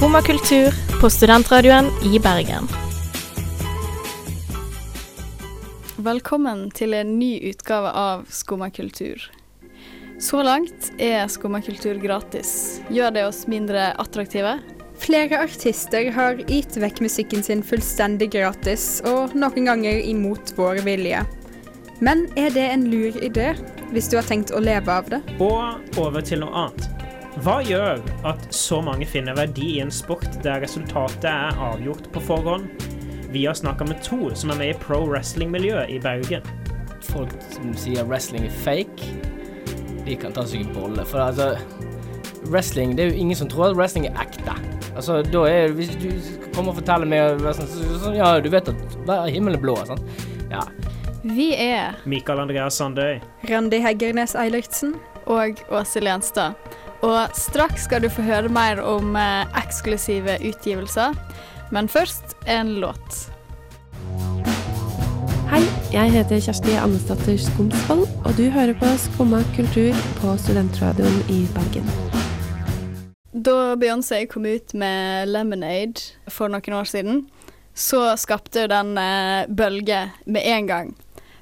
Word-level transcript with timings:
Skumma 0.00 0.22
kultur 0.22 0.72
på 1.00 1.10
studentradioen 1.10 1.90
i 2.08 2.18
Bergen. 2.24 2.64
Velkommen 5.96 6.62
til 6.72 6.96
en 6.96 7.10
ny 7.18 7.34
utgave 7.50 7.90
av 7.92 8.22
Skumma 8.32 8.70
kultur. 8.72 9.26
Så 10.16 10.40
langt 10.40 10.88
er 10.96 11.28
Skumma 11.28 11.60
kultur 11.60 12.00
gratis. 12.00 12.80
Gjør 12.88 13.12
det 13.12 13.26
oss 13.28 13.42
mindre 13.44 13.90
attraktive? 14.00 14.54
Flere 15.04 15.42
artister 15.44 16.08
har 16.16 16.40
gitt 16.48 16.80
vekk 16.80 17.04
musikken 17.04 17.44
sin 17.44 17.60
fullstendig 17.60 18.30
gratis, 18.32 19.02
og 19.04 19.36
noen 19.36 19.68
ganger 19.68 20.00
imot 20.00 20.54
vår 20.56 20.80
vilje. 20.88 21.26
Men 22.00 22.24
er 22.40 22.56
det 22.56 22.70
en 22.70 22.88
lur 22.88 23.20
idé, 23.20 23.52
hvis 23.92 24.08
du 24.08 24.16
har 24.16 24.24
tenkt 24.32 24.56
å 24.56 24.64
leve 24.64 24.96
av 24.96 25.12
det? 25.12 25.20
Og 25.44 26.00
over 26.00 26.24
til 26.24 26.40
noe 26.46 26.56
annet. 26.64 27.09
Hva 27.40 27.60
gjør 27.64 28.02
at 28.28 28.42
så 28.52 28.82
mange 28.84 29.06
finner 29.08 29.32
verdi 29.38 29.78
i 29.78 29.80
en 29.80 29.92
sport 29.94 30.26
der 30.44 30.60
resultatet 30.60 31.24
er 31.30 31.56
avgjort 31.70 32.10
på 32.12 32.20
forhånd? 32.20 32.66
Vi 33.32 33.46
har 33.46 33.56
snakka 33.56 33.86
med 33.88 34.02
to 34.04 34.34
som 34.36 34.52
er 34.52 34.58
med 34.60 34.72
i 34.74 34.78
pro 34.82 34.98
wrestling-miljøet 35.08 35.88
i 35.88 35.96
Bergen. 36.04 36.44
Folk 37.08 37.32
som 37.54 37.70
sier 37.80 38.04
wrestling 38.04 38.44
er 38.44 38.58
fake, 38.60 39.08
de 40.04 40.18
kan 40.20 40.36
ta 40.36 40.44
seg 40.44 40.66
en 40.66 40.74
bolle. 40.74 41.06
For 41.08 41.22
altså 41.22 41.54
Wrestling 42.50 42.96
Det 42.96 43.04
er 43.04 43.10
jo 43.14 43.20
ingen 43.20 43.36
som 43.36 43.48
tror 43.48 43.70
at 43.70 43.76
wrestling 43.78 44.06
er 44.08 44.20
ekte. 44.20 44.54
Altså, 44.96 45.22
da 45.22 45.44
er 45.48 45.72
Hvis 45.76 45.94
du 46.00 46.10
kommer 46.54 46.74
og 46.74 46.80
forteller 46.80 47.08
meg 47.08 47.40
sånn, 47.56 48.16
Ja, 48.16 48.34
du 48.40 48.50
vet 48.52 48.68
at 48.68 48.84
himmelen 48.96 49.32
himmel 49.32 49.56
er 49.56 49.64
blå, 49.64 49.78
sant? 49.88 50.04
Ja. 50.50 50.66
Vi 51.24 51.52
er 51.56 51.96
Mikael 52.04 52.40
Andreas 52.44 52.76
Sandøy. 52.80 53.20
Randi 53.48 53.80
Heggernes 53.80 54.36
Eilertsen. 54.36 54.96
og 55.26 55.60
Åse 55.70 56.00
Gjenstad. 56.00 56.56
Og 57.00 57.32
straks 57.32 57.86
skal 57.88 58.02
du 58.04 58.10
få 58.12 58.22
høre 58.26 58.50
mer 58.52 58.80
om 58.84 59.14
eh, 59.16 59.48
eksklusive 59.56 60.36
utgivelser. 60.44 61.16
Men 61.72 61.88
først 61.88 62.34
en 62.50 62.74
låt. 62.82 63.20
Hei, 65.50 65.62
jeg 65.94 66.12
heter 66.14 66.42
Kjersti 66.44 66.76
Andesdatter 66.78 67.38
Skomsvold, 67.40 68.04
og 68.24 68.36
du 68.36 68.44
hører 68.52 68.76
på 68.78 68.90
Skumma 69.00 69.40
kultur 69.56 69.96
på 70.20 70.36
Studentradioen 70.44 71.24
i 71.32 71.40
Bergen. 71.56 71.88
Da 73.32 73.74
Beyoncé 73.80 74.26
kom 74.28 74.44
ut 74.46 74.74
med 74.74 75.28
'Lemonade' 75.28 76.12
for 76.28 76.52
noen 76.52 76.76
år 76.82 76.84
siden, 76.84 77.24
så 77.74 78.12
skapte 78.20 78.68
den 78.68 78.98
eh, 78.98 79.48
bølge 79.48 80.10
med 80.26 80.42
en 80.44 80.66
gang. 80.66 80.92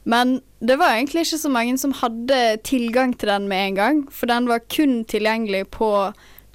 Men 0.08 0.38
det 0.64 0.78
var 0.80 0.94
egentlig 0.96 1.26
ikke 1.26 1.40
så 1.42 1.50
mange 1.52 1.76
som 1.78 1.92
hadde 2.00 2.40
tilgang 2.64 3.12
til 3.20 3.28
den 3.28 3.48
med 3.50 3.66
en 3.66 3.78
gang, 3.78 3.98
for 4.08 4.30
den 4.30 4.48
var 4.48 4.64
kun 4.72 5.02
tilgjengelig 5.04 5.66
på 5.76 5.90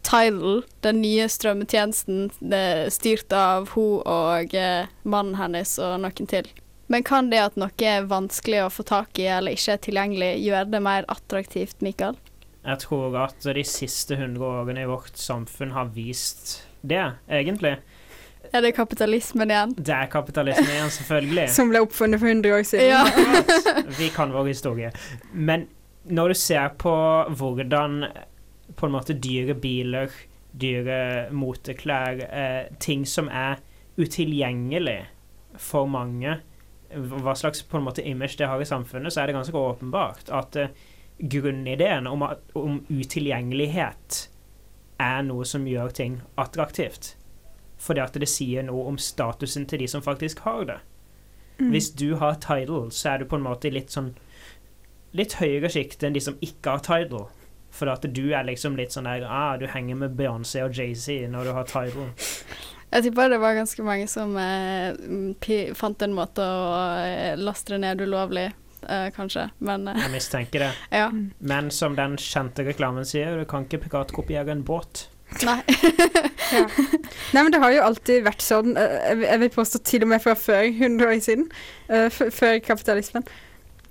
Tidal, 0.03 0.63
den 0.83 0.99
nye 0.99 1.29
strømmetjenesten 1.31 2.25
eh, 2.52 2.89
styrt 2.92 3.31
av 3.37 3.69
hun 3.71 4.02
og 4.09 4.55
eh, 4.58 4.89
mannen 5.08 5.37
hennes 5.39 5.77
og 5.80 6.02
noen 6.03 6.27
til. 6.27 6.49
Men 6.92 7.05
kan 7.08 7.30
det 7.31 7.39
at 7.39 7.55
noe 7.61 7.87
er 7.87 8.09
vanskelig 8.09 8.65
å 8.65 8.73
få 8.73 8.83
tak 8.89 9.21
i 9.21 9.30
eller 9.31 9.55
ikke 9.55 9.77
er 9.77 9.86
tilgjengelig, 9.86 10.33
gjøre 10.43 10.71
det 10.73 10.83
mer 10.83 11.08
attraktivt, 11.13 11.80
Mikael? 11.86 12.17
Jeg 12.63 12.81
tror 12.83 13.15
at 13.21 13.47
de 13.55 13.63
siste 13.67 14.17
100 14.17 14.43
årene 14.43 14.83
i 14.83 14.89
vårt 14.89 15.15
samfunn 15.19 15.71
har 15.77 15.93
vist 15.95 16.63
det, 16.81 17.05
egentlig. 17.31 17.77
Er 18.53 18.61
det 18.61 18.75
kapitalismen 18.77 19.49
igjen? 19.49 19.71
Det 19.77 19.93
er 19.95 20.09
kapitalismen 20.14 20.69
igjen, 20.69 20.91
selvfølgelig. 20.93 21.47
Som 21.49 21.71
ble 21.71 21.81
oppfunnet 21.81 22.21
for 22.21 22.30
100 22.30 22.53
år 22.53 22.67
siden. 22.69 22.91
Ja. 22.91 23.02
Vi 23.99 24.11
kan 24.14 24.33
vår 24.33 24.52
historie. 24.52 24.91
Men 25.33 25.65
når 26.05 26.33
du 26.33 26.37
ser 26.37 26.69
på 26.77 26.93
hvordan 27.33 28.05
på 28.77 28.86
en 28.86 28.93
måte 28.93 29.15
dyre 29.17 29.55
biler, 29.58 30.13
dyre 30.61 31.31
moteklær, 31.33 32.21
eh, 32.30 32.75
ting 32.80 33.08
som 33.09 33.30
er 33.31 33.61
utilgjengelig 33.97 34.99
for 35.58 35.89
mange, 35.89 36.37
hva 36.93 37.33
slags 37.37 37.63
på 37.65 37.80
en 37.80 37.87
måte 37.87 38.05
image 38.05 38.37
det 38.37 38.49
har 38.49 38.61
i 38.61 38.69
samfunnet, 38.69 39.13
så 39.13 39.21
er 39.21 39.31
det 39.31 39.37
ganske 39.37 39.58
åpenbart 39.58 40.30
at 40.30 40.59
eh, 40.61 40.77
grunnideen 41.17 42.08
om, 42.08 42.25
om 42.53 42.80
utilgjengelighet 42.89 44.27
er 45.02 45.25
noe 45.25 45.45
som 45.45 45.65
gjør 45.67 45.93
ting 45.93 46.21
attraktivt. 46.37 47.15
Fordi 47.83 48.04
at 48.04 48.16
det 48.20 48.30
sier 48.32 48.64
noe 48.64 48.88
om 48.88 48.98
statusen 49.02 49.67
til 49.67 49.83
de 49.83 49.89
som 49.92 50.04
faktisk 50.05 50.45
har 50.48 50.67
det. 50.70 50.80
Mm. 51.60 51.70
Hvis 51.73 51.92
du 51.99 52.16
har 52.21 52.39
title, 52.42 52.88
så 52.92 53.14
er 53.14 53.21
du 53.21 53.30
på 53.30 53.38
en 53.38 53.45
måte 53.45 53.70
i 53.70 53.76
litt 53.76 53.94
sånn 53.94 54.14
Litt 55.14 55.36
høyere 55.38 55.70
sjikt 55.70 56.02
enn 56.02 56.16
de 56.16 56.22
som 56.26 56.39
ikke 56.42 56.72
har 56.73 56.82
title. 56.82 57.27
For 57.73 57.89
at 57.92 58.05
du 58.16 58.23
er 58.33 58.45
liksom 58.48 58.77
litt 58.80 58.95
sånn 58.95 59.05
der 59.05 59.26
ah, 59.30 59.54
Du 59.61 59.67
henger 59.70 59.99
med 59.99 60.16
Beyoncé 60.17 60.64
og 60.66 60.73
Jay-Z 60.73 61.27
når 61.30 61.49
du 61.49 61.52
har 61.58 61.67
title. 61.70 62.08
Jeg 62.93 63.08
tipper 63.08 63.30
det 63.30 63.39
var 63.42 63.55
ganske 63.58 63.86
mange 63.86 64.10
som 64.10 64.36
eh, 64.38 65.73
fant 65.77 66.05
en 66.05 66.14
måte 66.14 66.45
å 66.45 66.66
eh, 67.02 67.38
laste 67.38 67.73
det 67.73 67.80
ned 67.82 68.04
ulovlig, 68.05 68.52
eh, 68.86 69.08
kanskje. 69.16 69.48
Men 69.66 69.88
eh, 69.89 70.02
Jeg 70.04 70.14
mistenker 70.14 70.67
det. 70.67 70.70
ja. 71.02 71.08
Men 71.39 71.72
som 71.73 71.98
den 71.98 72.20
kjente 72.22 72.66
reklamen 72.67 73.08
sier, 73.10 73.39
du 73.42 73.49
kan 73.49 73.66
ikke 73.66 73.82
piratkopiere 73.88 74.54
en 74.54 74.61
båt. 74.67 75.08
Nei. 75.48 75.60
Ja. 76.54 76.67
Nei, 77.33 77.42
men 77.44 77.52
det 77.54 77.61
har 77.64 77.71
jo 77.73 77.86
alltid 77.88 78.26
vært 78.27 78.44
sånn, 78.45 78.76
eh, 78.77 79.23
jeg 79.26 79.39
vil- 79.42 79.54
påstå 79.55 79.82
til 79.83 80.05
og 80.05 80.11
med 80.14 80.21
fra 80.23 80.36
før 80.38 80.67
100 80.83 81.08
år 81.10 81.20
siden, 81.26 81.48
eh, 81.89 82.10
før 82.14 82.60
kapitalismen. 82.66 83.26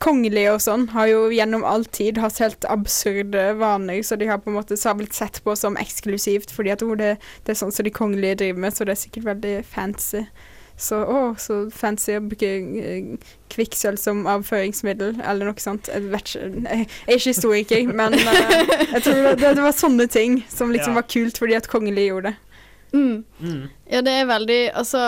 Kongelige 0.03 0.51
og 0.51 0.59
sånn 0.65 0.89
har 0.97 1.07
jo 1.07 1.19
gjennom 1.31 1.63
all 1.69 1.85
tid 1.85 2.19
hatt 2.19 2.41
helt 2.43 2.65
absurde 2.71 3.45
vaner, 3.61 4.01
så 4.03 4.17
de 4.19 4.27
har 4.27 4.41
på 4.43 4.51
en 4.51 4.57
måte 4.59 4.75
så 4.79 4.91
har 4.91 4.97
blitt 4.99 5.15
sett 5.15 5.39
på 5.45 5.55
som 5.59 5.77
eksklusivt, 5.79 6.51
fordi 6.51 6.73
at 6.75 6.83
oh, 6.83 6.97
det, 6.99 7.13
det 7.47 7.55
er 7.55 7.61
sånn 7.61 7.71
som 7.75 7.87
de 7.87 7.93
kongelige 7.95 8.41
driver 8.43 8.65
med, 8.65 8.75
så 8.75 8.85
det 8.89 8.97
er 8.97 9.03
sikkert 9.05 9.29
veldig 9.31 9.55
fancy. 9.65 10.25
Så 10.77 10.97
å, 11.05 11.19
så 11.39 11.59
fancy 11.71 12.17
å 12.17 12.23
bruke 12.25 12.49
eh, 12.83 13.19
kvikksølv 13.53 13.99
som 14.01 14.25
avføringsmiddel, 14.27 15.21
eller 15.23 15.47
noe 15.51 15.61
sånt. 15.63 15.91
Jeg 15.93 16.09
vet 16.11 16.33
ikke, 16.33 16.49
jeg 16.65 16.87
er 16.89 17.19
ikke 17.19 17.29
historiker, 17.29 17.93
men 18.01 18.17
eh, 18.19 18.73
jeg 18.97 19.03
tror 19.05 19.21
det, 19.37 19.53
det 19.59 19.63
var 19.63 19.77
sånne 19.77 20.09
ting 20.11 20.41
som 20.51 20.73
liksom 20.75 20.97
Ja. 20.97 21.01
var 21.03 21.09
kult 21.13 21.39
fordi 21.39 21.55
at 21.59 21.69
kongelige 21.71 22.09
gjorde 22.15 22.33
det. 22.33 22.39
Mm. 22.93 23.25
Mm. 23.41 23.61
Ja, 23.89 24.01
det 24.05 24.13
er 24.13 24.27
veldig 24.29 24.61
Altså, 24.77 25.03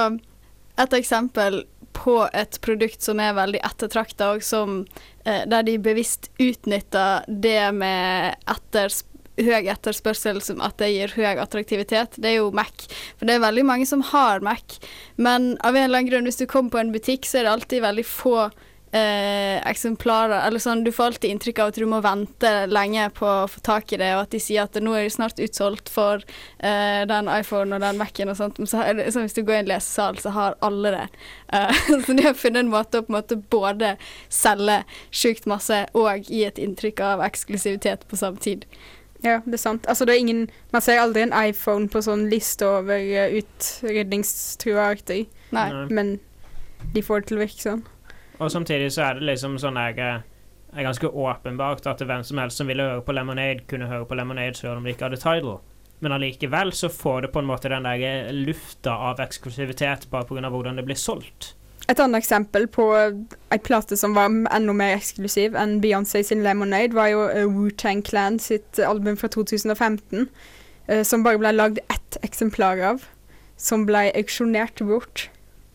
et 0.80 0.94
eksempel 0.97 1.64
på 1.94 2.14
et 2.34 2.56
produkt 2.64 3.04
som 3.04 3.20
er 3.20 3.34
veldig 3.36 3.60
ettertrakta, 3.62 4.31
og 4.34 4.42
som 4.42 4.81
eh, 5.26 5.42
Der 5.46 5.62
de 5.66 5.75
bevisst 5.78 6.31
utnytter 6.41 7.26
det 7.28 7.75
med 7.76 8.34
etters, 8.50 9.02
høy 9.41 9.71
etterspørsel 9.71 10.41
som 10.45 10.62
at 10.65 10.77
det 10.83 10.93
gir 10.95 11.15
høy 11.17 11.41
attraktivitet, 11.43 12.19
det 12.21 12.34
er 12.34 12.39
jo 12.39 12.53
Mac. 12.55 12.87
For 13.19 13.27
det 13.27 13.39
er 13.39 13.47
veldig 13.47 13.67
mange 13.67 13.89
som 13.89 14.05
har 14.12 14.45
Mac, 14.45 14.78
men 15.17 15.55
av 15.61 15.75
en 15.75 15.89
eller 15.89 16.03
annen 16.03 16.12
grunn, 16.12 16.28
hvis 16.28 16.41
du 16.43 16.47
kommer 16.50 16.75
på 16.75 16.84
en 16.84 16.95
butikk, 16.95 17.27
så 17.27 17.41
er 17.41 17.49
det 17.49 17.56
alltid 17.56 17.84
veldig 17.84 18.06
få 18.06 18.39
eh, 18.94 19.59
eksemplarer. 19.69 20.47
Eller 20.47 20.62
sånn, 20.62 20.85
du 20.87 20.93
får 20.94 21.12
alltid 21.12 21.35
inntrykk 21.35 21.61
av 21.62 21.73
at 21.73 21.81
du 21.81 21.87
må 21.91 22.00
vente 22.05 22.53
lenge 22.70 23.08
på 23.17 23.26
å 23.26 23.50
få 23.50 23.62
tak 23.67 23.93
i 23.93 24.00
det, 24.00 24.12
og 24.14 24.25
at 24.25 24.35
de 24.35 24.41
sier 24.43 24.69
at 24.69 24.79
nå 24.82 24.94
er 24.94 25.06
det 25.06 25.14
snart 25.17 25.43
utsolgt 25.43 25.91
for 25.93 26.23
eh, 26.58 27.03
den 27.11 27.31
iPhone 27.32 27.75
og 27.75 27.85
den 27.85 28.00
Mac-en 28.00 28.32
og 28.32 28.38
sånt. 28.41 28.61
Men 28.62 28.70
så 28.70 28.85
det, 28.94 29.11
sånn, 29.14 29.26
hvis 29.26 29.38
du 29.38 29.43
går 29.43 29.58
i 29.58 29.62
en 29.64 29.70
lesesal, 29.75 30.19
så 30.23 30.35
har 30.37 30.58
alle 30.64 30.94
det. 30.94 31.06
Eh, 31.53 31.87
så 32.06 32.19
de 32.19 32.29
har 32.29 32.38
funnet 32.38 32.64
en 32.64 32.75
måte 32.75 33.03
å 33.03 33.06
på 33.06 33.12
en 33.14 33.19
måte 33.19 33.41
både 33.53 33.94
selge 34.32 34.82
sjukt 35.11 35.49
masse 35.50 35.85
og 35.94 36.29
gi 36.31 36.44
et 36.47 36.61
inntrykk 36.62 37.03
av 37.05 37.25
eksklusivitet 37.26 38.06
på 38.11 38.20
samme 38.20 38.43
tid. 38.43 38.69
Ja, 39.25 39.38
det 39.44 39.56
er 39.56 39.62
sant. 39.62 39.87
Altså, 39.88 40.05
det 40.05 40.15
er 40.15 40.21
ingen 40.21 40.44
Man 40.73 40.85
ser 40.85 41.00
aldri 41.00 41.23
en 41.25 41.32
iPhone 41.32 41.88
på 41.88 42.03
sånn 42.05 42.26
liste 42.29 42.67
over 42.69 43.00
uh, 43.00 43.38
utrydningstrua 43.41 44.91
arter, 44.93 45.25
Nei. 45.55 45.69
Men 45.88 46.19
de 46.93 47.03
får 47.03 47.23
det 47.23 47.31
til 47.31 47.38
å 47.38 47.44
virke 47.44 47.62
sånn. 47.62 47.85
Og 48.43 48.50
samtidig 48.53 48.91
så 48.93 49.09
er 49.09 49.19
det 49.19 49.29
liksom 49.31 49.56
sånn 49.62 49.79
jeg 49.79 50.00
eh, 50.03 50.25
er 50.75 50.87
ganske 50.87 51.09
åpenbart 51.09 51.87
at 51.87 52.03
hvem 52.03 52.25
som 52.26 52.41
helst 52.43 52.61
som 52.61 52.69
ville 52.69 52.82
høre 52.82 53.05
på 53.06 53.15
Lemonade, 53.15 53.62
kunne 53.71 53.88
høre 53.88 54.09
på 54.11 54.19
Lemonade 54.19 54.59
selv 54.59 54.81
om 54.81 54.85
de 54.85 54.93
ikke 54.93 55.06
hadde 55.06 55.21
Tidal. 55.23 55.61
Men 56.03 56.17
allikevel 56.17 56.75
så 56.75 56.91
får 56.93 57.25
det 57.25 57.31
på 57.32 57.41
en 57.41 57.49
måte 57.49 57.70
den 57.73 57.87
der 57.87 58.03
eh, 58.05 58.32
lufta 58.35 58.97
av 59.11 59.23
eksklusivitet 59.23 60.09
bare 60.11 60.27
pga. 60.29 60.50
hvordan 60.50 60.77
det 60.77 60.85
blir 60.85 60.99
solgt. 60.99 61.55
Et 61.85 62.00
annet 62.00 62.23
eksempel 62.23 62.65
på 62.73 62.87
ei 62.97 63.59
plate 63.61 63.97
som 64.00 64.15
var 64.17 64.31
enda 64.32 64.73
mer 64.76 64.94
eksklusiv 64.97 65.56
enn 65.61 65.81
Beyoncé 65.82 66.23
sin 66.25 66.41
'Lemonade', 66.44 66.97
var 66.97 67.11
jo 67.12 67.26
uh, 67.29 67.44
Wu-Tang 67.44 68.00
Clan 68.03 68.38
sitt 68.41 68.79
album 68.81 69.19
fra 69.21 69.29
2015, 69.29 70.29
eh, 70.88 71.03
som 71.05 71.26
bare 71.26 71.38
ble 71.38 71.53
lagd 71.53 71.82
ett 71.93 72.19
eksemplar 72.25 72.81
av, 72.81 73.05
som 73.56 73.85
ble 73.85 74.09
auksjonert 74.17 74.81
bort. 74.81 75.29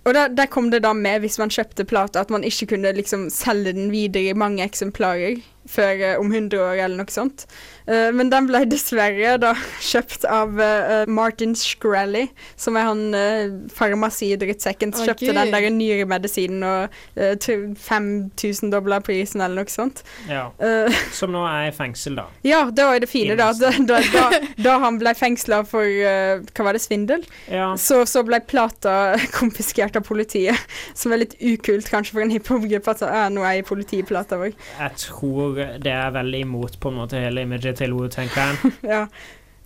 Og 0.08 0.16
der, 0.16 0.32
der 0.34 0.50
kom 0.50 0.72
det 0.72 0.82
da 0.82 0.96
med, 0.98 1.20
hvis 1.22 1.38
man 1.38 1.52
kjøpte 1.54 1.86
plata, 1.86 2.24
at 2.24 2.32
man 2.34 2.44
ikke 2.48 2.72
kunne 2.74 2.96
liksom 2.98 3.28
selge 3.30 3.76
den 3.78 3.92
videre 3.94 4.32
i 4.32 4.38
mange 4.38 4.64
eksemplarer 4.66 5.44
før 5.70 6.02
eh, 6.02 6.18
om 6.18 6.32
100 6.34 6.58
år 6.58 6.82
eller 6.86 7.04
noe 7.04 7.14
sånt. 7.14 7.46
Eh, 7.90 8.10
men 8.14 8.30
den 8.30 8.48
ble 8.50 8.62
dessverre 8.70 9.36
da 9.42 9.54
kjøpt 9.92 10.26
av 10.30 10.60
eh, 10.62 11.10
Martin 11.10 11.56
Shkreli, 11.58 12.28
som 12.60 12.78
er 12.78 12.86
han 12.90 13.02
uh, 13.16 13.56
farmasidrittsekken 13.74 14.94
som 14.94 15.08
kjøpte 15.08 15.30
Gud. 15.32 15.38
den 15.38 15.54
der 15.54 15.68
nyremedisinen 15.74 16.66
og 16.66 16.98
uh, 17.18 17.74
5000 17.80 18.74
dobla 18.74 19.00
prisen 19.06 19.42
eller 19.42 19.64
noe 19.64 19.74
sånt. 19.74 20.04
Ja. 20.30 20.50
Som 21.16 21.34
nå 21.34 21.42
er 21.48 21.70
i 21.70 21.74
fengsel, 21.76 22.18
da. 22.20 22.26
ja, 22.46 22.62
det 22.74 22.86
var 22.86 22.98
jo 22.98 23.02
det 23.04 23.10
fine, 23.10 23.36
da. 23.40 23.50
Da, 23.58 23.72
da, 23.88 24.26
da, 24.60 24.76
han 24.84 25.00
ble 25.02 25.14
fengsla 25.18 25.62
for 25.68 25.86
hva 25.86 26.66
var 26.66 26.78
det, 26.78 26.82
svindel, 26.84 27.24
Ja. 27.52 27.72
så, 27.80 28.02
så 28.10 28.24
ble 28.28 28.40
plata 28.48 29.16
konfiskert 29.36 29.98
av 30.00 30.06
politiet. 30.08 30.58
Som 30.98 31.14
er 31.16 31.24
litt 31.24 31.36
ukult 31.40 31.90
kanskje 31.92 32.16
for 32.16 32.26
en 32.26 32.34
hiphop-gruppe 32.34 32.96
at 32.96 33.04
nå 33.34 33.44
er 33.44 33.58
jeg 33.58 33.66
i 33.66 33.68
politiplata 33.70 34.40
vår. 34.42 34.54
Jeg 34.80 35.02
tror 35.06 35.62
det 35.82 35.94
er 35.94 36.14
veldig 36.16 36.44
imot 36.46 36.80
på 36.82 36.92
en 36.92 37.00
måte 37.02 37.22
hele 37.22 37.46
imaget 37.48 37.79
til 37.80 37.96
Wu-Tang 37.98 38.32
Clan. 38.34 38.60
ja. 38.94 39.06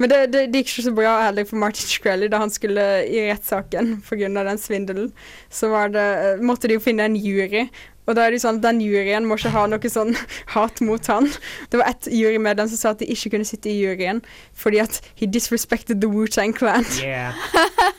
Men 0.02 0.10
det, 0.10 0.20
det, 0.34 0.48
det 0.52 0.64
gikk 0.64 0.72
ikke 0.72 0.86
så 0.88 0.94
bra 0.98 1.12
heller 1.22 1.46
for 1.48 1.62
Martin 1.62 1.88
Shkreli 1.88 2.28
da 2.32 2.40
han 2.42 2.52
skulle 2.52 2.84
i 3.06 3.28
rettssaken 3.30 4.00
pga. 4.08 4.30
den 4.34 4.60
svindelen. 4.60 5.12
Så 5.54 5.70
var 5.72 5.94
det, 5.94 6.04
eh, 6.04 6.42
måtte 6.44 6.68
de 6.68 6.80
jo 6.80 6.84
finne 6.84 7.06
en 7.06 7.16
jury. 7.16 7.68
Og 8.04 8.18
da 8.18 8.26
er 8.26 8.34
det 8.34 8.42
jo 8.42 8.44
sånn 8.44 8.58
at 8.60 8.66
den 8.66 8.82
juryen 8.84 9.24
må 9.30 9.38
ikke 9.40 9.54
ha 9.54 9.64
noe 9.72 9.90
sånn 9.92 10.12
hat 10.56 10.82
mot 10.84 11.06
han. 11.08 11.30
Det 11.72 11.80
var 11.80 11.94
ett 11.94 12.10
jurymedlem 12.12 12.68
som 12.74 12.80
sa 12.82 12.92
at 12.92 13.04
de 13.04 13.08
ikke 13.14 13.32
kunne 13.36 13.48
sitte 13.48 13.72
i 13.72 13.78
juryen 13.80 14.20
fordi 14.60 14.82
at 14.84 15.00
he 15.20 15.30
disrespected 15.30 16.02
the 16.04 16.10
Wu-Tang 16.12 16.52
Clan. 16.58 16.84
Yeah. 17.00 17.38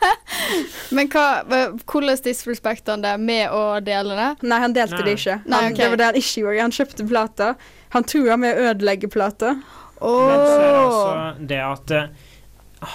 Men 0.95 1.09
hva, 1.13 1.25
hva- 1.49 1.71
hvordan 1.89 2.21
disrespekta 2.27 2.99
han 2.99 3.07
det 3.07 3.15
med 3.23 3.55
å 3.55 3.79
dele 3.85 4.19
det? 4.19 4.29
Nei, 4.45 4.61
han 4.67 4.77
delte 4.77 5.01
Nei. 5.01 5.07
det 5.09 5.17
ikke. 5.21 5.39
Han, 5.47 5.55
Nei, 5.55 5.63
okay. 5.71 5.79
Det 5.81 5.89
var 5.95 6.03
det 6.03 6.11
han 6.11 6.21
ikke 6.21 6.45
gjorde. 6.45 6.61
Han 6.67 6.77
kjøpte 6.81 7.09
plata. 7.09 7.49
Han 7.97 8.07
trua 8.11 8.37
med 8.41 8.59
å 8.59 8.69
ødelegge 8.75 9.09
plata. 9.09 9.55
Men 10.00 10.46
så 10.46 10.61
er 10.61 10.73
det 10.73 10.81
altså 10.85 11.46
det 11.52 11.61
at 11.64 11.91
eh, 11.91 12.08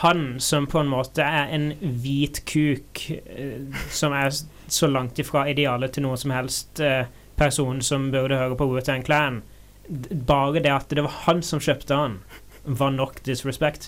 han 0.02 0.26
som 0.40 0.68
på 0.70 0.80
en 0.84 0.92
måte 0.92 1.24
er 1.26 1.50
en 1.56 1.72
hvit 2.04 2.44
kuk, 2.46 3.06
eh, 3.10 3.64
som 3.90 4.14
er 4.14 4.34
så 4.70 4.88
langt 4.92 5.18
ifra 5.20 5.48
idealet 5.50 5.96
til 5.96 6.06
noen 6.06 6.20
som 6.22 6.34
helst 6.36 6.80
eh, 6.84 7.08
person 7.40 7.80
som 7.82 8.12
burde 8.14 8.38
høre 8.38 8.58
på 8.60 8.68
Wu-Tang 8.70 9.06
Clan 9.08 9.42
Bare 9.90 10.60
det 10.62 10.70
at 10.70 10.92
det 10.94 11.02
var 11.02 11.16
han 11.26 11.40
som 11.42 11.62
kjøpte 11.64 11.96
han, 11.98 12.20
var 12.64 12.92
nok 12.94 13.24
disrespect. 13.26 13.88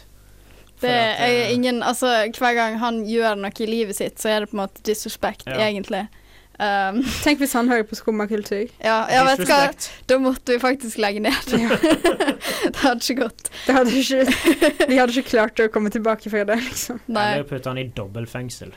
Det 0.81 0.89
er 0.89 1.51
ingen 1.53 1.83
Altså, 1.85 2.09
hver 2.33 2.55
gang 2.57 2.79
han 2.81 3.03
gjør 3.05 3.35
noe 3.37 3.53
i 3.61 3.67
livet 3.69 3.99
sitt, 3.99 4.17
så 4.17 4.31
er 4.31 4.39
det 4.41 4.49
på 4.49 4.57
en 4.57 4.63
måte 4.63 4.81
disrespect, 4.87 5.45
Ja. 5.45 5.59
egentlig. 5.67 6.07
Um, 6.61 6.99
Tenk 7.25 7.39
hvis 7.41 7.55
han 7.57 7.69
hører 7.71 7.87
på 7.89 7.97
Skummakultur. 7.97 8.67
ja, 8.83 8.97
jeg 9.09 9.25
vet 9.25 9.47
hva? 9.49 9.61
Da 10.09 10.17
måtte 10.21 10.53
vi 10.53 10.59
faktisk 10.61 10.99
legge 11.01 11.23
ned. 11.25 11.39
det 11.49 12.75
hadde 12.83 13.01
ikke 13.01 13.23
gått. 13.23 13.49
Det 13.65 13.73
hadde 13.73 13.95
ikke, 13.97 14.19
vi 14.91 14.99
hadde 14.99 15.15
ikke 15.15 15.29
klart 15.31 15.63
å 15.63 15.71
komme 15.73 15.89
tilbake 15.93 16.29
fra 16.29 16.43
det, 16.45 16.59
liksom. 16.67 17.01
Eller 17.09 17.47
putte 17.49 17.71
han 17.71 17.81
i 17.81 17.87
dobbeltfengsel. 17.97 18.75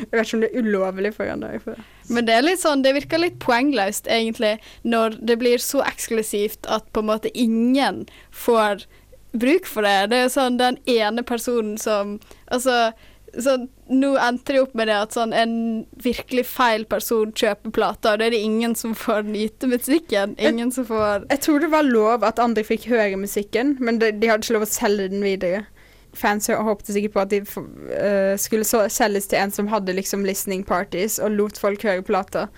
Jeg 0.00 0.08
vet 0.14 0.24
ikke 0.24 0.38
om 0.38 0.46
det 0.46 0.48
er 0.48 0.64
ulovlig 0.64 1.12
for 1.18 1.28
han. 1.28 1.44
Der. 1.44 1.84
Men 2.08 2.28
det 2.28 2.38
er 2.38 2.46
litt 2.46 2.62
sånn, 2.62 2.86
det 2.86 2.94
virker 2.96 3.20
litt 3.20 3.36
poengløst, 3.42 4.08
egentlig, 4.08 4.56
når 4.82 5.20
det 5.20 5.36
blir 5.42 5.60
så 5.60 5.84
eksklusivt 5.84 6.64
at 6.72 6.88
på 6.94 7.04
en 7.04 7.10
måte 7.12 7.32
ingen 7.36 8.06
får 8.32 8.86
bruk 9.36 9.68
for 9.68 9.84
det. 9.84 10.08
Det 10.10 10.18
er 10.18 10.26
jo 10.26 10.34
sånn 10.38 10.56
den 10.60 10.80
ene 10.90 11.22
personen 11.26 11.76
som 11.78 12.16
Altså, 12.50 12.90
så 13.38 13.56
nå 13.90 14.10
endte 14.18 14.54
det 14.54 14.62
opp 14.62 14.72
med 14.78 14.88
det 14.90 14.96
at 14.96 15.14
sånn 15.16 15.34
en 15.36 15.54
virkelig 16.02 16.44
feil 16.50 16.86
person 16.90 17.32
kjøper 17.36 17.74
plater, 17.74 18.14
og 18.14 18.22
da 18.22 18.28
er 18.28 18.34
det 18.34 18.42
ingen 18.44 18.74
som 18.78 18.94
får 18.98 19.28
nyte 19.28 19.70
musikken. 19.70 20.36
Ingen 20.38 20.72
som 20.74 20.86
får 20.88 21.26
Jeg 21.30 21.42
tror 21.46 21.60
det 21.62 21.70
var 21.74 21.86
lov 21.86 22.26
at 22.26 22.42
andre 22.42 22.64
fikk 22.66 22.88
høre 22.90 23.20
musikken, 23.20 23.76
men 23.80 24.00
de, 24.02 24.12
de 24.12 24.30
hadde 24.30 24.46
ikke 24.46 24.58
lov 24.58 24.66
å 24.66 24.72
selge 24.72 25.10
den 25.12 25.24
videre. 25.26 25.64
Fans 26.16 26.50
håpte 26.50 26.94
sikkert 26.94 27.14
på 27.14 27.22
at 27.22 27.30
de 27.30 27.40
øh, 27.46 28.34
skulle 28.40 28.66
så 28.66 28.82
selges 28.90 29.30
til 29.30 29.38
en 29.38 29.52
som 29.54 29.70
hadde 29.70 29.94
liksom 29.94 30.26
listening 30.26 30.64
parties, 30.66 31.20
og 31.22 31.36
lot 31.38 31.60
folk 31.60 31.86
høre 31.86 32.02
plata. 32.06 32.48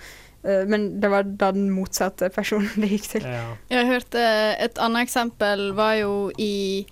Eh, 0.43 0.65
men 0.67 1.01
det 1.01 1.11
var 1.13 1.27
da 1.27 1.51
den 1.55 1.69
motsatte 1.73 2.29
personen 2.33 2.71
det 2.81 2.91
gikk 2.95 3.09
til. 3.15 3.29
Jeg 3.71 3.89
hørte 3.89 4.25
et 4.63 4.81
annet 4.81 5.07
eksempel 5.07 5.71
var 5.77 5.97
jo 6.01 6.15
i 6.37 6.85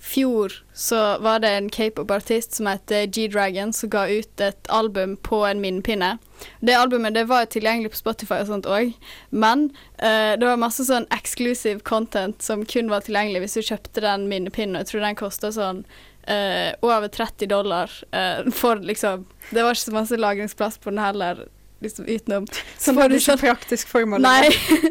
fjor 0.00 0.52
så 0.74 1.18
var 1.18 1.38
det 1.38 1.48
en 1.48 1.70
k-pop-artist 1.70 2.54
som 2.56 2.66
heter 2.66 3.06
G-Dragon, 3.06 3.72
som 3.72 3.90
ga 3.92 4.08
ut 4.08 4.40
et 4.40 4.70
album 4.72 5.16
på 5.16 5.42
en 5.46 5.60
minnepinne. 5.60 6.16
Det 6.60 6.74
albumet 6.74 7.14
det 7.14 7.26
var 7.28 7.44
tilgjengelig 7.52 7.92
på 7.92 8.00
Spotify 8.00 8.40
og 8.40 8.48
sånt 8.48 8.68
òg, 8.70 8.94
men 9.28 9.68
uh, 10.00 10.36
det 10.40 10.46
var 10.46 10.60
masse 10.60 10.86
sånn 10.88 11.08
exclusive 11.12 11.84
content 11.84 12.40
som 12.42 12.64
kun 12.64 12.88
var 12.92 13.04
tilgjengelig 13.04 13.44
hvis 13.44 13.58
du 13.58 13.68
kjøpte 13.68 14.04
den 14.04 14.24
minnepinnen. 14.32 14.80
Jeg 14.80 14.88
tror 14.88 15.04
den 15.04 15.20
kosta 15.20 15.52
sånn 15.52 15.84
uh, 15.84 16.72
over 16.80 17.08
30 17.12 17.52
dollar 17.52 17.92
uh, 18.16 18.48
for 18.56 18.80
liksom 18.80 19.26
Det 19.50 19.62
var 19.62 19.76
ikke 19.76 19.90
så 19.90 19.96
masse 19.96 20.20
lagringsplass 20.20 20.80
på 20.80 20.94
den 20.94 21.04
heller, 21.04 21.44
liksom 21.80 22.04
utenom. 22.06 22.46
Som 22.78 22.96
var 22.96 23.08
hadde 23.08 23.18
ikke 23.18 23.32
sånn- 23.32 23.40
praktisk 23.40 23.88
formål. 23.88 24.22
Nei. 24.24 24.50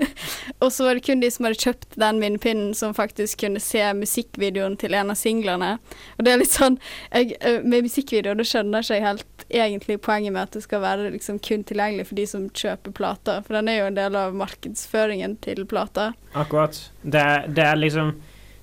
og 0.64 0.72
så 0.74 0.88
var 0.88 0.98
det 0.98 1.06
kun 1.06 1.22
de 1.22 1.30
som 1.32 1.46
hadde 1.48 1.62
kjøpt 1.62 1.98
den 2.02 2.22
vindpinnen, 2.24 2.74
som 2.78 2.96
faktisk 2.98 3.44
kunne 3.46 3.62
se 3.64 3.84
musikkvideoen 3.94 4.78
til 4.82 4.98
en 4.98 5.14
av 5.14 5.20
singlene. 5.20 5.76
Og 6.18 6.26
det 6.26 6.34
er 6.34 6.42
litt 6.42 6.54
sånn 6.54 6.80
jeg, 7.12 7.38
Med 7.64 7.86
musikkvideo, 7.86 8.36
da 8.38 8.46
skjønner 8.48 8.86
ikke 8.86 8.98
jeg 8.98 9.06
helt 9.06 9.46
egentlig 9.50 10.00
poenget 10.06 10.34
med 10.34 10.44
at 10.44 10.58
det 10.58 10.64
skal 10.66 10.84
være 10.84 11.12
liksom 11.14 11.40
kun 11.46 11.64
tilgjengelig 11.64 12.10
for 12.10 12.20
de 12.20 12.26
som 12.30 12.50
kjøper 12.50 12.94
plater, 12.96 13.42
for 13.46 13.58
den 13.58 13.70
er 13.72 13.80
jo 13.80 13.88
en 13.90 13.98
del 13.98 14.18
av 14.20 14.36
markedsføringen 14.38 15.38
til 15.46 15.66
plata. 15.70 16.12
Akkurat. 16.34 16.78
Det, 17.02 17.26
det 17.56 17.66
er 17.66 17.80
liksom 17.80 18.18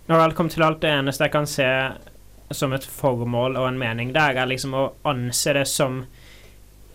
Når 0.06 0.20
alt 0.22 0.36
kommer 0.38 0.50
til 0.54 0.62
alt, 0.62 0.78
det 0.84 0.90
eneste 0.94 1.26
jeg 1.26 1.32
kan 1.34 1.48
se 1.50 1.66
som 2.54 2.70
et 2.76 2.84
formål 2.86 3.56
og 3.58 3.64
en 3.66 3.78
mening 3.80 4.12
der, 4.14 4.36
er 4.38 4.46
liksom 4.46 4.74
å 4.78 4.84
anse 5.02 5.50
det 5.56 5.64
som 5.66 6.04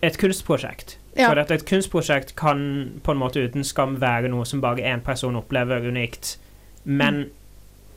et 0.00 0.16
kunstprosjekt. 0.16 0.96
Ja. 1.14 1.28
For 1.28 1.40
at 1.42 1.50
et 1.52 1.66
kunstprosjekt 1.68 2.34
kan 2.40 2.62
på 3.04 3.12
en 3.12 3.20
måte 3.20 3.42
uten 3.44 3.66
skam 3.68 3.98
være 4.00 4.30
noe 4.32 4.46
som 4.48 4.62
bare 4.64 4.84
én 4.88 5.02
person 5.04 5.36
opplever 5.36 5.84
unikt. 5.84 6.38
Men 6.84 7.26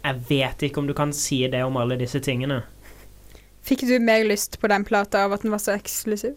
jeg 0.05 0.25
vet 0.29 0.65
ikke 0.67 0.81
om 0.81 0.89
du 0.89 0.93
kan 0.97 1.13
si 1.15 1.45
det 1.51 1.63
om 1.65 1.77
alle 1.79 1.97
disse 2.01 2.19
tingene. 2.19 2.61
Fikk 3.65 3.87
du 3.89 3.95
mer 3.99 4.25
lyst 4.27 4.59
på 4.61 4.69
den 4.69 4.85
plata 4.85 5.23
av 5.25 5.33
at 5.33 5.45
den 5.45 5.55
var 5.55 5.63
så 5.63 5.73
eksklusiv? 5.73 6.35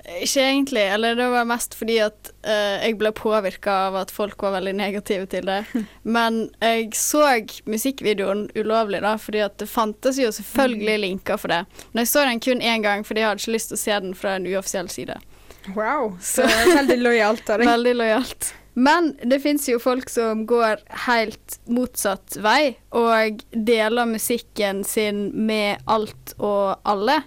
Ikke 0.00 0.40
egentlig, 0.42 0.82
eller 0.94 1.16
det 1.18 1.26
var 1.28 1.48
mest 1.48 1.74
fordi 1.76 1.98
at 2.02 2.30
uh, 2.46 2.78
jeg 2.80 2.96
ble 2.98 3.10
påvirka 3.14 3.74
av 3.88 3.98
at 4.00 4.12
folk 4.14 4.40
var 4.42 4.54
veldig 4.56 4.72
negative 4.78 5.26
til 5.32 5.48
det. 5.48 5.58
Men 6.16 6.46
jeg 6.62 6.94
så 6.96 7.24
musikkvideoen 7.68 8.46
ulovlig, 8.56 9.02
da, 9.04 9.16
fordi 9.20 9.42
at 9.44 9.58
det 9.60 9.68
fantes 9.68 10.20
jo 10.20 10.30
selvfølgelig 10.32 10.98
linker 11.04 11.40
for 11.40 11.52
det. 11.52 11.64
Men 11.92 12.04
jeg 12.04 12.12
så 12.12 12.24
den 12.28 12.40
kun 12.40 12.62
én 12.62 12.86
gang, 12.86 13.04
fordi 13.06 13.24
jeg 13.24 13.32
hadde 13.32 13.44
ikke 13.44 13.56
lyst 13.58 13.72
til 13.72 13.80
å 13.80 13.84
se 13.84 14.00
den 14.06 14.16
fra 14.16 14.38
en 14.38 14.48
uoffisiell 14.48 14.88
side. 14.92 15.18
Wow. 15.74 16.16
Så 16.20 16.46
veldig 16.48 16.98
lojalt 17.02 17.50
av 17.50 17.60
deg. 17.60 17.68
Veldig 17.74 17.94
lojalt. 17.98 18.54
Men 18.80 19.10
det 19.26 19.40
fins 19.42 19.66
jo 19.68 19.80
folk 19.82 20.08
som 20.08 20.44
går 20.48 20.80
helt 21.06 21.58
motsatt 21.68 22.38
vei, 22.40 22.76
og 22.96 23.42
deler 23.50 24.08
musikken 24.08 24.84
sin 24.86 25.26
med 25.34 25.82
alt 25.90 26.36
og 26.38 26.78
alle. 26.88 27.20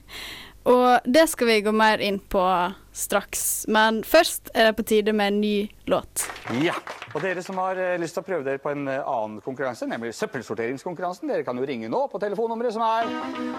Og 0.64 1.00
det 1.04 1.28
skal 1.28 1.48
vi 1.50 1.62
gå 1.62 1.72
mer 1.76 2.00
inn 2.00 2.20
på 2.20 2.72
straks. 2.94 3.66
Men 3.68 4.04
først 4.08 4.50
er 4.54 4.66
det 4.70 4.76
på 4.78 4.84
tide 4.88 5.14
med 5.14 5.28
en 5.34 5.42
ny 5.42 5.72
låt. 5.92 6.30
Ja, 6.64 6.74
og 7.14 7.22
dere 7.26 7.42
som 7.44 7.58
har 7.60 7.76
eh, 7.82 8.00
lyst 8.00 8.14
til 8.16 8.22
å 8.24 8.26
prøve 8.28 8.44
dere 8.48 8.60
på 8.64 8.70
en 8.72 8.88
eh, 8.88 9.02
annen 9.02 9.42
konkurranse, 9.44 9.86
nemlig 9.90 10.14
søppelsorteringskonkurransen, 10.16 11.28
dere 11.34 11.44
kan 11.44 11.58
jo 11.60 11.66
ringe 11.68 11.90
nå 11.92 12.08
på 12.12 12.20
telefonnummeret 12.24 12.74
som 12.76 12.84
er 12.86 13.04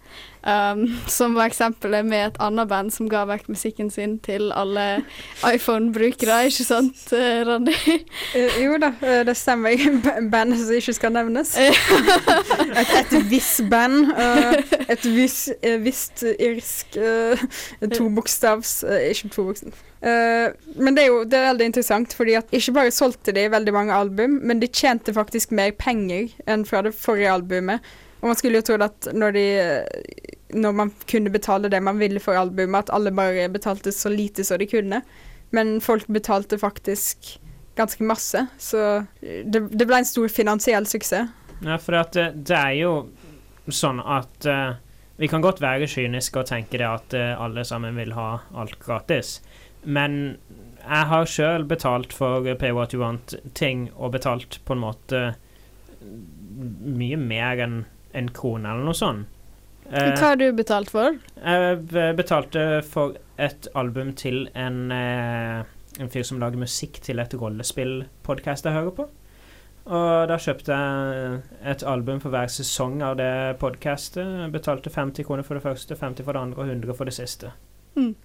Um, 0.45 0.83
som 1.09 1.33
var 1.33 1.47
eksempelet 1.49 2.05
med 2.05 2.27
et 2.27 2.35
annet 2.45 2.67
band 2.69 2.91
som 2.93 3.07
ga 3.09 3.23
vekk 3.25 3.47
musikken 3.49 3.87
sin 3.89 4.19
til 4.21 4.51
alle 4.53 4.83
iPhone-brukere, 5.41 6.35
ikke 6.51 6.65
sant, 6.67 6.99
eh, 7.17 7.39
Randi? 7.47 7.73
Eh, 8.37 8.59
jo 8.61 8.75
da, 8.77 8.91
eh, 9.01 9.23
det 9.25 9.33
stemmer. 9.39 9.73
B- 10.03 10.29
Bandet 10.29 10.61
som 10.61 10.75
ikke 10.77 10.93
skal 10.99 11.15
nevnes. 11.15 11.55
et, 12.81 12.93
et 12.99 13.15
visst 13.31 13.63
band. 13.73 14.11
et 14.85 15.07
vis- 15.15 15.49
eh, 15.63 15.79
visst 15.81 16.21
irsk 16.37 16.99
tobokstavs 17.95 18.83
Ikke 19.09 19.29
tobokstav. 19.33 19.73
Uh, 20.05 20.51
men 20.77 20.93
det 20.93 21.05
er 21.05 21.09
jo 21.09 21.23
det 21.25 21.37
er 21.39 21.47
veldig 21.47 21.65
interessant, 21.71 22.11
fordi 22.13 22.35
at 22.37 22.51
ikke 22.53 22.75
bare 22.75 22.91
solgte 22.93 23.33
de 23.33 23.47
veldig 23.49 23.73
mange 23.73 23.93
album, 23.97 24.35
men 24.45 24.59
de 24.61 24.67
tjente 24.69 25.13
faktisk 25.15 25.55
mer 25.57 25.71
penger 25.79 26.27
enn 26.45 26.65
fra 26.69 26.83
det 26.85 26.93
forrige 26.93 27.31
albumet. 27.33 27.81
Og 28.21 28.29
man 28.29 28.37
skulle 28.37 28.59
jo 28.61 28.65
tro 28.69 28.77
at 28.85 29.07
når 29.17 29.33
de 29.33 29.45
Når 30.53 30.75
man 30.77 30.91
kunne 31.09 31.31
betale 31.33 31.69
det 31.69 31.81
man 31.81 31.99
ville 31.99 32.21
for 32.21 32.37
albumet, 32.37 32.85
at 32.85 32.93
alle 32.93 33.11
bare 33.15 33.47
betalte 33.49 33.91
så 33.91 34.11
lite 34.13 34.43
som 34.43 34.59
de 34.61 34.67
kunne. 34.69 35.01
Men 35.55 35.79
folk 35.81 36.07
betalte 36.07 36.59
faktisk 36.59 37.39
ganske 37.75 38.03
masse, 38.03 38.45
så 38.57 39.05
det, 39.21 39.67
det 39.71 39.87
ble 39.87 39.99
en 39.99 40.07
stor 40.07 40.29
finansiell 40.31 40.87
suksess. 40.87 41.31
Ja, 41.63 41.77
for 41.79 41.97
at 41.99 42.15
eh, 42.19 42.31
det 42.35 42.55
er 42.55 42.73
jo 42.77 42.91
sånn 43.71 43.99
at 43.99 44.47
uh, 44.47 44.77
vi 45.19 45.29
kan 45.31 45.43
godt 45.43 45.61
være 45.63 45.87
kyniske 45.89 46.41
og 46.41 46.49
tenke 46.49 46.79
det 46.79 46.87
at 46.87 47.15
uh, 47.15 47.33
alle 47.41 47.63
sammen 47.67 47.97
vil 47.99 48.13
ha 48.15 48.29
alt 48.55 48.77
gratis. 48.83 49.39
Men 49.83 50.37
jeg 50.81 51.09
har 51.11 51.29
sjøl 51.29 51.65
betalt 51.67 52.13
for 52.13 52.45
Pay 52.59 52.75
What 52.75 52.93
You 52.93 53.01
Want-ting, 53.01 53.89
og 53.95 54.13
betalt 54.17 54.59
på 54.65 54.75
en 54.75 54.83
måte 54.83 55.23
mye 56.05 57.17
mer 57.17 57.63
enn 57.63 57.79
en 58.15 58.29
krone 58.35 58.69
eller 58.69 58.85
noe 58.87 58.97
sånt. 58.97 59.31
Eh, 59.91 60.11
Hva 60.15 60.31
har 60.31 60.39
du 60.39 60.47
betalt 60.57 60.89
for? 60.89 61.17
jeg 61.37 62.15
betalte 62.17 62.81
for 62.87 63.17
et 63.37 63.67
album 63.75 64.13
til 64.17 64.49
en, 64.55 64.91
eh, 64.91 65.63
en 65.99 66.09
fyr 66.09 66.23
som 66.23 66.39
lager 66.39 66.57
musikk 66.57 67.01
til 67.01 67.19
et 67.19 67.33
rollespillpodkast 67.33 68.65
jeg 68.65 68.73
hører 68.73 68.95
på. 68.95 69.07
Og 69.85 70.27
da 70.27 70.37
kjøpte 70.41 70.73
jeg 70.73 71.41
et 71.63 71.83
album 71.85 72.19
for 72.19 72.33
hver 72.33 72.49
sesong 72.49 73.03
av 73.05 73.17
det 73.17 73.59
podkastet. 73.61 74.51
Betalte 74.51 74.89
50 74.89 75.23
kroner 75.23 75.45
for 75.45 75.59
det 75.59 75.63
første, 75.63 75.95
50 75.95 76.25
for 76.25 76.33
det 76.33 76.41
andre 76.41 76.63
og 76.63 76.67
100 76.71 76.95
for 76.97 77.05
det 77.05 77.13
siste. 77.13 77.51
Mm. 77.95 78.15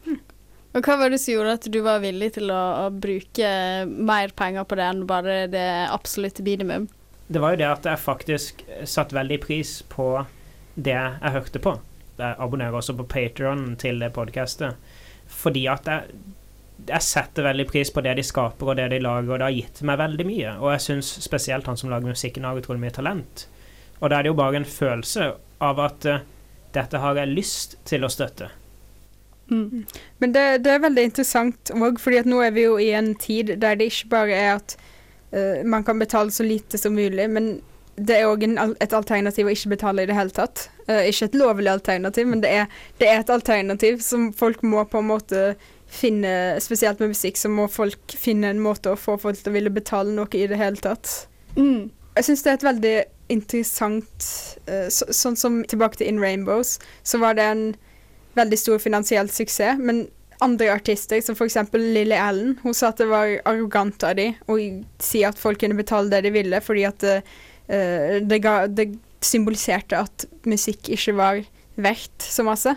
Og 0.73 0.87
hva 0.87 0.97
var 0.97 1.11
det 1.11 1.19
som 1.21 1.35
gjorde 1.35 1.59
at 1.59 1.69
du 1.69 1.81
var 1.85 2.01
villig 2.01 2.33
til 2.39 2.51
å, 2.55 2.87
å 2.87 2.91
bruke 2.95 3.51
mer 3.91 4.33
penger 4.39 4.65
på 4.65 4.79
det 4.79 4.87
enn 4.87 5.05
bare 5.11 5.37
det 5.53 5.69
absolutte 5.91 6.47
minimum? 6.47 6.89
Det 7.29 7.43
var 7.43 7.53
jo 7.55 7.61
det 7.61 7.69
at 7.69 7.85
jeg 7.91 8.03
faktisk 8.03 8.63
satte 8.89 9.15
veldig 9.15 9.41
pris 9.45 9.83
på 9.91 10.25
det 10.75 10.97
jeg 10.97 11.35
hørte 11.37 11.63
på. 11.63 11.77
Jeg 12.21 12.37
abonnerer 12.39 12.77
også 12.77 12.95
på 12.99 13.07
Patreon 13.09 13.75
til 13.81 14.01
det 14.03 14.13
podkastet. 14.17 14.77
Fordi 15.31 15.65
at 15.71 15.89
jeg, 15.89 16.21
jeg 16.89 17.07
setter 17.07 17.47
veldig 17.47 17.67
pris 17.71 17.93
på 17.95 18.03
det 18.05 18.17
de 18.19 18.25
skaper 18.27 18.73
og 18.73 18.79
det 18.81 18.91
de 18.93 19.01
lager, 19.03 19.33
og 19.33 19.41
det 19.41 19.49
har 19.49 19.57
gitt 19.57 19.83
meg 19.87 20.01
veldig 20.01 20.27
mye. 20.29 20.57
Og 20.59 20.75
jeg 20.75 20.87
syns 20.87 21.15
spesielt 21.25 21.71
han 21.71 21.81
som 21.81 21.93
lager 21.93 22.11
musikken, 22.11 22.47
har 22.47 22.59
utrolig 22.59 22.85
mye 22.85 22.97
talent. 22.97 23.47
Og 24.01 24.11
da 24.11 24.19
er 24.19 24.27
det 24.27 24.33
jo 24.33 24.41
bare 24.41 24.61
en 24.61 24.69
følelse 24.69 25.33
av 25.61 25.83
at 25.85 26.09
uh, 26.09 26.23
dette 26.75 27.01
har 27.03 27.19
jeg 27.21 27.35
lyst 27.35 27.77
til 27.89 28.07
å 28.07 28.13
støtte. 28.13 28.51
Mm. 29.51 29.83
Men 30.23 30.33
det, 30.35 30.45
det 30.65 30.73
er 30.73 30.85
veldig 30.85 31.09
interessant 31.09 31.73
òg, 31.75 31.99
fordi 32.01 32.23
nå 32.29 32.39
er 32.45 32.55
vi 32.55 32.69
jo 32.69 32.79
i 32.81 32.93
en 32.97 33.13
tid 33.19 33.57
der 33.61 33.79
det 33.79 33.91
ikke 33.91 34.13
bare 34.15 34.39
er 34.39 34.53
at 34.61 34.77
uh, 35.35 35.67
man 35.67 35.85
kan 35.87 36.01
betale 36.01 36.33
så 36.35 36.47
lite 36.47 36.79
som 36.81 36.97
mulig, 36.97 37.27
men 37.31 37.59
det 37.97 38.17
er 38.17 38.29
òg 38.31 38.45
et 38.47 38.95
alternativ 38.97 39.49
å 39.49 39.53
ikke 39.55 39.75
betale 39.75 40.05
i 40.05 40.09
det 40.09 40.17
hele 40.17 40.35
tatt. 40.35 40.69
Uh, 40.87 41.03
ikke 41.09 41.31
et 41.31 41.37
lovlig 41.39 41.73
alternativ, 41.73 42.29
men 42.31 42.43
det 42.45 42.53
er, 42.63 42.81
det 43.01 43.11
er 43.11 43.23
et 43.23 43.33
alternativ 43.33 44.01
som 44.05 44.31
folk 44.37 44.63
må 44.63 44.85
på 44.89 45.03
en 45.03 45.11
måte 45.11 45.45
finne 45.91 46.61
Spesielt 46.63 47.01
med 47.03 47.11
musikk, 47.11 47.35
så 47.35 47.49
må 47.51 47.65
folk 47.67 48.13
finne 48.15 48.53
en 48.53 48.61
måte 48.63 48.93
å 48.93 48.99
få 48.99 49.17
folk 49.19 49.41
til 49.41 49.51
å 49.51 49.55
ville 49.57 49.73
betale 49.75 50.13
noe 50.15 50.31
i 50.39 50.45
det 50.47 50.59
hele 50.61 50.79
tatt. 50.79 51.25
Mm. 51.57 51.91
Jeg 52.15 52.29
syns 52.29 52.45
det 52.45 52.53
er 52.53 52.59
et 52.61 52.67
veldig 52.69 52.95
interessant 53.35 54.29
uh, 54.71 54.87
så, 54.87 55.09
Sånn 55.11 55.39
som 55.39 55.61
tilbake 55.67 55.99
til 55.99 56.13
In 56.13 56.23
Rainbows, 56.23 56.77
så 57.03 57.19
var 57.19 57.35
det 57.35 57.49
en 57.51 57.65
veldig 58.39 58.59
stor 58.59 58.79
finansiell 58.79 59.31
suksess, 59.35 59.83
men 59.83 60.07
andre 60.41 60.71
artister, 60.73 61.21
som 61.21 61.37
f.eks. 61.37 61.57
Lily 61.73 62.17
Allen, 62.17 62.59
hun 62.63 62.75
sa 62.75 62.91
at 62.91 63.01
det 63.01 63.11
var 63.11 63.33
arrogant 63.49 64.03
av 64.07 64.17
dem 64.17 64.39
å 64.49 64.57
si 65.03 65.23
at 65.27 65.39
folk 65.39 65.61
kunne 65.61 65.79
betale 65.79 66.11
det 66.13 66.23
de 66.27 66.33
ville, 66.35 66.61
fordi 66.65 66.87
at 66.89 67.05
eh, 67.05 67.27
det, 67.71 68.39
ga, 68.43 68.55
det 68.67 68.89
symboliserte 69.23 69.99
at 70.01 70.25
musikk 70.49 70.89
ikke 70.91 71.15
var 71.19 71.43
verdt 71.81 72.25
så 72.25 72.43
masse. 72.47 72.73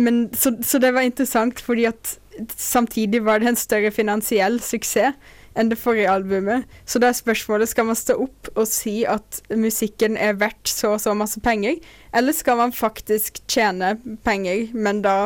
Men, 0.00 0.28
så, 0.32 0.54
så 0.64 0.80
det 0.80 0.94
var 0.96 1.04
interessant, 1.04 1.60
fordi 1.60 1.84
at 1.90 2.16
samtidig 2.56 3.20
var 3.26 3.42
det 3.42 3.50
en 3.50 3.60
større 3.60 3.90
finansiell 3.92 4.60
suksess 4.64 5.18
enn 5.58 5.70
det 5.72 5.80
forrige 5.80 6.10
albumet. 6.10 6.68
Så 6.86 7.00
da 7.02 7.10
er 7.10 7.16
spørsmålet 7.18 7.72
skal 7.72 7.88
man 7.88 7.98
stå 7.98 8.16
opp 8.22 8.50
og 8.54 8.68
si 8.70 9.00
at 9.08 9.40
musikken 9.50 10.16
er 10.20 10.38
verdt 10.38 10.70
så 10.70 10.94
og 10.94 11.02
så 11.02 11.14
masse 11.18 11.42
penger, 11.42 11.80
eller 12.16 12.36
skal 12.36 12.60
man 12.60 12.74
faktisk 12.74 13.42
tjene 13.50 13.96
penger, 14.26 14.68
men 14.72 15.02
da 15.04 15.16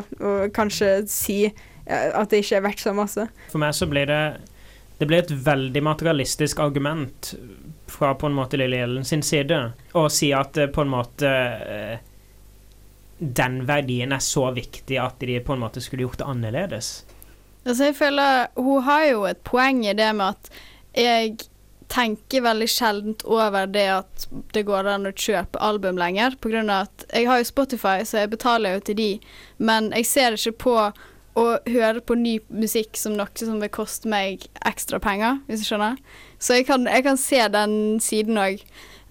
kanskje 0.57 1.05
si 1.13 1.39
eh, 1.45 2.09
at 2.09 2.33
det 2.33 2.41
ikke 2.45 2.59
er 2.59 2.67
verdt 2.71 2.85
så 2.87 2.97
masse? 2.97 3.29
For 3.53 3.63
meg 3.63 3.77
så 3.77 3.89
blir 3.91 4.09
det 4.11 4.25
Det 4.95 5.09
blir 5.11 5.25
et 5.25 5.33
veldig 5.45 5.83
materialistisk 5.83 6.61
argument 6.63 7.35
fra 8.05 8.15
på 8.15 8.27
en 8.27 8.35
måte 8.37 8.57
Lille 8.57 8.77
Ellen 8.77 9.05
sin 9.05 9.23
side 9.23 9.73
og 9.93 10.13
si 10.13 10.29
at 10.37 10.59
eh, 10.61 10.69
på 10.69 10.85
en 10.85 10.93
måte 10.93 11.31
eh, 11.31 12.03
den 13.19 13.63
verdien 13.65 14.13
er 14.13 14.21
så 14.21 14.51
viktig 14.53 14.99
at 15.01 15.23
de 15.25 15.39
på 15.41 15.55
en 15.55 15.63
måte 15.63 15.81
skulle 15.81 16.05
gjort 16.05 16.21
det 16.21 16.29
annerledes. 16.29 16.89
Altså, 17.65 17.85
jeg 17.89 17.97
føler 17.97 18.47
Hun 18.55 18.83
har 18.85 19.07
jo 19.09 19.25
et 19.25 19.41
poeng 19.47 19.87
i 19.87 19.95
det 19.97 20.11
med 20.19 20.35
at 20.35 20.51
jeg 20.95 21.49
tenker 21.89 22.45
veldig 22.45 22.69
sjeldent 22.69 23.25
over 23.25 23.67
det 23.71 23.87
at 23.95 24.29
det 24.53 24.67
går 24.69 24.89
an 24.91 25.09
å 25.09 25.15
kjøpe 25.15 25.63
album 25.63 25.97
lenger, 26.01 26.37
av 26.37 26.71
at 26.77 27.07
jeg 27.09 27.29
har 27.29 27.41
jo 27.41 27.49
Spotify, 27.49 28.05
så 28.05 28.25
jeg 28.25 28.35
betaler 28.35 28.77
jo 28.77 28.85
til 28.85 28.97
de, 29.01 29.11
men 29.59 29.93
jeg 29.93 30.09
ser 30.11 30.37
ikke 30.37 30.59
på 30.65 30.77
å 31.35 31.45
høre 31.67 32.03
på 32.05 32.17
ny 32.19 32.39
musikk 32.49 32.99
som 32.99 33.17
noe 33.19 33.31
som 33.39 33.61
vil 33.63 33.73
koste 33.75 34.11
meg 34.11 34.47
ekstra 34.67 35.01
penger, 35.03 35.41
hvis 35.49 35.65
du 35.65 35.69
skjønner. 35.69 35.97
Så 36.39 36.61
jeg 36.61 36.69
kan, 36.69 36.87
jeg 36.87 37.07
kan 37.07 37.19
se 37.21 37.41
den 37.51 37.79
siden 38.03 38.39
òg. 38.39 38.63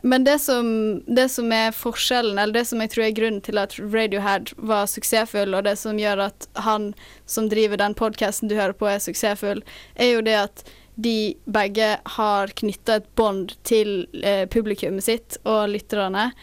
Men 0.03 0.25
det 0.27 0.39
som, 0.43 0.67
det 1.07 1.29
som 1.31 1.51
er 1.55 1.75
forskjellen, 1.75 2.35
eller 2.35 2.57
det 2.57 2.65
som 2.67 2.81
jeg 2.83 2.91
tror 2.91 3.05
er 3.05 3.15
grunnen 3.15 3.43
til 3.43 3.59
at 3.59 3.75
Radiohead 3.79 4.51
var 4.59 4.87
suksessfull, 4.91 5.55
og 5.55 5.63
det 5.63 5.77
som 5.79 5.99
gjør 5.99 6.25
at 6.25 6.47
han 6.65 6.89
som 7.23 7.47
driver 7.51 7.79
den 7.79 7.95
podkasten 7.95 8.51
du 8.51 8.57
hører 8.57 8.75
på, 8.75 8.89
er 8.91 9.03
suksessfull, 9.03 9.63
er 9.95 10.11
jo 10.11 10.25
det 10.27 10.35
at 10.41 10.65
de 10.95 11.33
begge 11.47 11.87
har 12.17 12.51
knytta 12.59 12.99
et 12.99 13.07
bånd 13.15 13.55
til 13.63 14.03
eh, 14.19 14.43
publikummet 14.51 15.07
sitt 15.07 15.39
og 15.47 15.71
lytterne. 15.71 16.33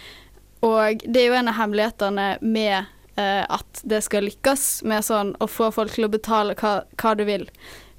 Og 0.65 1.05
det 1.05 1.23
er 1.23 1.29
jo 1.29 1.37
en 1.39 1.53
av 1.53 1.61
hemmelighetene 1.61 2.31
med 2.41 2.89
at 3.21 3.83
det 3.85 4.03
skal 4.07 4.27
lykkes 4.29 4.83
med 4.89 5.05
sånn 5.07 5.35
å 5.41 5.49
få 5.50 5.71
folk 5.75 5.95
til 5.97 6.09
å 6.09 6.12
betale 6.12 6.57
hva, 6.61 6.81
hva 7.00 7.15
du 7.19 7.27
vil. 7.29 7.47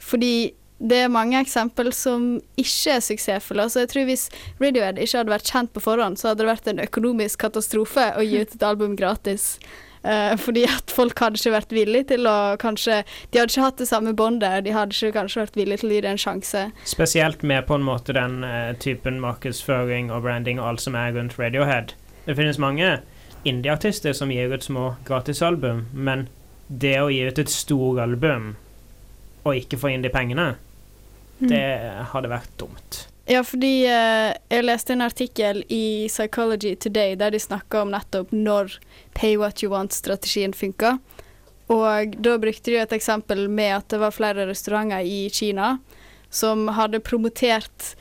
Fordi 0.02 0.52
det 0.82 1.04
er 1.04 1.14
mange 1.14 1.38
eksempel 1.38 1.92
som 1.94 2.34
ikke 2.60 2.96
er 2.96 3.06
suksessfulle. 3.06 3.68
Altså 3.68 3.84
jeg 3.84 3.92
tror 3.92 4.10
Hvis 4.10 4.26
Radiohead 4.62 4.98
ikke 4.98 5.22
hadde 5.22 5.36
vært 5.36 5.54
kjent 5.54 5.74
på 5.76 5.84
forhånd, 5.84 6.18
så 6.18 6.32
hadde 6.32 6.44
det 6.44 6.50
vært 6.50 6.72
en 6.72 6.84
økonomisk 6.88 7.46
katastrofe 7.46 8.12
å 8.18 8.26
gi 8.26 8.42
ut 8.42 8.56
et 8.58 8.66
album 8.66 8.98
gratis. 8.98 9.54
Eh, 10.04 10.34
fordi 10.42 10.64
at 10.66 10.90
folk 10.90 11.20
hadde 11.22 11.38
ikke 11.38 11.54
vært 11.54 11.74
villige 11.78 12.08
til 12.16 12.26
å 12.26 12.56
kanskje 12.58 13.04
De 13.30 13.38
hadde 13.38 13.54
ikke 13.54 13.66
hatt 13.68 13.82
det 13.84 13.86
samme 13.86 14.16
båndet, 14.18 14.64
de 14.66 14.74
hadde 14.74 14.98
ikke 14.98 15.14
kanskje 15.20 15.44
vært 15.44 15.60
villige 15.60 15.84
til 15.84 15.92
å 15.92 15.94
gi 15.94 16.02
det 16.02 16.14
en 16.16 16.24
sjanse. 16.24 16.64
Spesielt 16.90 17.46
med 17.46 17.68
på 17.70 17.78
en 17.78 17.86
måte 17.86 18.18
den 18.18 18.42
eh, 18.48 18.74
typen 18.82 19.22
markedsføring 19.22 20.10
og 20.10 20.26
branding 20.26 20.62
og 20.62 20.72
alt 20.72 20.86
som 20.88 20.98
er 20.98 21.14
rundt 21.14 21.38
Radiohead. 21.38 21.94
Det 22.26 22.38
finnes 22.38 22.58
mange 22.62 22.96
indie-artister 23.44 24.14
som 24.14 24.32
gir 24.32 24.54
ut 24.54 24.64
små 24.64 24.96
gratisalbum, 25.08 25.86
men 25.94 26.28
det 26.68 26.98
å 27.02 27.10
gi 27.12 27.24
ut 27.28 27.40
et 27.42 27.52
storalbum 27.52 28.54
og 29.42 29.58
ikke 29.58 29.80
få 29.82 29.92
inn 29.92 30.04
de 30.06 30.12
pengene, 30.14 30.54
det 31.42 31.64
hadde 32.12 32.30
vært 32.30 32.54
dumt. 32.62 33.06
Ja, 33.30 33.44
fordi 33.46 33.86
eh, 33.88 34.32
jeg 34.52 34.66
leste 34.66 34.94
en 34.94 35.06
artikkel 35.06 35.64
i 35.72 36.08
Psychology 36.10 36.76
Today 36.76 37.16
der 37.18 37.34
de 37.34 37.40
snakka 37.42 37.84
om 37.84 37.94
nettopp 37.94 38.34
når 38.34 38.78
pay 39.18 39.38
what 39.40 39.64
you 39.64 39.72
want-strategien 39.72 40.54
funka. 40.58 40.98
Og 41.72 42.18
da 42.20 42.36
brukte 42.42 42.74
de 42.74 42.82
et 42.82 42.96
eksempel 42.98 43.46
med 43.48 43.76
at 43.78 43.88
det 43.94 44.02
var 44.02 44.16
flere 44.16 44.48
restauranter 44.50 45.06
i 45.08 45.30
Kina 45.32 45.78
som 46.32 46.68
hadde 46.76 47.04
promotert 47.04 47.94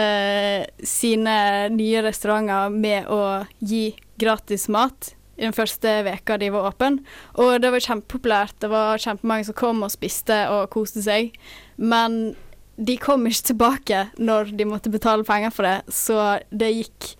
eh, 0.00 0.66
sine 0.86 1.36
nye 1.74 2.04
restauranter 2.04 2.72
med 2.74 3.08
å 3.12 3.44
gi 3.58 3.90
gratis 4.20 4.68
mat 4.72 5.14
i 5.40 5.46
den 5.46 5.56
første 5.56 6.02
veka 6.04 6.36
de 6.40 6.50
var 6.52 6.68
åpne. 6.68 7.00
Og 7.40 7.54
det 7.62 7.70
var 7.72 7.84
kjempepopulært. 7.84 8.58
Det 8.60 8.68
var 8.72 9.00
kjempemange 9.00 9.48
som 9.48 9.56
kom 9.56 9.80
og 9.86 9.92
spiste 9.92 10.42
og 10.52 10.68
koste 10.74 11.00
seg. 11.04 11.32
Men 11.80 12.34
de 12.80 12.96
kom 13.00 13.24
ikke 13.28 13.50
tilbake 13.52 14.02
når 14.20 14.52
de 14.56 14.68
måtte 14.68 14.92
betale 14.92 15.24
penger 15.24 15.52
for 15.52 15.68
det, 15.68 15.78
så 15.92 16.40
det 16.48 16.70
gikk 16.72 17.10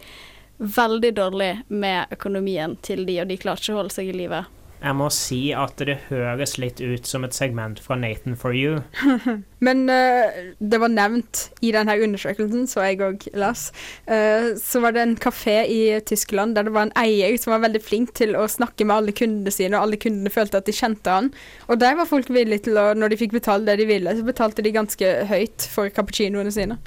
veldig 0.61 1.11
dårlig 1.17 1.51
med 1.69 2.13
økonomien 2.13 2.77
til 2.85 3.07
de, 3.09 3.21
og 3.23 3.29
de 3.31 3.39
klarte 3.41 3.65
ikke 3.65 3.77
å 3.77 3.81
holde 3.81 3.95
seg 3.95 4.11
i 4.13 4.17
live. 4.17 4.45
Jeg 4.81 4.97
må 4.97 5.11
si 5.13 5.39
at 5.53 5.77
det 5.85 5.99
høres 6.09 6.55
litt 6.61 6.79
ut 6.81 7.05
som 7.09 7.27
et 7.27 7.37
segment 7.37 7.81
fra 7.85 7.99
Nathan 8.01 8.37
for 8.39 8.57
you. 8.57 8.79
Men 9.67 9.83
uh, 9.93 10.33
det 10.57 10.79
var 10.81 10.93
nevnt 10.93 11.43
i 11.61 11.73
denne 11.75 11.99
undersøkelsen, 12.01 12.65
så 12.71 12.87
jeg 12.87 13.03
òg 13.05 13.27
las, 13.37 13.67
uh, 14.09 14.57
så 14.57 14.81
var 14.81 14.97
det 14.97 15.03
en 15.05 15.19
kafé 15.21 15.59
i 15.69 15.81
Tyskland 16.09 16.57
der 16.57 16.65
det 16.69 16.73
var 16.77 16.89
en 16.89 16.95
eier 16.97 17.37
som 17.41 17.53
var 17.53 17.67
veldig 17.67 17.83
flink 17.85 18.15
til 18.17 18.33
å 18.39 18.47
snakke 18.49 18.87
med 18.89 18.97
alle 18.97 19.17
kundene 19.17 19.53
sine, 19.53 19.77
og 19.77 19.85
alle 19.85 20.01
kundene 20.01 20.33
følte 20.33 20.63
at 20.63 20.71
de 20.71 20.77
kjente 20.77 21.13
han. 21.13 21.29
Og 21.69 21.83
der 21.83 21.99
var 21.99 22.09
folk 22.09 22.33
villige 22.33 22.71
til 22.71 22.81
å, 22.81 22.95
når 22.97 23.13
de 23.13 23.21
fikk 23.21 23.37
betale 23.37 23.69
det 23.69 23.83
de 23.83 23.89
ville, 23.91 24.17
så 24.17 24.25
betalte 24.25 24.65
de 24.65 24.73
ganske 24.73 25.13
høyt 25.29 25.69
for 25.75 25.93
cappuccinoene 25.93 26.55
sine. 26.55 26.79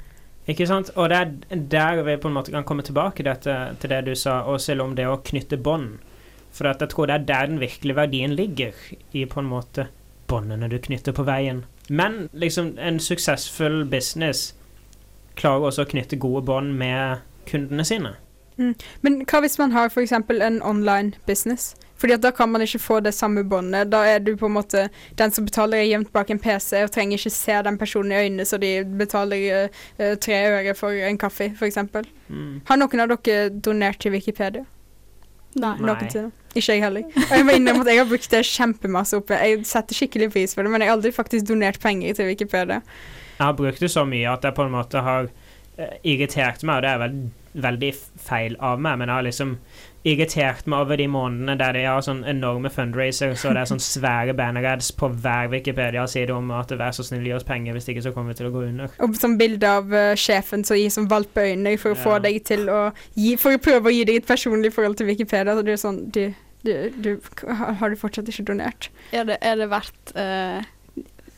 Ikke 0.50 0.66
sant? 0.68 0.90
Og 0.98 1.08
det 1.08 1.20
er 1.22 1.62
der 1.70 2.02
vi 2.04 2.18
på 2.20 2.28
en 2.28 2.34
måte 2.36 2.52
kan 2.52 2.66
komme 2.68 2.84
tilbake 2.84 3.24
dette, 3.24 3.54
til 3.80 3.94
det 3.94 4.02
du 4.10 4.12
sa, 4.18 4.42
og 4.50 4.58
selv 4.60 4.84
om 4.84 4.98
det 4.98 5.06
å 5.08 5.20
knytte 5.24 5.62
bånd. 5.62 6.02
For 6.54 6.70
at 6.70 6.82
jeg 6.82 6.92
tror 6.94 7.10
det 7.10 7.14
er 7.14 7.28
der 7.28 7.46
den 7.50 7.60
virkelige 7.60 7.96
verdien 7.96 8.34
ligger, 8.38 8.72
i 9.12 9.24
på 9.26 9.40
en 9.40 9.50
måte 9.50 9.88
båndene 10.30 10.68
du 10.70 10.78
knytter 10.78 11.12
på 11.12 11.26
veien. 11.26 11.64
Men 11.88 12.28
liksom, 12.32 12.76
en 12.78 13.00
suksessfull 13.00 13.84
business 13.90 14.54
klarer 15.34 15.68
også 15.68 15.84
å 15.84 15.90
knytte 15.90 16.20
gode 16.20 16.44
bånd 16.46 16.76
med 16.78 17.24
kundene 17.50 17.84
sine. 17.84 18.14
Mm. 18.56 18.74
Men 19.02 19.24
hva 19.26 19.40
hvis 19.42 19.58
man 19.58 19.74
har 19.74 19.90
f.eks. 19.90 20.12
en 20.14 20.62
online 20.62 21.18
business? 21.26 21.74
Fordi 21.98 22.14
at 22.14 22.22
da 22.22 22.30
kan 22.34 22.50
man 22.50 22.62
ikke 22.62 22.78
få 22.78 23.00
det 23.00 23.14
samme 23.14 23.44
båndet. 23.48 23.90
Da 23.92 24.02
er 24.06 24.18
du 24.18 24.36
på 24.36 24.46
en 24.46 24.56
måte 24.56 24.88
den 25.18 25.30
som 25.34 25.46
betaler 25.46 25.78
er 25.78 25.88
gjemt 25.88 26.12
bak 26.12 26.30
en 26.30 26.38
PC 26.42 26.82
og 26.84 26.92
trenger 26.92 27.18
ikke 27.18 27.32
se 27.32 27.58
den 27.66 27.78
personen 27.78 28.12
i 28.12 28.18
øynene 28.24 28.44
så 28.44 28.58
de 28.58 28.72
betaler 28.98 29.68
uh, 29.98 30.14
tre 30.20 30.40
øre 30.50 30.74
for 30.78 30.94
en 30.94 31.18
kaffe, 31.18 31.52
f.eks. 31.56 31.78
Mm. 32.28 32.62
Har 32.68 32.80
noen 32.80 33.04
av 33.04 33.14
dere 33.14 33.50
donert 33.50 34.02
til 34.02 34.14
Wikipedia? 34.14 34.64
Nei. 35.54 35.76
Noensinne. 35.80 36.32
Ikke 36.54 36.76
jeg 36.76 36.84
heller. 36.84 37.06
Og 37.26 37.36
jeg 37.36 37.46
må 37.46 37.56
innrømme 37.58 37.84
at 37.84 37.92
jeg 37.92 38.02
har 38.02 38.10
brukt 38.10 38.30
det 38.30 38.42
kjempemasse 38.48 39.18
oppe. 39.18 39.38
Jeg 39.38 39.64
setter 39.68 39.98
skikkelig 39.98 40.30
pris 40.34 40.54
på 40.54 40.62
det, 40.62 40.72
men 40.72 40.84
jeg 40.84 40.90
har 40.90 40.98
aldri 40.98 41.14
faktisk 41.14 41.48
donert 41.50 41.80
penger 41.82 42.14
til 42.18 42.30
Wikipedia. 42.30 42.80
Jeg 43.38 43.46
har 43.46 43.56
brukt 43.58 43.82
det 43.82 43.90
så 43.90 44.04
mye 44.06 44.30
at 44.30 44.44
jeg 44.46 44.54
på 44.54 44.66
en 44.66 44.74
måte 44.74 45.02
har 45.02 45.26
eh, 45.26 45.96
irritert 46.02 46.62
meg, 46.62 46.78
og 46.78 46.86
det 46.86 46.92
er 46.92 47.02
vel 47.02 47.18
veldig 47.54 47.90
feil 48.18 48.56
av 48.62 48.80
meg, 48.82 48.98
men 48.98 49.10
jeg 49.10 49.18
har 49.18 49.26
liksom 49.28 49.58
irritert 50.04 50.66
meg 50.68 50.84
over 50.84 50.98
de 51.00 51.06
månedene 51.08 51.54
der 51.56 51.76
de 51.76 51.84
har 51.86 52.02
sånn 52.04 52.24
enorme 52.28 52.68
fundraiser, 52.72 53.32
så 53.40 53.54
det 53.54 53.62
er 53.62 53.70
sånn 53.70 53.80
svære 53.80 54.34
bannerads 54.36 54.90
på 54.98 55.08
hver 55.08 55.48
Wikipedia-side 55.52 56.34
om 56.34 56.50
at 56.56 56.74
vær 56.76 56.92
så 56.96 57.06
snill, 57.06 57.24
gi 57.24 57.32
oss 57.36 57.46
penger, 57.48 57.76
hvis 57.76 57.88
ikke 57.92 58.04
så 58.04 58.12
kommer 58.16 58.34
vi 58.34 58.40
til 58.42 58.50
å 58.50 58.54
gå 58.54 58.66
under. 58.68 58.98
Og 59.06 59.16
sånn 59.16 59.38
bilde 59.40 59.70
av 59.80 59.94
uh, 59.94 60.12
sjefen 60.18 60.66
som 60.66 60.78
gir 60.78 60.92
sånn 60.92 61.08
valpeøyne 61.10 61.76
for 61.80 61.94
å 61.94 62.00
få 62.00 62.18
deg 62.24 62.42
til 62.44 62.68
å 62.68 62.82
gi 63.16 63.34
For 63.40 63.56
å 63.56 63.62
prøve 63.62 63.88
å 63.88 63.94
gi 63.94 64.04
deg 64.06 64.20
et 64.20 64.28
personlig 64.28 64.72
forhold 64.74 64.98
til 64.98 65.08
Wikipedia. 65.08 65.54
Så 65.54 65.64
det 65.64 65.72
er 65.74 65.80
sånn 65.80 66.00
du, 66.12 66.22
du, 66.64 66.72
du, 67.04 67.10
har 67.52 67.92
du 67.92 67.96
fortsatt 68.00 68.28
ikke 68.28 68.46
donert? 68.52 68.90
Er 69.12 69.26
det, 69.28 69.38
er 69.44 69.58
det 69.60 69.68
verdt 69.72 70.14
uh, 70.16 70.64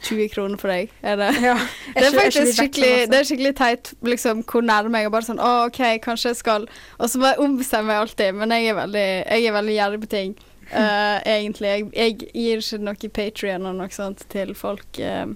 20 0.06 0.28
kroner 0.34 0.60
for 0.60 0.70
deg? 0.70 0.92
Er 1.02 1.16
det? 1.20 1.30
Ja. 1.42 1.56
Er 1.94 2.00
det 2.04 2.10
er 2.10 2.18
faktisk 2.18 2.44
litt 2.44 2.58
skikkelig, 2.58 2.92
det, 3.10 3.20
er 3.20 3.28
skikkelig 3.30 3.54
teit 3.58 3.94
liksom, 4.06 4.42
hvor 4.46 4.64
nærme 4.66 5.00
jeg 5.00 5.08
er. 5.08 5.14
Bare 5.14 5.28
sånn 5.28 5.42
Å, 5.42 5.54
OK, 5.70 5.80
kanskje 6.04 6.32
jeg 6.32 6.40
skal 6.42 6.68
Og 6.98 7.08
så 7.10 7.22
bare 7.22 7.40
ombestemmer 7.42 7.96
jeg 7.96 8.04
alltid. 8.04 8.38
Men 8.42 8.54
jeg 8.54 8.70
er 8.70 8.78
veldig, 8.82 9.08
jeg 9.24 9.48
er 9.48 9.56
veldig 9.56 9.78
gjerrig 9.78 10.04
på 10.04 10.12
ting. 10.12 10.36
Uh, 10.70 11.18
egentlig. 11.36 11.72
Jeg, 11.72 11.88
jeg 11.96 12.18
gir 12.34 12.62
ikke 12.62 12.84
noe 12.84 13.12
Patrion 13.20 13.68
og 13.70 13.80
noe 13.80 13.92
sånt 13.94 14.26
til 14.32 14.54
folk. 14.58 14.88
eh. 15.00 15.26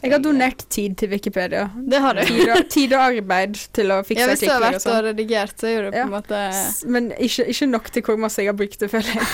Jeg 0.00 0.12
har 0.14 0.22
donert 0.24 0.62
tid 0.72 0.94
til 0.96 1.10
Wikipedia. 1.12 1.66
Det 1.76 1.98
har 2.00 2.14
du. 2.16 2.22
Tid 2.24 2.48
og, 2.54 2.68
tid 2.72 2.92
og 2.96 3.02
arbeid 3.04 3.58
til 3.76 3.92
å 3.92 3.98
fikse 4.06 4.24
artikler. 4.24 4.30
Ja, 4.30 4.32
hvis 4.32 4.40
du 4.40 4.50
har 4.50 4.56
og 4.56 4.66
vært 4.66 4.78
og 4.80 4.86
sånn. 4.86 5.04
redigert, 5.10 5.56
så 5.60 5.66
er 5.68 5.82
det 5.82 5.90
på 5.92 5.98
Ja. 5.98 6.04
en 6.06 6.14
måte 6.14 6.40
Men 6.96 7.10
ikke, 7.18 7.46
ikke 7.52 7.68
nok 7.68 7.90
til 7.92 8.02
hvor 8.06 8.16
masse 8.22 8.40
jeg 8.40 8.48
har 8.48 8.56
brukt 8.56 8.78
det, 8.80 8.88
føler 8.90 9.12
jeg. 9.20 9.26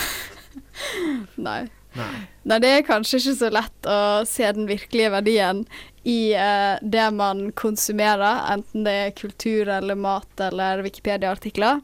Nei. 1.47 1.61
Nei. 1.97 2.09
Nei, 2.47 2.59
det 2.61 2.69
er 2.69 2.83
kanskje 2.85 3.17
ikke 3.21 3.35
så 3.39 3.49
lett 3.49 3.87
å 3.89 3.99
se 4.27 4.51
den 4.53 4.67
virkelige 4.69 5.09
verdien 5.15 5.63
i 6.07 6.35
uh, 6.35 6.77
det 6.83 7.07
man 7.15 7.47
konsumerer, 7.57 8.43
enten 8.53 8.83
det 8.85 8.93
er 9.07 9.15
kultur 9.17 9.67
eller 9.79 9.97
mat 9.99 10.43
eller 10.49 10.83
Wikipedia-artikler. 10.85 11.81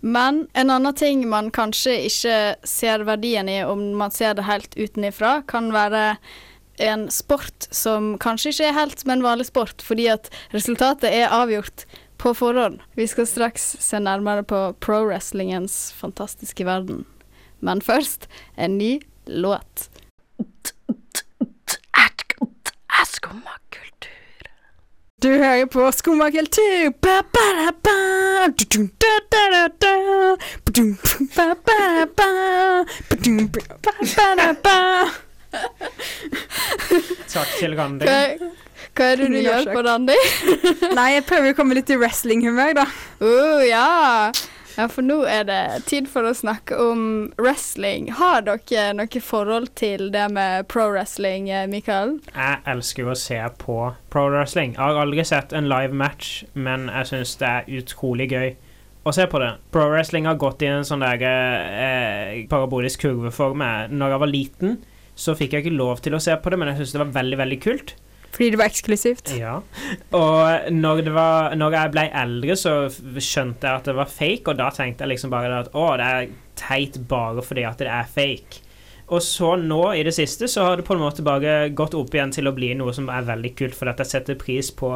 Men 0.00 0.46
en 0.54 0.70
annen 0.70 0.94
ting 0.96 1.24
man 1.28 1.50
kanskje 1.52 1.96
ikke 2.08 2.36
ser 2.64 3.02
verdien 3.08 3.48
i 3.48 3.58
om 3.64 3.82
man 4.00 4.12
ser 4.14 4.34
det 4.38 4.46
helt 4.48 4.76
utenifra, 4.76 5.42
kan 5.48 5.72
være 5.74 6.16
en 6.80 7.08
sport 7.12 7.68
som 7.70 8.14
kanskje 8.20 8.54
ikke 8.54 8.68
er 8.70 8.78
helt 8.78 9.02
som 9.02 9.12
en 9.14 9.24
vanlig 9.24 9.50
sport, 9.50 9.84
fordi 9.84 10.08
at 10.12 10.30
resultatet 10.54 11.12
er 11.12 11.34
avgjort 11.34 11.84
på 12.20 12.34
forhånd. 12.36 12.80
Vi 12.96 13.06
skal 13.08 13.28
straks 13.28 13.76
se 13.80 14.00
nærmere 14.00 14.44
på 14.44 14.60
pro-wrestlingens 14.84 15.92
fantastiske 15.96 16.66
verden. 16.68 17.06
Men 17.60 17.82
først 17.84 18.28
en 18.56 18.78
ny 18.78 19.00
låt. 19.26 19.88
Du 25.20 25.28
hører 25.28 25.66
på 25.66 25.92
Skumma 25.92 26.30
kultur. 26.32 26.94
Ba, 27.04 27.20
Takk 37.34 37.50
til 37.58 37.74
Randi. 37.78 38.06
Hva, 38.06 38.50
hva 38.96 39.10
er 39.12 39.20
det 39.20 39.28
du 39.32 39.40
gjør 39.40 39.68
på, 39.70 39.82
Randi? 39.86 40.16
Nei, 40.98 41.08
jeg 41.16 41.26
prøver 41.28 41.52
å 41.52 41.58
komme 41.58 41.76
litt 41.78 41.90
i 41.92 41.98
wrestlinghumør, 42.00 42.72
da. 42.80 42.86
Uh, 43.22 43.60
ja. 43.66 44.30
ja, 44.76 44.86
for 44.90 45.06
nå 45.06 45.20
er 45.30 45.46
det 45.48 45.60
tid 45.90 46.08
for 46.10 46.26
å 46.26 46.34
snakke 46.36 46.78
om 46.80 47.02
wrestling. 47.40 48.10
Har 48.18 48.46
dere 48.46 48.90
noe 48.98 49.22
forhold 49.24 49.70
til 49.78 50.08
det 50.14 50.26
med 50.34 50.66
pro-wrestling, 50.72 51.50
eh, 51.52 51.68
Mikael? 51.70 52.18
Jeg 52.34 52.62
elsker 52.74 53.10
å 53.10 53.18
se 53.18 53.38
på 53.62 53.78
pro-wrestling. 54.12 54.74
Jeg 54.78 54.82
har 54.82 55.04
aldri 55.04 55.26
sett 55.28 55.54
en 55.56 55.70
live 55.70 55.94
match, 55.96 56.42
men 56.54 56.90
jeg 56.90 57.14
syns 57.14 57.38
det 57.42 57.54
er 57.54 57.70
utrolig 57.80 58.30
gøy 58.34 58.50
å 59.06 59.12
se 59.16 59.24
på 59.30 59.40
det. 59.40 59.54
Pro-wrestling 59.72 60.26
har 60.28 60.38
gått 60.40 60.62
i 60.64 60.68
en 60.68 60.86
sånn 60.86 61.04
der 61.04 61.22
eh, 61.24 62.40
parabolisk 62.50 63.06
kurve 63.06 63.32
for 63.34 63.56
meg. 63.56 63.94
Når 63.94 64.14
jeg 64.14 64.22
var 64.22 64.32
liten, 64.34 64.80
så 65.20 65.34
fikk 65.36 65.56
jeg 65.56 65.66
ikke 65.66 65.76
lov 65.76 66.00
til 66.04 66.16
å 66.16 66.22
se 66.22 66.36
på 66.40 66.52
det, 66.52 66.58
men 66.60 66.70
jeg 66.70 66.80
syntes 66.80 66.94
det 66.96 67.02
var 67.02 67.18
veldig, 67.18 67.40
veldig 67.42 67.60
kult. 67.64 67.92
Fordi 68.30 68.50
det 68.54 68.60
var 68.60 68.70
eksklusivt. 68.70 69.32
Ja. 69.36 69.56
Og 70.16 70.72
når, 70.72 71.02
det 71.04 71.12
var, 71.12 71.54
når 71.58 71.76
jeg 71.76 71.92
ble 71.96 72.04
eldre, 72.22 72.56
så 72.56 72.74
skjønte 72.90 73.66
jeg 73.66 73.82
at 73.82 73.90
det 73.90 73.96
var 73.98 74.10
fake, 74.10 74.46
og 74.48 74.60
da 74.60 74.70
tenkte 74.74 75.04
jeg 75.04 75.16
liksom 75.16 75.32
bare 75.34 75.62
at 75.64 75.72
å, 75.74 75.86
det 75.98 76.10
er 76.10 76.34
teit 76.60 77.00
bare 77.10 77.44
fordi 77.44 77.66
at 77.68 77.82
det 77.82 77.90
er 77.90 78.08
fake. 78.08 78.62
Og 79.10 79.18
så 79.26 79.56
nå 79.58 79.80
i 79.98 80.04
det 80.06 80.14
siste 80.14 80.46
så 80.48 80.68
har 80.68 80.78
det 80.78 80.86
på 80.86 80.94
en 80.94 81.02
måte 81.02 81.24
bare 81.26 81.72
gått 81.74 81.96
opp 81.98 82.14
igjen 82.14 82.30
til 82.30 82.46
å 82.46 82.54
bli 82.54 82.70
noe 82.78 82.94
som 82.94 83.10
er 83.10 83.26
veldig 83.26 83.50
kult, 83.58 83.74
fordi 83.74 83.92
at 83.96 84.04
jeg 84.04 84.12
setter 84.12 84.38
pris 84.38 84.70
på 84.70 84.92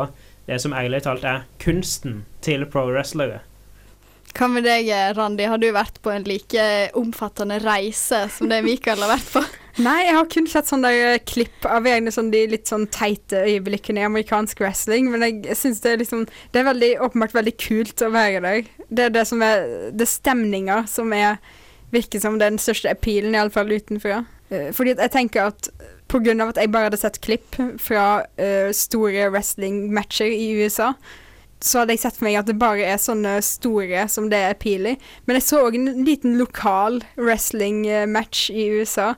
det 0.47 0.61
som 0.63 0.77
ærlig 0.77 1.03
talt 1.03 1.27
er 1.27 1.43
kunsten 1.63 2.23
til 2.45 2.63
pro-wrestlere. 2.71 3.43
Hva 4.35 4.49
med 4.51 4.67
deg, 4.67 4.89
Randi? 5.19 5.47
Har 5.51 5.59
du 5.63 5.69
vært 5.75 6.01
på 6.03 6.11
en 6.15 6.25
like 6.27 6.65
omfattende 6.99 7.59
reise 7.63 8.25
som 8.35 8.51
det 8.51 8.63
Mikael 8.67 9.03
har 9.03 9.17
vært 9.17 9.35
på? 9.35 9.45
Nei, 9.83 10.05
jeg 10.07 10.15
har 10.15 10.29
kun 10.31 10.47
sett 10.47 10.69
sånne 10.71 10.91
der 10.93 11.17
eh, 11.17 11.23
klipp 11.27 11.67
av 11.67 11.87
egne 11.91 12.13
sånn, 12.15 12.31
de 12.31 12.45
litt 12.53 12.71
sånn 12.71 12.87
teite 12.95 13.41
øyeblikkene 13.43 14.05
i 14.05 14.07
amerikansk 14.07 14.63
wrestling, 14.63 15.09
men 15.11 15.25
jeg, 15.27 15.41
jeg 15.49 15.59
syns 15.59 15.83
det 15.83 15.91
er 15.91 16.01
liksom 16.05 16.23
Det 16.55 16.61
er 16.61 16.69
veldig, 16.69 16.91
åpenbart 17.09 17.35
veldig 17.35 17.55
kult 17.59 18.05
å 18.07 18.13
være 18.15 18.45
der. 18.45 18.71
Det 18.87 19.09
er 19.09 19.17
det 19.17 19.25
som 19.27 19.43
er 19.43 19.67
Det 19.91 20.07
er 20.07 20.13
stemninga 20.13 20.85
som 20.91 21.11
er 21.17 21.43
virker 21.95 22.23
som 22.23 22.39
den 22.41 22.59
største 22.59 22.91
appealen, 22.91 23.35
iallfall 23.35 23.71
utenfra. 23.71 24.25
Eh, 24.51 24.71
fordi 24.75 24.97
jeg 24.99 25.13
tenker 25.15 25.51
at 25.51 25.71
av 26.15 26.49
at 26.53 26.59
jeg 26.61 26.71
bare 26.71 26.87
hadde 26.87 27.01
sett 27.01 27.17
klipp 27.25 27.57
fra 27.83 28.23
uh, 28.39 28.69
store 28.71 29.25
wrestling-matcher 29.33 30.31
i 30.31 30.53
USA, 30.61 30.93
så 31.65 31.81
hadde 31.81 31.97
jeg 31.97 32.03
sett 32.05 32.19
for 32.21 32.29
meg 32.29 32.37
at 32.39 32.47
det 32.47 32.55
bare 32.61 32.85
er 32.87 33.01
sånne 33.03 33.33
store 33.43 34.05
som 34.13 34.29
det 34.31 34.39
er 34.39 34.55
appeal 34.55 34.93
i. 34.93 34.95
Men 35.27 35.41
jeg 35.41 35.47
så 35.49 35.65
òg 35.65 35.79
en 35.79 36.05
liten 36.07 36.37
lokal 36.39 37.01
wrestling-match 37.17 38.47
i 38.53 38.69
USA. 38.77 39.15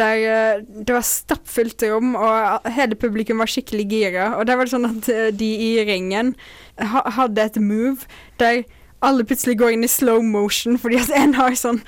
Der 0.00 0.22
eh, 0.24 0.60
det 0.64 0.94
var 0.94 1.04
stappfullt 1.04 1.82
rom, 1.84 2.14
og 2.16 2.68
hele 2.72 2.96
publikum 2.96 3.42
var 3.42 3.50
skikkelig 3.50 3.88
gira. 3.90 4.28
Og 4.38 4.46
det 4.48 4.56
var 4.56 4.70
sånn 4.70 4.88
at 4.88 5.10
eh, 5.12 5.28
de 5.36 5.50
i 5.68 5.72
ringen 5.84 6.34
hadde 6.80 7.44
et 7.44 7.58
move 7.60 8.08
der 8.40 8.62
alle 9.02 9.24
plutselig 9.26 9.58
går 9.60 9.74
inn 9.76 9.84
i 9.86 9.90
slow 9.90 10.22
motion 10.24 10.78
fordi 10.80 11.00
at 11.02 11.10
en 11.18 11.34
har 11.34 11.56
sånn 11.58 11.80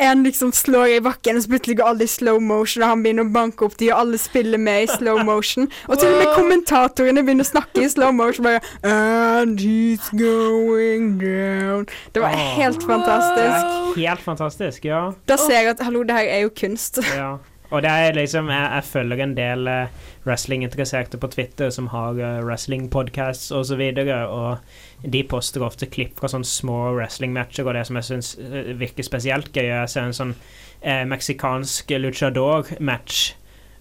En 0.00 0.24
liksom 0.24 0.52
slår 0.56 0.96
i 0.96 1.00
bakken, 1.04 1.36
og 1.36 1.44
så 1.44 1.50
plutselig 1.52 1.76
går 1.78 1.90
alle 1.90 2.06
i 2.06 2.10
slow 2.10 2.40
motion, 2.42 2.82
og 2.82 2.88
han 2.88 3.02
begynner 3.04 3.26
å 3.26 3.32
banke 3.34 3.66
opp 3.66 3.76
de, 3.80 3.90
og 3.92 4.00
alle 4.00 4.18
spiller 4.20 4.60
med 4.60 4.84
i 4.84 4.88
slow 4.90 5.20
motion. 5.24 5.68
Og 5.88 6.00
til 6.00 6.10
og 6.10 6.18
med 6.20 6.32
kommentatorene 6.34 7.24
begynner 7.24 7.46
å 7.46 7.50
snakke 7.50 7.84
i 7.84 7.88
slow 7.92 8.12
motion. 8.16 8.44
Bare 8.44 8.60
And 8.82 9.60
he's 9.60 10.08
going 10.18 11.18
down. 11.20 11.86
Det 12.12 12.22
var 12.24 12.34
helt 12.34 12.82
fantastisk. 12.82 13.96
Helt 13.96 14.24
fantastisk, 14.24 14.84
ja. 14.88 15.02
Da 15.28 15.38
ser 15.40 15.60
jeg 15.60 15.74
at 15.76 15.84
hallo, 15.86 16.02
det 16.04 16.16
her 16.16 16.30
er 16.38 16.46
jo 16.46 16.54
kunst. 16.54 17.00
ja. 17.14 17.36
Og 17.72 17.82
det 17.82 17.90
er 17.90 18.16
liksom 18.16 18.50
Jeg, 18.52 18.66
jeg 18.74 18.84
følger 18.84 19.22
en 19.24 19.36
del 19.36 19.68
uh, 19.68 20.02
wrestlinginteresserte 20.26 21.18
på 21.20 21.30
Twitter 21.32 21.70
som 21.74 21.88
har 21.92 22.18
uh, 22.20 22.42
wrestlingpodcasts 22.44 23.52
osv., 23.52 23.80
og, 23.80 24.04
så 24.06 24.18
og 24.28 25.12
de 25.14 25.22
poster 25.28 25.64
ofte 25.64 25.86
klipp 25.86 26.20
fra 26.20 26.30
sånne 26.32 26.48
små 26.48 26.78
wrestlingmatcher, 26.96 27.66
og 27.66 27.74
det 27.76 27.86
som 27.88 28.00
jeg 28.00 28.08
syns 28.10 28.34
uh, 28.40 28.74
virker 28.80 29.06
spesielt 29.06 29.50
gøy, 29.52 29.70
er 29.70 29.84
å 29.84 29.90
se 29.90 30.04
en 30.04 30.16
sånn 30.16 30.36
uh, 30.36 31.04
meksikansk 31.08 31.96
luchador-match, 32.00 33.24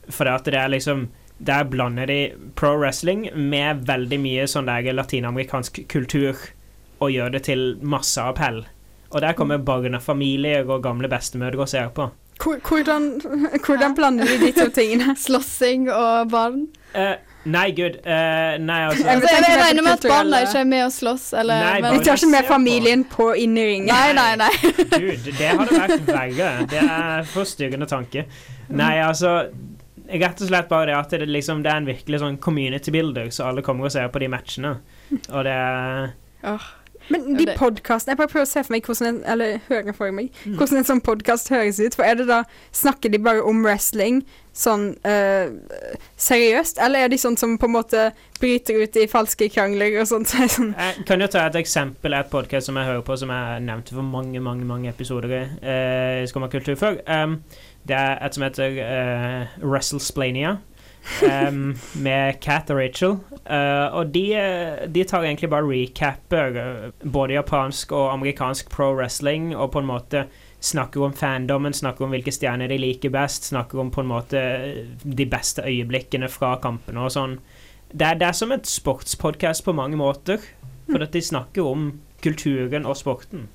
for 0.10 0.28
det 0.28 0.40
at 0.40 0.50
det 0.52 0.60
er 0.60 0.74
liksom 0.74 1.08
der 1.44 1.68
blander 1.68 2.08
de 2.08 2.20
pro 2.56 2.76
wrestling 2.78 3.28
med 3.36 3.84
veldig 3.88 4.20
mye 4.22 4.48
sånn 4.48 4.70
der 4.70 4.94
latinamerikansk 4.96 5.82
kultur 5.92 6.40
og 7.04 7.12
gjør 7.12 7.34
det 7.36 7.46
til 7.50 7.64
masse 7.82 8.22
appell. 8.22 8.64
Og 9.12 9.22
der 9.22 9.36
kommer 9.38 9.60
barnefamilier 9.62 10.64
og 10.70 10.84
gamle 10.86 11.10
bestemødre 11.12 11.66
og 11.66 11.70
ser 11.70 11.92
på. 11.96 12.08
Hvor- 12.44 12.60
Hvordan, 12.68 13.06
hvordan 13.66 13.94
blander 13.96 14.26
de 14.28 14.38
de 14.46 14.52
to 14.58 14.70
tingene? 14.76 15.16
Slåssing 15.26 15.86
og 15.92 16.30
barn? 16.32 16.66
Uh, 16.94 17.14
nei, 17.50 17.70
gud. 17.78 17.96
Uh, 18.06 18.58
nei, 18.62 18.80
altså 18.90 19.06
Jeg, 19.08 19.22
jeg, 19.24 19.46
jeg 19.48 19.60
regner 19.62 19.86
med 19.88 19.92
at 19.94 20.08
barna 20.12 20.42
ikke 20.46 20.60
er 20.60 20.68
med 20.70 20.84
og 20.86 20.92
slåss, 20.94 21.28
eller 21.40 21.64
Nei, 21.66 21.78
men- 21.82 21.98
De 22.00 22.06
tar 22.06 22.20
ikke 22.20 22.32
med 22.36 22.50
familien 22.50 23.06
på 23.10 23.30
inn 23.40 23.56
i 23.58 23.66
ringen. 23.72 23.88
Nei, 23.90 24.12
nei, 24.18 24.36
nei. 24.44 24.52
Gud, 25.06 25.30
det 25.32 25.50
hadde 25.54 25.80
vært 25.80 26.08
verre. 26.12 26.52
Det 26.76 26.84
er 26.84 27.24
forstyrrende 27.34 27.88
tanke. 27.90 28.26
Nei, 28.70 28.96
altså 29.04 29.38
Rett 30.14 30.42
og 30.44 30.50
slett 30.50 30.68
bare 30.70 30.90
det 30.92 30.96
at 31.00 31.14
det, 31.16 31.26
liksom, 31.32 31.62
det 31.64 31.72
er 31.72 31.78
en 31.80 31.86
virkelig 31.88 32.20
sånn 32.22 32.36
community 32.44 32.92
builder, 32.92 33.30
så 33.34 33.48
alle 33.50 33.64
kommer 33.66 33.88
og 33.88 33.94
ser 33.96 34.10
på 34.12 34.20
de 34.22 34.28
matchene. 34.30 34.74
Og 35.32 35.46
det 35.48 35.54
er 35.56 36.12
Men 37.12 37.34
de 37.36 37.46
podkastene 37.58 38.14
Jeg 38.14 38.18
bare 38.18 38.32
prøver 38.32 38.46
å 38.46 38.52
se 38.52 38.64
for 38.64 38.72
meg 38.76 38.86
hvordan 38.88 39.08
en 39.10 39.18
Eller 39.34 39.58
høre 39.70 39.94
for 39.98 40.12
meg 40.12 40.30
Mm. 40.46 40.56
hvordan 40.58 40.78
en 40.78 40.88
sånn 40.88 41.02
podkast 41.04 41.50
høres 41.50 41.80
ut. 41.80 41.96
For 41.96 42.04
er 42.08 42.16
det 42.16 42.28
da 42.28 42.44
Snakker 42.72 43.12
de 43.12 43.18
bare 43.20 43.44
om 43.44 43.64
wrestling 43.66 44.24
sånn 44.54 44.92
eh, 45.04 45.50
seriøst, 46.22 46.78
eller 46.78 47.00
er 47.06 47.10
de 47.10 47.18
sånn 47.18 47.38
som 47.40 47.56
på 47.58 47.66
en 47.66 47.74
måte 47.74 48.04
bryter 48.40 48.84
ut 48.84 48.98
i 49.02 49.08
falske 49.10 49.48
krangler 49.50 49.96
og 50.02 50.06
sånt? 50.12 50.30
Sånn, 50.54 50.76
Jeg 50.78 51.06
kan 51.10 51.24
jo 51.24 51.28
ta 51.34 51.48
et 51.48 51.58
eksempel 51.58 52.14
et 52.14 52.30
podkast 52.30 52.70
som 52.70 52.78
jeg 52.78 52.86
hører 52.86 53.02
på, 53.02 53.18
som 53.18 53.34
jeg 53.34 53.64
nevnte 53.66 53.96
for 53.98 54.06
mange 54.06 54.40
mange, 54.46 54.68
mange 54.70 54.92
episoder 54.92 55.34
i 55.34 55.42
uh, 55.64 56.28
Skumma 56.30 56.52
kultur 56.54 56.76
før. 56.78 57.00
Um, 57.08 57.40
det 57.90 57.98
er 57.98 58.22
et 58.22 58.38
som 58.38 58.46
heter 58.46 58.78
uh, 58.78 59.58
Wrestlesplania. 59.66 60.60
Um, 61.24 61.74
med 61.94 62.40
Cat 62.42 62.72
og 62.72 62.80
Rachel. 62.80 63.18
Uh, 63.44 63.88
og 63.98 64.14
de, 64.14 64.26
de 64.94 65.04
tar 65.08 65.26
egentlig 65.26 65.50
bare 65.52 65.68
recapper 65.68 66.60
eh, 66.62 66.90
både 67.04 67.36
japansk 67.38 67.92
og 67.92 68.14
amerikansk 68.14 68.70
pro 68.72 68.94
wrestling, 68.96 69.52
og 69.56 69.72
på 69.74 69.84
en 69.84 69.90
måte 69.90 70.26
snakker 70.64 71.04
om 71.04 71.14
fandomen, 71.14 71.76
snakker 71.76 72.06
om 72.06 72.14
hvilke 72.16 72.32
stjerner 72.32 72.72
de 72.72 72.80
liker 72.80 73.12
best, 73.12 73.50
snakker 73.52 73.82
om 73.84 73.92
på 73.92 74.04
en 74.04 74.12
måte 74.14 74.40
eh, 74.40 74.86
de 75.04 75.28
beste 75.30 75.66
øyeblikkene 75.68 76.32
fra 76.32 76.56
kampene 76.64 77.04
og 77.04 77.12
sånn. 77.16 77.38
Det 77.94 78.08
er, 78.08 78.22
det 78.22 78.30
er 78.30 78.38
som 78.38 78.54
et 78.56 78.70
sportspodkast 78.70 79.66
på 79.66 79.76
mange 79.76 80.00
måter, 80.00 80.42
for 80.88 81.04
at 81.04 81.14
de 81.14 81.22
snakker 81.22 81.68
om 81.68 81.92
kulturen 82.24 82.88
og 82.88 82.98
sporten. 82.98 83.50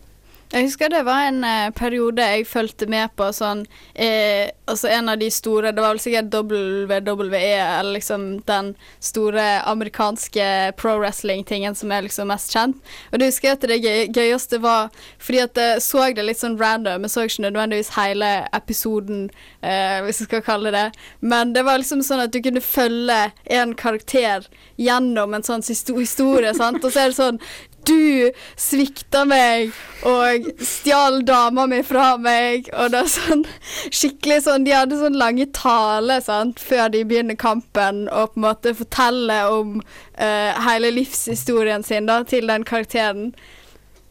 Jeg 0.48 0.64
husker 0.64 0.88
det 0.88 1.02
var 1.04 1.26
en 1.28 1.42
eh, 1.44 1.66
periode 1.76 2.24
jeg 2.24 2.46
fulgte 2.48 2.86
med 2.88 3.10
på 3.20 3.26
sånn 3.36 3.66
eh, 3.92 4.48
Altså 4.68 4.88
en 4.92 5.10
av 5.12 5.18
de 5.20 5.28
store 5.32 5.74
Det 5.76 5.82
var 5.84 5.92
vel 5.92 6.00
sikkert 6.00 6.30
WWE, 6.32 7.40
eller 7.56 7.92
liksom 7.98 8.24
den 8.48 8.70
store 9.04 9.44
amerikanske 9.68 10.46
pro 10.80 10.94
wrestling-tingen 11.02 11.76
som 11.76 11.92
er 11.92 12.04
liksom 12.06 12.28
mest 12.32 12.52
kjent. 12.52 12.80
Og 13.12 13.20
det 13.20 13.28
husker 13.30 13.48
jeg 13.50 13.58
at 13.58 13.66
det 13.70 13.78
gøy, 13.84 14.00
gøyeste 14.16 14.60
var 14.64 14.88
Fordi 15.20 15.42
at 15.44 15.60
jeg 15.60 15.84
så 15.84 16.06
det 16.16 16.24
litt 16.24 16.40
sånn 16.40 16.58
random, 16.60 17.04
jeg 17.04 17.12
så 17.14 17.26
ikke 17.28 17.44
nødvendigvis 17.46 17.92
hele 17.96 18.32
episoden, 18.56 19.26
eh, 19.60 20.00
hvis 20.06 20.22
jeg 20.22 20.28
skal 20.30 20.44
kalle 20.46 20.72
det. 20.72 20.86
Men 21.20 21.52
det 21.56 21.64
var 21.68 21.80
liksom 21.80 22.00
sånn 22.04 22.24
at 22.24 22.32
du 22.32 22.40
kunne 22.44 22.64
følge 22.64 23.18
en 23.58 23.74
karakter 23.78 24.48
gjennom 24.80 25.34
en 25.36 25.44
sånn 25.44 25.64
histo- 25.64 25.98
historie, 25.98 26.52
sant. 26.56 26.80
Og 26.84 26.92
så 26.94 27.04
er 27.04 27.12
det 27.12 27.18
sånn 27.18 27.40
du 27.88 28.30
svikta 28.60 29.24
meg 29.28 29.72
og 30.06 30.46
stjal 30.62 31.22
dama 31.26 31.66
mi 31.70 31.80
fra 31.86 32.12
meg. 32.20 32.68
Og 32.76 32.92
det 32.92 33.02
er 33.02 33.12
sånn 33.12 33.44
skikkelig 33.88 34.42
sånn 34.46 34.66
De 34.66 34.74
hadde 34.76 35.00
sånn 35.00 35.18
lange 35.18 35.48
taler 35.56 36.22
sant, 36.24 36.60
før 36.62 36.92
de 36.94 37.04
begynner 37.08 37.38
kampen, 37.38 38.06
og 38.08 38.34
på 38.34 38.42
en 38.42 38.46
måte 38.46 38.74
forteller 38.78 39.52
om 39.52 39.78
uh, 39.80 40.50
hele 40.68 40.92
livshistorien 40.94 41.86
sin 41.86 42.10
da, 42.10 42.22
til 42.28 42.50
den 42.50 42.66
karakteren. 42.68 43.32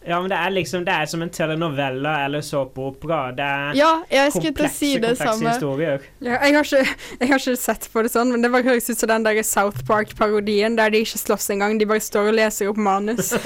Ja, 0.05 0.19
men 0.21 0.29
det 0.29 0.37
er 0.37 0.51
liksom 0.55 0.85
Det 0.85 0.93
er 0.93 1.05
som 1.05 1.21
en 1.21 1.29
telenovella 1.29 2.25
eller 2.25 2.41
såpeopera. 2.41 3.31
Det 3.35 3.43
er 3.43 3.73
Ja, 3.75 3.89
jeg 4.11 4.31
skulle 4.31 4.53
komplekse, 4.53 4.77
si 4.77 4.91
det 4.93 5.01
komplekse 5.17 5.33
samme. 5.33 5.49
historier. 5.49 6.01
ja, 6.21 6.37
jeg, 6.45 6.55
har 6.55 6.63
ikke, 6.63 6.95
jeg 7.19 7.29
har 7.29 7.39
ikke 7.39 7.55
sett 7.59 7.89
på 7.93 8.03
det 8.05 8.11
sånn, 8.13 8.31
men 8.31 8.41
det 8.41 8.51
bare 8.51 8.63
høres 8.63 8.89
ut 8.89 8.97
som 8.99 9.09
den 9.11 9.23
der 9.27 9.41
South 9.43 9.83
Park-parodien 9.87 10.77
der 10.77 10.89
de 10.93 11.03
ikke 11.03 11.17
slåss 11.19 11.49
engang, 11.49 11.77
de 11.79 11.85
bare 11.85 11.99
står 11.99 12.29
og 12.31 12.37
leser 12.39 12.69
opp 12.69 12.77
manus. 12.77 13.33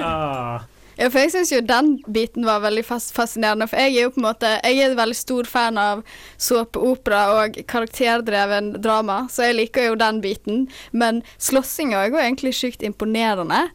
Ah. 0.00 0.62
Ja, 1.00 1.08
for 1.08 1.22
jeg 1.22 1.30
syns 1.32 1.50
jo 1.52 1.60
den 1.64 1.94
biten 2.12 2.44
var 2.44 2.60
veldig 2.60 2.82
fas 2.84 3.06
fascinerende. 3.16 3.66
For 3.70 3.80
jeg 3.80 3.96
er 3.96 4.04
jo 4.04 4.10
på 4.12 4.20
en 4.20 4.26
måte 4.26 4.50
Jeg 4.62 4.76
er 4.78 4.90
en 4.90 4.98
veldig 4.98 5.16
stor 5.16 5.48
fan 5.48 5.78
av 5.80 6.02
såpeopera 6.38 7.22
og 7.38 7.56
karakterdreven 7.70 8.74
drama, 8.84 9.22
så 9.32 9.48
jeg 9.48 9.56
liker 9.62 9.88
jo 9.88 9.96
den 10.00 10.20
biten. 10.20 10.66
Men 10.92 11.22
slåssinga 11.40 12.02
er 12.04 12.12
jo 12.12 12.20
egentlig 12.20 12.52
sjukt 12.58 12.84
imponerende. 12.84 13.70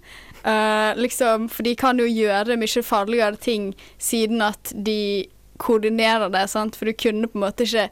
Eh, 0.45 0.91
liksom, 0.95 1.49
for 1.49 1.65
de 1.65 1.75
kan 1.75 1.97
jo 1.97 2.05
gjøre 2.05 2.57
mye 2.61 2.83
farligere 2.85 3.39
ting 3.41 3.71
siden 3.97 4.43
at 4.45 4.75
de 4.75 5.25
koordinerer 5.57 6.29
det, 6.29 6.47
sant. 6.51 6.77
For 6.77 6.85
du 6.85 6.93
kunne 6.93 7.31
på 7.31 7.39
en 7.39 7.47
måte 7.47 7.65
ikke 7.65 7.89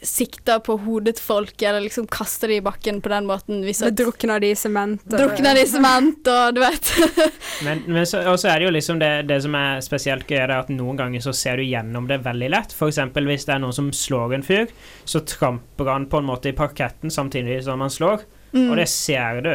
sikta 0.00 0.54
på 0.64 0.78
hodet 0.80 1.18
til 1.18 1.24
folk, 1.26 1.62
eller 1.62 1.82
liksom 1.84 2.06
kaste 2.08 2.48
de 2.48 2.56
i 2.56 2.62
bakken 2.64 3.02
på 3.04 3.10
den 3.12 3.26
måten. 3.28 3.60
Hvis 3.66 3.82
at 3.84 3.98
drukna 3.98 4.38
de 4.40 4.54
i 4.54 4.56
sement. 4.56 5.02
Drukna 5.04 5.52
det 5.56 5.66
i 5.66 5.70
sement, 5.74 6.30
og 6.32 6.56
du 6.56 6.62
vet. 6.62 6.92
Men, 7.66 7.82
men 7.84 8.06
så, 8.08 8.22
er 8.48 8.62
det 8.62 8.64
jo 8.64 8.72
liksom 8.72 9.02
det, 9.02 9.10
det 9.28 9.36
som 9.44 9.52
er 9.58 9.82
spesielt 9.84 10.24
gøy, 10.24 10.38
er 10.40 10.54
at 10.56 10.70
noen 10.72 10.96
ganger 10.96 11.20
så 11.20 11.34
ser 11.36 11.60
du 11.60 11.66
gjennom 11.66 12.06
det 12.08 12.22
veldig 12.24 12.48
lett. 12.54 12.72
Eksempel 12.72 13.28
hvis 13.28 13.44
det 13.44 13.52
er 13.58 13.60
noen 13.60 13.76
som 13.76 13.90
slår 13.92 14.38
en 14.38 14.46
fyr, 14.46 14.72
så 15.04 15.20
tramper 15.28 15.92
han 15.92 16.08
på 16.08 16.22
en 16.22 16.30
måte 16.30 16.48
i 16.48 16.56
parketten 16.56 17.12
samtidig 17.12 17.60
som 17.68 17.84
han 17.84 17.92
slår, 17.92 18.24
Mm. 18.50 18.70
og 18.72 18.80
det 18.80 18.88
ser 18.90 19.44
du. 19.44 19.52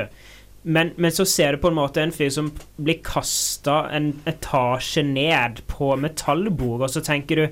Men, 0.67 0.91
men 0.97 1.11
så 1.13 1.25
ser 1.29 1.53
du 1.53 1.61
på 1.61 1.69
en 1.69 1.77
måte 1.77 2.01
en 2.01 2.11
fyr 2.11 2.31
som 2.33 2.47
blir 2.81 2.97
kasta 3.05 3.83
en 3.93 4.15
etasje 4.25 5.03
ned 5.05 5.61
på 5.69 5.91
metallbord, 6.01 6.87
og 6.87 6.89
så 6.89 7.03
tenker 7.05 7.41
du 7.41 7.45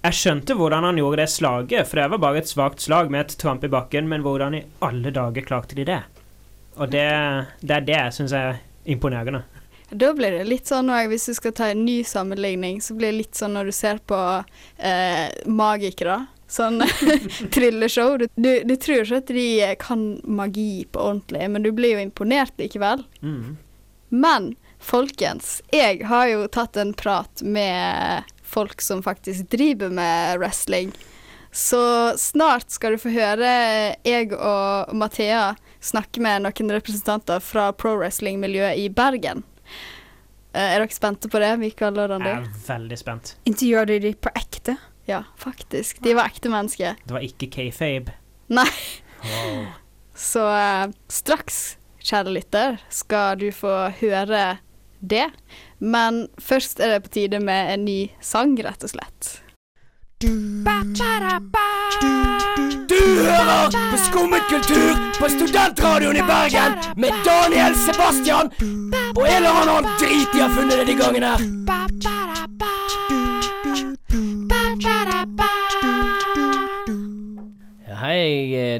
Jeg 0.00 0.16
skjønte 0.16 0.54
hvordan 0.56 0.86
han 0.86 1.00
gjorde 1.00 1.24
det 1.24 1.32
slaget, 1.32 1.88
for 1.90 1.98
det 1.98 2.06
var 2.12 2.22
bare 2.22 2.40
et 2.40 2.48
svakt 2.48 2.86
slag 2.86 3.10
med 3.10 3.24
et 3.24 3.34
tramp 3.36 3.66
i 3.66 3.72
bakken, 3.72 4.06
men 4.08 4.22
hvordan 4.22 4.54
i 4.56 4.62
alle 4.86 5.10
dager 5.12 5.44
klarte 5.44 5.76
de 5.76 5.84
det? 5.90 5.98
Og 6.78 6.88
det, 6.94 7.08
det 7.60 7.74
er 7.76 7.88
det 7.88 7.98
jeg 7.98 8.14
syns 8.16 8.36
er 8.38 8.62
imponerende. 8.88 9.42
Da 9.90 10.12
blir 10.14 10.38
det 10.38 10.46
litt 10.46 10.70
sånn 10.70 10.88
òg, 10.94 11.10
hvis 11.10 11.26
du 11.26 11.34
skal 11.34 11.52
ta 11.58 11.72
en 11.72 11.82
ny 11.82 11.98
sammenligning, 12.06 12.78
så 12.80 12.94
blir 12.94 13.10
det 13.10 13.24
litt 13.24 13.38
sånn 13.42 13.58
når 13.58 13.72
du 13.72 13.74
ser 13.74 13.98
på 14.06 14.20
eh, 14.78 15.26
magikere. 15.50 16.22
Sånn 16.50 16.82
trylleshow. 17.54 18.16
Du, 18.18 18.26
du, 18.34 18.50
du 18.66 18.74
tror 18.82 19.04
ikke 19.04 19.20
at 19.22 19.30
de 19.30 19.74
kan 19.78 20.06
magi 20.26 20.84
på 20.90 21.04
ordentlig, 21.12 21.46
men 21.54 21.62
du 21.62 21.70
blir 21.76 21.94
jo 21.94 22.02
imponert 22.02 22.56
likevel. 22.58 23.04
Mm. 23.22 23.54
Men 24.10 24.50
folkens, 24.82 25.60
jeg 25.70 26.02
har 26.10 26.26
jo 26.32 26.48
tatt 26.50 26.76
en 26.80 26.90
prat 26.98 27.44
med 27.46 28.26
folk 28.42 28.82
som 28.82 29.04
faktisk 29.06 29.52
driver 29.54 29.92
med 29.94 30.42
wrestling. 30.42 30.90
Så 31.52 32.18
snart 32.18 32.70
skal 32.70 32.94
du 32.94 33.02
få 33.02 33.12
høre 33.14 33.50
jeg 34.06 34.34
og 34.34 34.90
Mathea 34.94 35.54
snakke 35.82 36.22
med 36.22 36.44
noen 36.44 36.74
representanter 36.74 37.42
fra 37.42 37.70
pro 37.74 37.96
wrestling-miljøet 37.98 38.78
i 38.78 38.90
Bergen. 38.90 39.42
Eh, 40.52 40.74
er 40.74 40.82
dere 40.82 40.94
spente 40.94 41.30
på 41.30 41.38
det, 41.42 41.50
Mikael 41.62 41.98
og 41.98 42.10
Randi? 42.10 42.30
Jeg 42.30 42.42
er 42.42 42.62
veldig 42.66 42.98
spent. 42.98 43.34
Intervjuer 43.46 43.90
du 43.90 43.98
de 44.02 44.14
på 44.18 44.32
ekte? 44.34 44.76
Ja, 45.10 45.24
faktisk. 45.36 45.98
De 46.04 46.14
var 46.14 46.24
ekte 46.30 46.48
mennesker. 46.52 46.94
Det 47.02 47.14
var 47.16 47.24
ikke 47.26 47.48
kayfabe. 47.50 48.12
Nei. 48.50 48.68
Wow. 49.26 49.64
Så 50.14 50.44
eh, 50.54 50.86
straks, 51.10 51.76
kjære 51.98 52.30
lytter, 52.36 52.78
skal 52.94 53.38
du 53.40 53.48
få 53.54 53.90
høre 54.00 54.58
det. 55.00 55.26
Men 55.80 56.28
først 56.38 56.80
er 56.80 56.88
det 56.94 57.02
på 57.08 57.14
tide 57.18 57.40
med 57.42 57.72
en 57.74 57.84
ny 57.88 58.00
sang, 58.20 58.54
rett 58.62 58.84
og 58.84 58.90
slett. 58.94 59.40
Du 60.20 60.28
hører 63.24 63.72
på 63.72 63.96
Skummet 64.04 64.44
kultur 64.52 64.92
på 65.16 65.28
Studentradioen 65.32 66.16
i 66.20 66.24
Bergen 66.28 66.76
med 67.00 67.16
Daniel 67.24 67.72
Sebastian 67.86 68.52
og 69.16 69.24
en 69.24 69.40
eller 69.40 69.62
annen 69.62 69.88
drit 69.96 70.28
de 70.34 70.38
har 70.44 70.52
funnet 70.52 70.76
denne 70.82 70.98
gangen 71.00 71.24
her. 71.24 71.40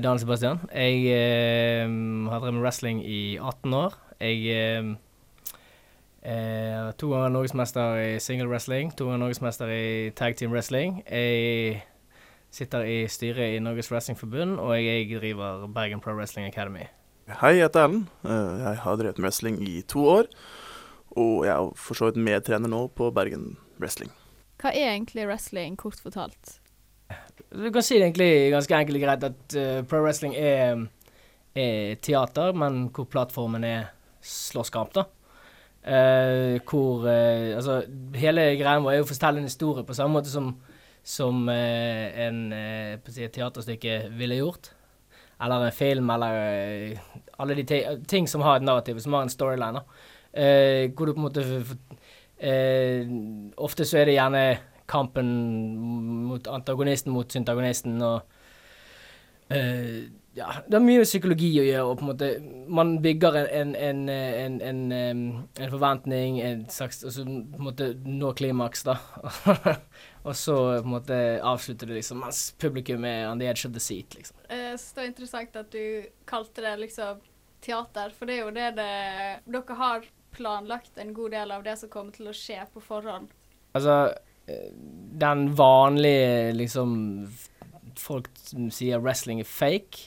Jeg 0.01 0.07
er 0.07 0.09
Daniel 0.09 0.25
Sebastian. 0.25 0.61
Jeg 0.73 0.97
eh, 1.13 1.87
har 2.31 2.41
drevet 2.41 2.55
med 2.55 2.63
wrestling 2.65 3.05
i 3.05 3.37
18 3.37 3.75
år. 3.75 3.97
Jeg 4.21 4.51
eh, 4.57 4.97
Eh, 6.21 6.93
to 7.01 7.09
ganger 7.09 7.31
norgesmester 7.33 7.97
i 7.97 8.19
single 8.21 8.49
wrestling, 8.49 8.91
to 8.93 9.07
ganger 9.07 9.23
norgesmester 9.23 9.71
i 9.73 10.11
tag 10.11 10.37
team 10.37 10.53
wrestling. 10.53 11.03
Jeg 11.09 11.83
sitter 12.53 12.85
i 12.85 13.09
styret 13.09 13.57
i 13.57 13.59
Norges 13.59 13.89
Wrestlingforbund, 13.91 14.59
og 14.61 14.75
jeg 14.77 15.09
driver 15.21 15.67
Bergen 15.67 16.01
Pro 16.01 16.13
Wrestling 16.13 16.47
Academy. 16.47 16.85
Hei, 17.41 17.55
jeg 17.57 17.71
heter 17.71 17.81
Erlend. 17.81 18.07
Eh, 18.25 18.61
Jeg 18.61 18.77
har 18.83 18.97
drevet 18.97 19.19
med 19.19 19.25
wrestling 19.25 19.69
i 19.69 19.81
to 19.81 20.05
år. 20.05 20.29
Og 21.17 21.47
jeg 21.47 21.57
er 21.57 21.73
for 21.75 21.95
så 21.95 22.11
vidt 22.11 22.17
medtrener 22.17 22.69
nå 22.69 22.87
på 22.89 23.11
Bergen 23.11 23.57
Wrestling. 23.81 24.13
Hva 24.61 24.75
er 24.77 24.93
egentlig 24.93 25.27
wrestling, 25.27 25.77
kort 25.77 26.01
fortalt? 26.03 26.60
Du 27.51 27.71
kan 27.75 27.83
si 27.83 27.99
det 27.99 28.07
egentlig 28.07 28.51
ganske 28.53 28.77
enkelt 28.77 28.99
og 29.01 29.03
greit 29.05 29.25
at 29.27 29.55
uh, 29.59 29.79
pro 29.91 30.03
wrestling 30.05 30.37
er, 30.39 30.85
er 31.59 31.97
teater, 32.03 32.53
men 32.55 32.85
hvor 32.95 33.09
plattformen 33.11 33.65
er 33.67 33.89
slåsskamp, 34.23 34.93
da. 34.95 35.07
Uh, 35.81 36.61
hvor 36.69 37.07
uh, 37.09 37.57
Altså, 37.57 37.81
hele 38.21 38.51
greia 38.61 38.79
vår 38.85 38.93
er 38.93 39.01
jo 39.01 39.07
å 39.07 39.11
fortelle 39.11 39.41
en 39.43 39.49
historie 39.49 39.87
på 39.89 39.97
samme 39.97 40.15
måte 40.19 40.31
som, 40.31 40.53
som 41.03 41.49
en 41.51 42.41
si, 43.09 43.25
et 43.25 43.33
teaterstykke 43.35 43.97
ville 44.21 44.39
gjort. 44.39 44.71
Eller 45.41 45.67
en 45.67 45.73
film, 45.73 46.11
eller 46.13 47.01
alle 47.41 47.57
de 47.57 47.65
ti- 47.65 47.85
ting 48.07 48.27
som 48.29 48.43
har 48.45 48.61
et 48.61 48.67
narrativ, 48.69 48.99
som 49.01 49.17
har 49.17 49.25
en 49.25 49.33
storyline. 49.33 49.81
da. 49.81 50.07
Eh, 50.31 50.91
hvor 50.95 51.09
du 51.09 51.15
på 51.17 51.19
en 51.19 51.27
måte 51.27 51.43
Ofte 53.61 53.85
så 53.85 53.99
er 53.99 54.05
det 54.09 54.15
gjerne 54.15 54.43
kampen 54.91 55.29
mot 56.29 56.49
antagonisten 56.51 57.15
mot 57.15 57.31
syntagonisten 57.33 58.01
og 58.03 58.25
uh, 59.55 60.01
Ja, 60.31 60.47
det 60.63 60.77
har 60.77 60.83
mye 60.85 61.03
psykologi 61.03 61.49
å 61.59 61.65
gjøre, 61.67 61.87
og 61.91 61.97
på 61.99 62.05
en 62.05 62.11
måte 62.13 62.27
Man 62.71 62.93
bygger 63.03 63.35
en, 63.41 63.73
en, 63.75 64.05
en, 64.09 64.61
en, 64.63 64.93
en, 64.95 65.23
en 65.59 65.73
forventning, 65.73 66.39
en 66.47 66.63
slags 66.71 67.03
Og 67.03 67.17
så 67.17 67.25
på 67.27 67.59
en 67.59 67.67
måte 67.67 67.89
nå 68.07 68.31
klimaks, 68.39 68.85
da. 68.87 68.95
og 70.29 70.37
så 70.39 70.55
på 70.77 70.85
en 70.85 70.95
måte 70.95 71.19
avslutter 71.43 71.91
det 71.91 71.99
liksom 71.99 72.23
mens 72.23 72.45
publikum 72.63 73.09
er 73.11 73.27
on 73.27 73.43
the 73.43 73.51
edge 73.51 73.67
of 73.67 73.75
the 73.75 73.83
seat, 73.83 74.15
liksom. 74.15 74.39
Jeg 74.47 74.79
synes 74.79 74.95
det 74.95 75.03
var 75.03 75.11
interessant 75.11 75.61
at 75.65 75.75
du 75.75 75.85
kalte 76.31 76.67
det 76.69 76.77
liksom 76.85 77.27
teater, 77.65 78.15
for 78.15 78.31
det 78.31 78.39
er 78.39 78.43
jo 78.45 78.55
det 78.55 78.71
det 78.79 78.91
Dere 79.51 79.79
har 79.83 80.07
planlagt 80.31 80.99
en 80.99 81.15
god 81.15 81.35
del 81.35 81.51
av 81.51 81.67
det 81.67 81.77
som 81.81 81.91
kommer 81.91 82.15
til 82.15 82.31
å 82.31 82.37
skje 82.37 82.63
på 82.71 82.83
forhånd. 82.85 83.33
Altså, 83.75 83.97
eh, 84.15 84.30
den 85.21 85.51
vanlige 85.59 86.53
liksom 86.57 86.93
Folk 88.01 88.31
som 88.41 88.71
sier 88.73 89.01
wrestling 89.03 89.43
er 89.43 89.49
fake, 89.49 90.07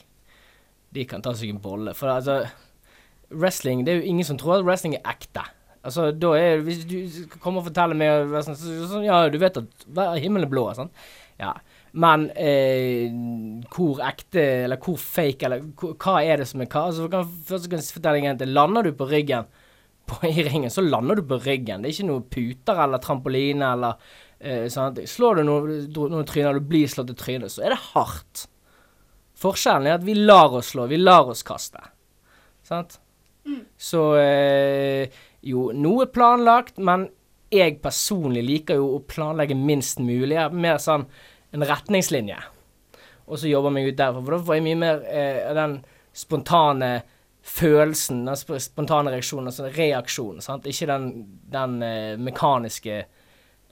de 0.96 1.04
kan 1.06 1.22
ta 1.22 1.34
seg 1.36 1.52
en 1.52 1.60
bolle. 1.62 1.92
For 1.94 2.10
altså, 2.10 2.40
wrestling 3.30 3.84
Det 3.84 3.92
er 3.92 4.00
jo 4.00 4.08
ingen 4.10 4.26
som 4.26 4.38
tror 4.40 4.58
at 4.58 4.66
wrestling 4.66 4.96
er 4.96 5.12
ekte. 5.12 5.44
Altså, 5.84 6.08
da 6.10 6.32
er 6.38 6.64
Hvis 6.64 6.84
du 6.88 6.96
kommer 7.38 7.60
og 7.60 7.68
forteller 7.68 7.98
meg 7.98 8.32
sånn, 8.46 8.58
så, 8.58 8.88
så, 8.90 9.02
Ja, 9.04 9.28
du 9.28 9.38
vet 9.38 9.60
at 9.60 9.86
himmelen 10.22 10.48
er 10.48 10.52
blå, 10.52 10.66
sånn. 10.76 10.90
Ja. 11.40 11.52
Men 11.94 12.28
eh, 12.34 13.12
hvor 13.70 14.00
ekte, 14.02 14.42
eller 14.64 14.80
hvor 14.82 14.98
fake, 14.98 15.46
eller 15.46 15.62
hva 15.78 16.16
er 16.24 16.40
det 16.40 16.48
som 16.50 16.62
er 16.64 16.70
hva? 16.70 16.88
Altså, 16.88 17.06
kan, 17.12 17.28
først 17.46 17.68
kan 17.70 17.82
jeg 17.82 17.94
fortelle 17.94 18.18
deg 18.18 18.30
en 18.32 18.40
ting. 18.40 18.54
Lander 18.56 18.88
du 18.88 18.94
på 18.98 19.06
ryggen 19.10 19.46
på, 20.10 20.18
i 20.26 20.44
ringen, 20.46 20.72
så 20.72 20.82
lander 20.84 21.20
du 21.20 21.26
på 21.28 21.38
ryggen. 21.44 21.84
Det 21.84 21.90
er 21.90 21.96
ikke 21.96 22.10
noe 22.10 22.26
puter 22.32 22.82
eller 22.86 23.02
trampoline 23.02 23.70
eller 23.76 24.14
eh. 24.44 25.06
Slår 25.10 25.40
du 25.40 25.46
noen, 25.48 25.86
noen 25.94 26.28
tryner, 26.28 26.58
du 26.58 26.68
blir 26.68 26.90
slått 26.90 27.12
i 27.14 27.16
trynet, 27.18 27.52
så 27.54 27.64
er 27.64 27.74
det 27.74 27.80
hardt. 27.94 28.46
Forskjellen 29.40 29.88
er 29.88 29.98
at 29.98 30.06
vi 30.06 30.14
lar 30.14 30.54
oss 30.54 30.72
slå, 30.74 30.86
vi 30.90 31.00
lar 31.00 31.32
oss 31.32 31.42
kaste. 31.46 31.82
Sant? 32.64 32.98
Så 33.76 34.02
eh, 34.20 35.10
jo, 35.44 35.68
noe 35.76 36.06
planlagt, 36.12 36.78
men 36.80 37.08
jeg 37.52 37.78
personlig 37.82 38.44
liker 38.44 38.80
jo 38.80 38.94
å 38.96 39.02
planlegge 39.06 39.56
minst 39.58 40.00
mulig. 40.02 40.36
Jeg 40.36 40.54
mer 40.56 40.80
sånn 40.82 41.06
en 41.54 41.66
retningslinje. 41.68 42.38
Og 43.28 43.40
så 43.40 43.50
jobber 43.50 43.70
jeg 43.70 43.76
meg 43.76 43.90
ut 43.90 43.98
derfra. 43.98 44.22
For 44.22 44.36
da 44.36 44.40
får 44.46 44.58
jeg 44.58 44.66
mye 44.66 44.80
mer 44.80 45.04
eh, 45.08 45.50
den 45.56 45.76
spontane 46.14 46.90
følelsen, 47.44 48.24
den 48.26 48.62
spontane 48.64 49.12
reaksjonen, 49.12 49.50
altså 49.50 49.68
reaksjonen. 49.68 50.44
Sant? 50.44 50.66
Ikke 50.70 50.88
den, 50.90 51.10
den 51.52 51.76
eh, 51.84 52.14
mekaniske 52.20 53.02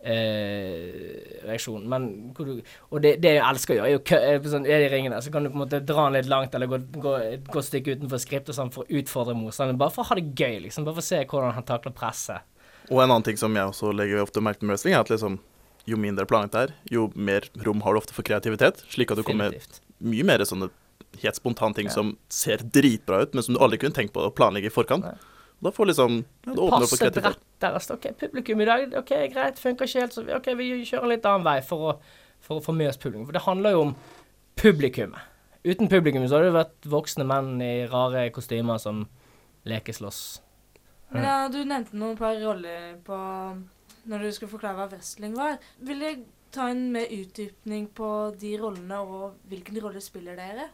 eh, 0.03 1.45
reaksjonen. 1.47 1.87
Men 1.89 2.07
du, 2.37 2.61
og 2.91 3.03
det, 3.05 3.17
det 3.23 3.37
jeg 3.37 3.45
elsker 3.47 3.75
å 3.75 3.79
gjøre, 3.79 3.91
er 3.91 3.95
jo 3.97 4.03
kø, 4.11 4.19
er 4.19 4.49
sånn, 4.55 4.67
er 4.69 4.85
de 4.85 4.91
ringene, 4.93 5.21
så 5.25 5.33
kan 5.35 5.45
du 5.47 5.51
på 5.53 5.59
en 5.59 5.65
måte 5.65 5.81
dra 5.87 6.07
den 6.09 6.19
litt 6.19 6.31
langt, 6.33 6.55
eller 6.59 6.71
gå, 6.71 6.81
gå 7.03 7.15
et 7.23 7.47
godt 7.53 7.69
stykke 7.69 7.97
utenfor 7.99 8.23
skript 8.23 8.51
og 8.53 8.59
sånn, 8.59 8.73
for 8.75 8.85
å 8.87 9.01
utfordre 9.03 9.37
motstanderen. 9.39 9.81
Bare 9.81 9.95
for 9.95 10.05
å 10.05 10.11
ha 10.11 10.19
det 10.19 10.27
gøy, 10.39 10.61
liksom. 10.67 10.87
Bare 10.89 10.99
for 10.99 11.05
å 11.05 11.11
se 11.13 11.23
hvordan 11.25 11.57
han 11.59 11.69
takler 11.69 11.97
presset. 11.97 12.49
Og 12.91 12.99
en 12.99 13.09
annen 13.09 13.25
ting 13.27 13.39
som 13.41 13.55
jeg 13.57 13.71
også 13.71 13.93
legger 13.95 14.25
ofte 14.25 14.43
merke 14.45 14.61
til 14.63 14.69
med 14.69 14.77
wrestling, 14.77 14.97
er 14.97 15.05
at 15.07 15.13
liksom, 15.13 15.39
jo 15.89 15.99
mindre 15.99 16.27
planlagt 16.31 16.55
det 16.55 16.63
er, 16.67 16.77
jo 16.95 17.09
mer 17.15 17.47
rom 17.67 17.83
har 17.87 17.95
du 17.95 18.03
ofte 18.03 18.15
for 18.17 18.27
kreativitet. 18.27 18.85
Slik 18.93 19.11
at 19.15 19.21
du 19.21 19.27
kommer 19.27 19.55
mye 20.03 20.27
mer 20.27 20.43
sånne 20.47 20.69
helt 21.23 21.37
spontane 21.37 21.77
ting 21.77 21.87
Ja. 21.91 21.95
som 21.95 22.17
ser 22.33 22.63
dritbra 22.63 23.23
ut, 23.23 23.35
men 23.35 23.43
som 23.43 23.55
du 23.55 23.61
aldri 23.61 23.79
kunne 23.79 23.95
tenkt 23.95 24.15
på 24.15 24.23
å 24.25 24.33
planlegge 24.35 24.71
i 24.71 24.75
forkant. 24.75 25.05
Da 25.63 25.71
får 25.71 25.87
liksom 25.93 26.17
Det 26.45 26.51
åpner 26.51 26.63
opp 26.63 26.71
for 26.71 26.81
Passe 26.81 26.99
kreativitet. 26.99 27.23
bredt 27.23 27.61
der. 27.63 27.75
Altså, 27.79 27.95
ok, 27.95 28.07
publikum 28.19 28.61
i 28.61 28.65
dag, 28.67 28.95
ok, 28.99 29.13
greit, 29.33 29.59
funker 29.63 29.87
ikke 29.87 30.01
helt, 30.01 30.13
så 30.17 30.25
vi- 30.27 30.35
ok, 30.35 30.47
vi 30.59 30.71
kjører 30.85 31.03
en 31.05 31.09
litt 31.15 31.27
annen 31.27 31.45
vei 31.47 31.61
for 31.63 31.93
å, 31.93 31.99
for 32.41 32.59
å 32.61 32.65
få 32.65 32.75
med 32.75 32.89
oss 32.89 32.97
publikum. 32.97 33.27
For 33.27 33.33
det 33.33 33.43
handler 33.43 33.71
jo 33.77 33.81
om 33.83 33.95
publikummet. 34.57 35.21
Uten 35.65 35.89
publikum 35.89 36.25
så 36.27 36.41
hadde 36.41 36.51
det 36.51 36.57
vært 36.59 36.89
voksne 36.91 37.25
menn 37.25 37.61
i 37.63 37.87
rare 37.87 38.31
kostymer 38.35 38.81
som 38.83 39.05
lekeslåss. 39.65 40.41
Men 41.13 41.23
ja, 41.29 41.37
du 41.53 41.61
nevnte 41.65 41.95
noen 41.95 42.17
par 42.19 42.35
roller 42.41 42.97
på 43.05 43.17
når 44.09 44.25
du 44.27 44.33
skulle 44.33 44.51
forklare 44.51 44.75
hva 44.81 44.89
wrestling 44.91 45.37
var. 45.37 45.59
Vil 45.85 46.01
jeg 46.01 46.25
ta 46.51 46.67
en 46.73 46.91
mer 46.93 47.07
utdypning 47.07 47.87
på 47.95 48.09
de 48.41 48.57
rollene, 48.59 48.99
og 48.99 49.35
hvilken 49.49 49.79
rolle 49.85 50.01
spiller 50.03 50.35
dere? 50.37 50.67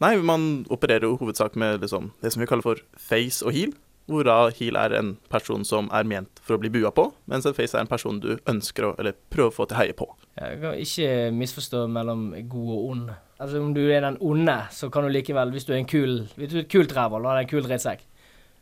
Nei, 0.00 0.14
man 0.24 0.64
opererer 0.72 1.08
jo 1.08 1.16
hovedsak 1.20 1.56
med 1.60 1.80
liksom, 1.82 2.12
det 2.22 2.32
som 2.32 2.40
vi 2.40 2.46
kaller 2.46 2.62
for 2.62 2.76
face 2.96 3.42
og 3.44 3.52
heel. 3.52 3.74
Hvor 4.10 4.26
da 4.26 4.36
heel 4.58 4.74
er 4.80 4.94
en 4.98 5.12
person 5.30 5.62
som 5.66 5.86
er 5.94 6.08
ment 6.08 6.40
for 6.42 6.56
å 6.56 6.62
bli 6.62 6.70
bua 6.74 6.90
på, 6.94 7.04
mens 7.30 7.46
en 7.46 7.54
face 7.54 7.76
er 7.78 7.84
en 7.84 7.90
person 7.90 8.18
du 8.18 8.32
ønsker 8.50 8.88
å, 8.88 8.94
eller 8.98 9.14
prøver 9.30 9.52
å 9.52 9.54
få 9.54 9.68
til 9.70 9.78
heie 9.78 9.94
på. 9.94 10.08
Jeg 10.40 10.58
kan 10.62 10.78
ikke 10.82 11.10
misforstå 11.36 11.84
mellom 11.94 12.30
god 12.50 12.72
og 12.74 12.88
ond. 12.90 13.12
Altså 13.40 13.62
Om 13.62 13.70
du 13.76 13.84
er 13.86 14.02
den 14.04 14.18
onde, 14.20 14.56
så 14.74 14.90
kan 14.92 15.06
du 15.06 15.12
likevel, 15.14 15.54
hvis 15.54 15.68
du 15.68 15.72
er 15.72 15.78
en 15.80 15.88
kul 15.88 16.24
Hvis 16.34 16.50
du 16.50 16.58
er 16.58 16.64
et 16.64 16.72
kult 16.72 16.92
rævhold 16.96 17.24
og 17.24 17.32
har 17.32 17.44
en 17.44 17.50
kul 17.50 17.62
drittsekk, 17.64 18.02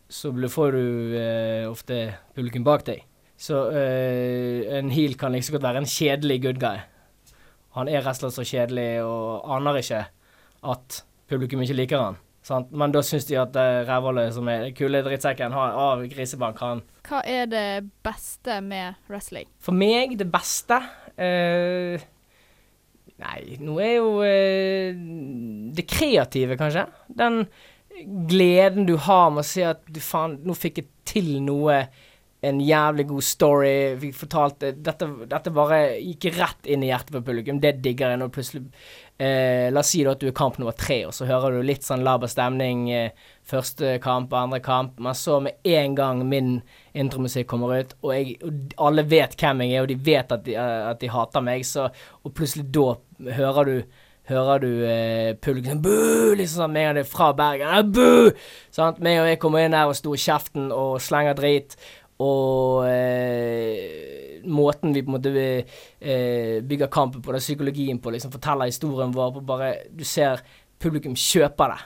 så 0.08 0.32
får 0.32 0.76
du 0.76 1.16
eh, 1.18 1.64
ofte 1.68 1.98
publikum 2.36 2.64
bak 2.64 2.84
deg. 2.86 3.02
Så 3.38 3.68
eh, 3.70 4.68
en 4.78 4.92
heal 4.92 5.16
kan 5.18 5.32
like 5.32 5.42
liksom 5.42 5.58
godt 5.58 5.68
være 5.68 5.82
en 5.82 5.90
kjedelig 5.90 6.38
good 6.44 6.60
guy. 6.62 6.84
Han 7.76 7.88
er 7.88 8.02
rett 8.02 8.22
og 8.22 8.32
slett 8.32 8.38
så 8.38 8.46
kjedelig 8.48 8.88
og 9.04 9.50
aner 9.58 9.80
ikke 9.82 10.04
at 10.72 11.02
publikum 11.30 11.62
ikke 11.62 11.76
liker 11.76 12.02
han. 12.02 12.16
Sant? 12.48 12.70
Men 12.72 12.92
da 12.94 13.02
syns 13.04 13.26
de 13.28 13.36
at 13.36 13.56
uh, 13.60 14.20
som 14.32 14.48
er 14.48 14.70
kule 14.76 15.02
drittsekken, 15.04 15.52
har 15.52 15.76
av 15.76 16.04
grisebank, 16.08 16.60
han 16.64 16.84
Hva 17.08 17.20
er 17.28 17.48
det 17.50 17.66
beste 18.04 18.60
med 18.64 18.96
wrestling? 19.10 19.48
For 19.60 19.76
meg, 19.76 20.16
det 20.20 20.28
beste 20.32 20.80
eh, 21.16 22.06
Nei, 23.18 23.40
nå 23.60 23.80
er 23.82 23.94
jo 23.96 24.10
eh, 24.22 24.94
det 25.74 25.84
kreative, 25.90 26.56
kanskje. 26.58 26.84
Den 27.18 27.42
gleden 28.30 28.86
du 28.86 28.94
har 29.08 29.32
med 29.34 29.42
å 29.42 29.48
se 29.48 29.64
at 29.66 29.82
du 29.90 29.98
faen, 30.02 30.38
nå 30.46 30.54
fikk 30.54 30.78
jeg 30.78 30.88
til 31.08 31.32
noe. 31.42 31.80
En 32.46 32.60
jævlig 32.62 33.08
god 33.10 33.26
story. 33.26 33.72
Vi 33.98 34.12
fortalte 34.14 34.70
Dette, 34.86 35.08
dette 35.26 35.50
bare 35.50 35.80
gikk 35.98 36.28
rett 36.36 36.70
inn 36.70 36.84
i 36.86 36.92
hjertet 36.92 37.16
på 37.16 37.24
publikum. 37.26 37.58
Det 37.58 37.74
digger 37.82 38.14
jeg 38.14 38.20
når 38.22 38.30
plutselig 38.36 38.62
eh, 39.18 39.68
La 39.72 39.82
oss 39.82 39.92
si 39.92 40.02
da 40.06 40.14
at 40.14 40.22
du 40.22 40.28
er 40.30 40.36
kamp 40.36 40.58
nummer 40.58 40.76
tre, 40.78 41.00
og 41.08 41.14
så 41.16 41.26
hører 41.28 41.58
du 41.58 41.66
litt 41.66 41.86
sånn 41.86 42.04
laber 42.06 42.30
stemning. 42.30 42.88
Eh, 42.94 43.28
første 43.48 43.96
kamp, 44.04 44.32
andre 44.36 44.60
kamp. 44.64 44.98
Men 45.02 45.16
så 45.18 45.38
med 45.44 45.60
en 45.68 45.94
gang 45.98 46.24
min 46.28 46.58
intromusikk 46.98 47.48
kommer 47.50 47.78
ut, 47.80 47.94
og, 48.02 48.12
jeg, 48.14 48.36
og 48.42 48.76
alle 48.88 49.06
vet 49.08 49.36
hvem 49.38 49.64
jeg 49.64 49.76
er, 49.76 49.86
og 49.86 49.92
de 49.92 49.98
vet 50.10 50.36
at 50.36 50.44
de, 50.46 50.58
eh, 50.58 50.90
at 50.90 51.00
de 51.02 51.12
hater 51.12 51.44
meg, 51.44 51.66
så 51.66 51.88
Og 52.24 52.34
plutselig 52.34 52.68
da 52.74 52.94
hører 53.38 53.64
du 53.64 53.78
Hører 54.28 54.58
du 54.60 54.72
eh, 54.84 55.34
publikum 55.40 55.78
Bu! 55.80 56.34
Liksom 56.36 56.66
sånn 56.66 56.74
med 56.74 56.82
en 56.82 56.88
gang 56.90 56.96
det 56.98 57.04
er 57.06 57.08
fra 57.08 57.30
Bergen. 57.32 57.70
Sånn 57.72 57.94
Bu! 57.96 58.42
Sant? 58.76 58.98
Meg 59.00 59.22
og 59.22 59.28
jeg 59.30 59.38
kommer 59.40 59.64
inn 59.64 59.72
der 59.72 59.88
og 59.88 59.96
sto 59.96 60.12
i 60.12 60.20
kjeften 60.20 60.68
og 60.68 60.98
slenger 61.00 61.38
drit. 61.38 61.78
Og 62.18 62.88
eh, 62.88 64.40
måten 64.48 64.94
vi 64.94 65.04
på 65.04 65.12
en 65.12 65.16
måte 65.18 65.32
eh, 65.38 66.58
bygger 66.66 66.90
kampen 66.90 67.22
på, 67.22 67.32
den 67.32 67.44
psykologien 67.44 68.00
på, 68.02 68.10
liksom 68.10 68.32
forteller 68.34 68.70
historien 68.70 69.14
vår 69.14 69.36
på 69.36 69.44
bare 69.46 69.70
Du 69.94 70.04
ser 70.04 70.42
publikum 70.82 71.14
kjøper 71.14 71.74
det. 71.74 71.78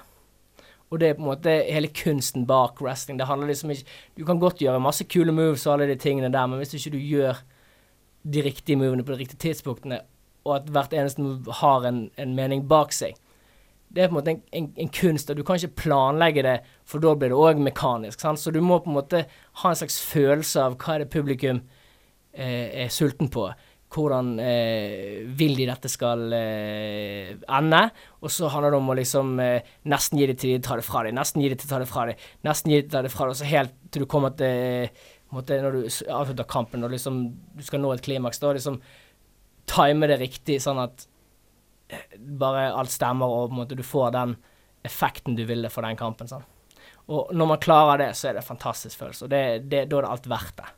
Og 0.92 1.00
det 1.00 1.08
er 1.08 1.16
på 1.16 1.24
en 1.24 1.30
måte 1.30 1.52
hele 1.72 1.88
kunsten 1.88 2.46
bak 2.48 2.80
wrestling. 2.84 3.18
Det 3.20 3.26
handler 3.28 3.48
liksom 3.48 3.70
ikke 3.72 3.88
Du 4.16 4.24
kan 4.28 4.40
godt 4.40 4.60
gjøre 4.60 4.80
masse 4.80 5.04
kule 5.04 5.32
moves 5.32 5.66
og 5.66 5.74
alle 5.74 5.92
de 5.92 5.96
tingene 6.00 6.32
der, 6.32 6.46
men 6.46 6.60
hvis 6.60 6.74
ikke 6.76 6.96
du 6.96 6.98
gjør 7.00 7.44
de 8.22 8.42
riktige 8.44 8.76
movene 8.76 9.04
på 9.04 9.12
de 9.12 9.18
riktige 9.18 9.38
tidspunktene, 9.38 10.00
og 10.44 10.56
at 10.56 10.68
hvert 10.70 10.92
eneste 10.92 11.22
move 11.22 11.52
har 11.60 11.86
en, 11.88 12.04
en 12.18 12.34
mening 12.34 12.68
bak 12.68 12.92
seg, 12.94 13.16
det 13.92 14.04
er 14.04 14.08
på 14.08 14.14
en 14.14 14.18
måte 14.20 14.32
en, 14.32 14.40
en, 14.56 14.68
en 14.84 14.92
kunst, 14.92 15.30
og 15.30 15.36
du 15.36 15.44
kan 15.44 15.58
ikke 15.58 15.82
planlegge 15.84 16.44
det, 16.46 16.54
for 16.88 17.02
da 17.02 17.12
blir 17.18 17.32
det 17.32 17.38
òg 17.38 17.60
mekanisk. 17.60 18.22
Sant? 18.22 18.40
Så 18.40 18.52
du 18.54 18.62
må 18.64 18.80
på 18.80 18.90
en 18.90 18.96
måte 18.96 19.26
ha 19.62 19.72
en 19.72 19.78
slags 19.78 19.98
følelse 20.08 20.64
av 20.64 20.78
hva 20.80 20.96
er 20.96 21.04
det 21.04 21.12
publikum 21.12 21.60
eh, 22.32 22.86
er 22.86 22.92
sulten 22.92 23.28
på. 23.32 23.50
Hvordan 23.92 24.32
eh, 24.40 25.20
vil 25.36 25.58
de 25.58 25.68
dette 25.68 25.90
skal 25.92 26.24
eh, 26.32 27.34
ende? 27.44 27.82
Og 28.24 28.32
så 28.32 28.48
handler 28.48 28.72
det 28.72 28.80
om 28.80 28.88
å 28.94 28.96
liksom 28.96 29.34
eh, 29.44 29.74
nesten 29.92 30.22
gi 30.22 30.30
det 30.30 30.38
til 30.40 30.54
de 30.54 30.64
tar 30.64 30.80
det 30.80 30.88
fra 30.88 31.04
deg, 31.04 31.16
nesten 31.18 31.44
gi 31.44 31.52
det 31.52 31.60
til 31.60 31.68
de 31.68 31.74
tar 31.74 31.84
det 31.84 31.90
fra 31.92 32.08
deg, 32.08 32.26
nesten 32.48 32.72
gi 32.72 32.80
det 32.80 32.86
til 32.86 32.94
de 32.94 32.96
tar 32.96 33.08
det 33.08 33.12
fra 33.12 33.28
deg, 33.28 33.36
og 33.36 33.42
så 33.42 33.52
helt 33.52 33.76
til 33.92 34.06
du 34.06 34.08
kommer 34.08 34.32
til 34.38 34.88
en 34.88 35.36
måte, 35.36 35.60
Når 35.60 35.72
du 35.72 35.82
avslutter 36.12 36.48
kampen 36.48 36.84
og 36.84 36.92
liksom 36.92 37.24
du 37.56 37.64
skal 37.64 37.80
nå 37.80 37.92
et 37.92 38.04
klimaks, 38.04 38.40
da 38.40 38.56
liksom 38.56 38.80
time 39.68 40.08
det 40.08 40.20
riktig, 40.20 40.58
sånn 40.64 40.80
at 40.82 41.04
eh, 41.04 41.11
bare 42.18 42.70
alt 42.72 42.92
stemmer, 42.92 43.30
og 43.30 43.50
på 43.50 43.56
en 43.56 43.62
måte 43.62 43.78
du 43.78 43.84
får 43.86 44.12
den 44.16 44.36
effekten 44.86 45.36
du 45.38 45.44
ville 45.46 45.70
for 45.70 45.86
den 45.86 45.98
kampen. 45.98 46.30
Sånn. 46.30 46.44
Og 47.12 47.32
når 47.34 47.50
man 47.54 47.62
klarer 47.62 48.00
det, 48.02 48.12
så 48.18 48.28
er 48.28 48.36
det 48.36 48.44
en 48.44 48.52
fantastisk 48.52 48.98
følelse, 48.98 49.26
og 49.26 49.34
det, 49.34 49.42
det, 49.70 49.86
da 49.90 49.98
er 49.98 50.06
det 50.06 50.14
alt 50.14 50.30
verdt 50.30 50.56
det. 50.62 50.70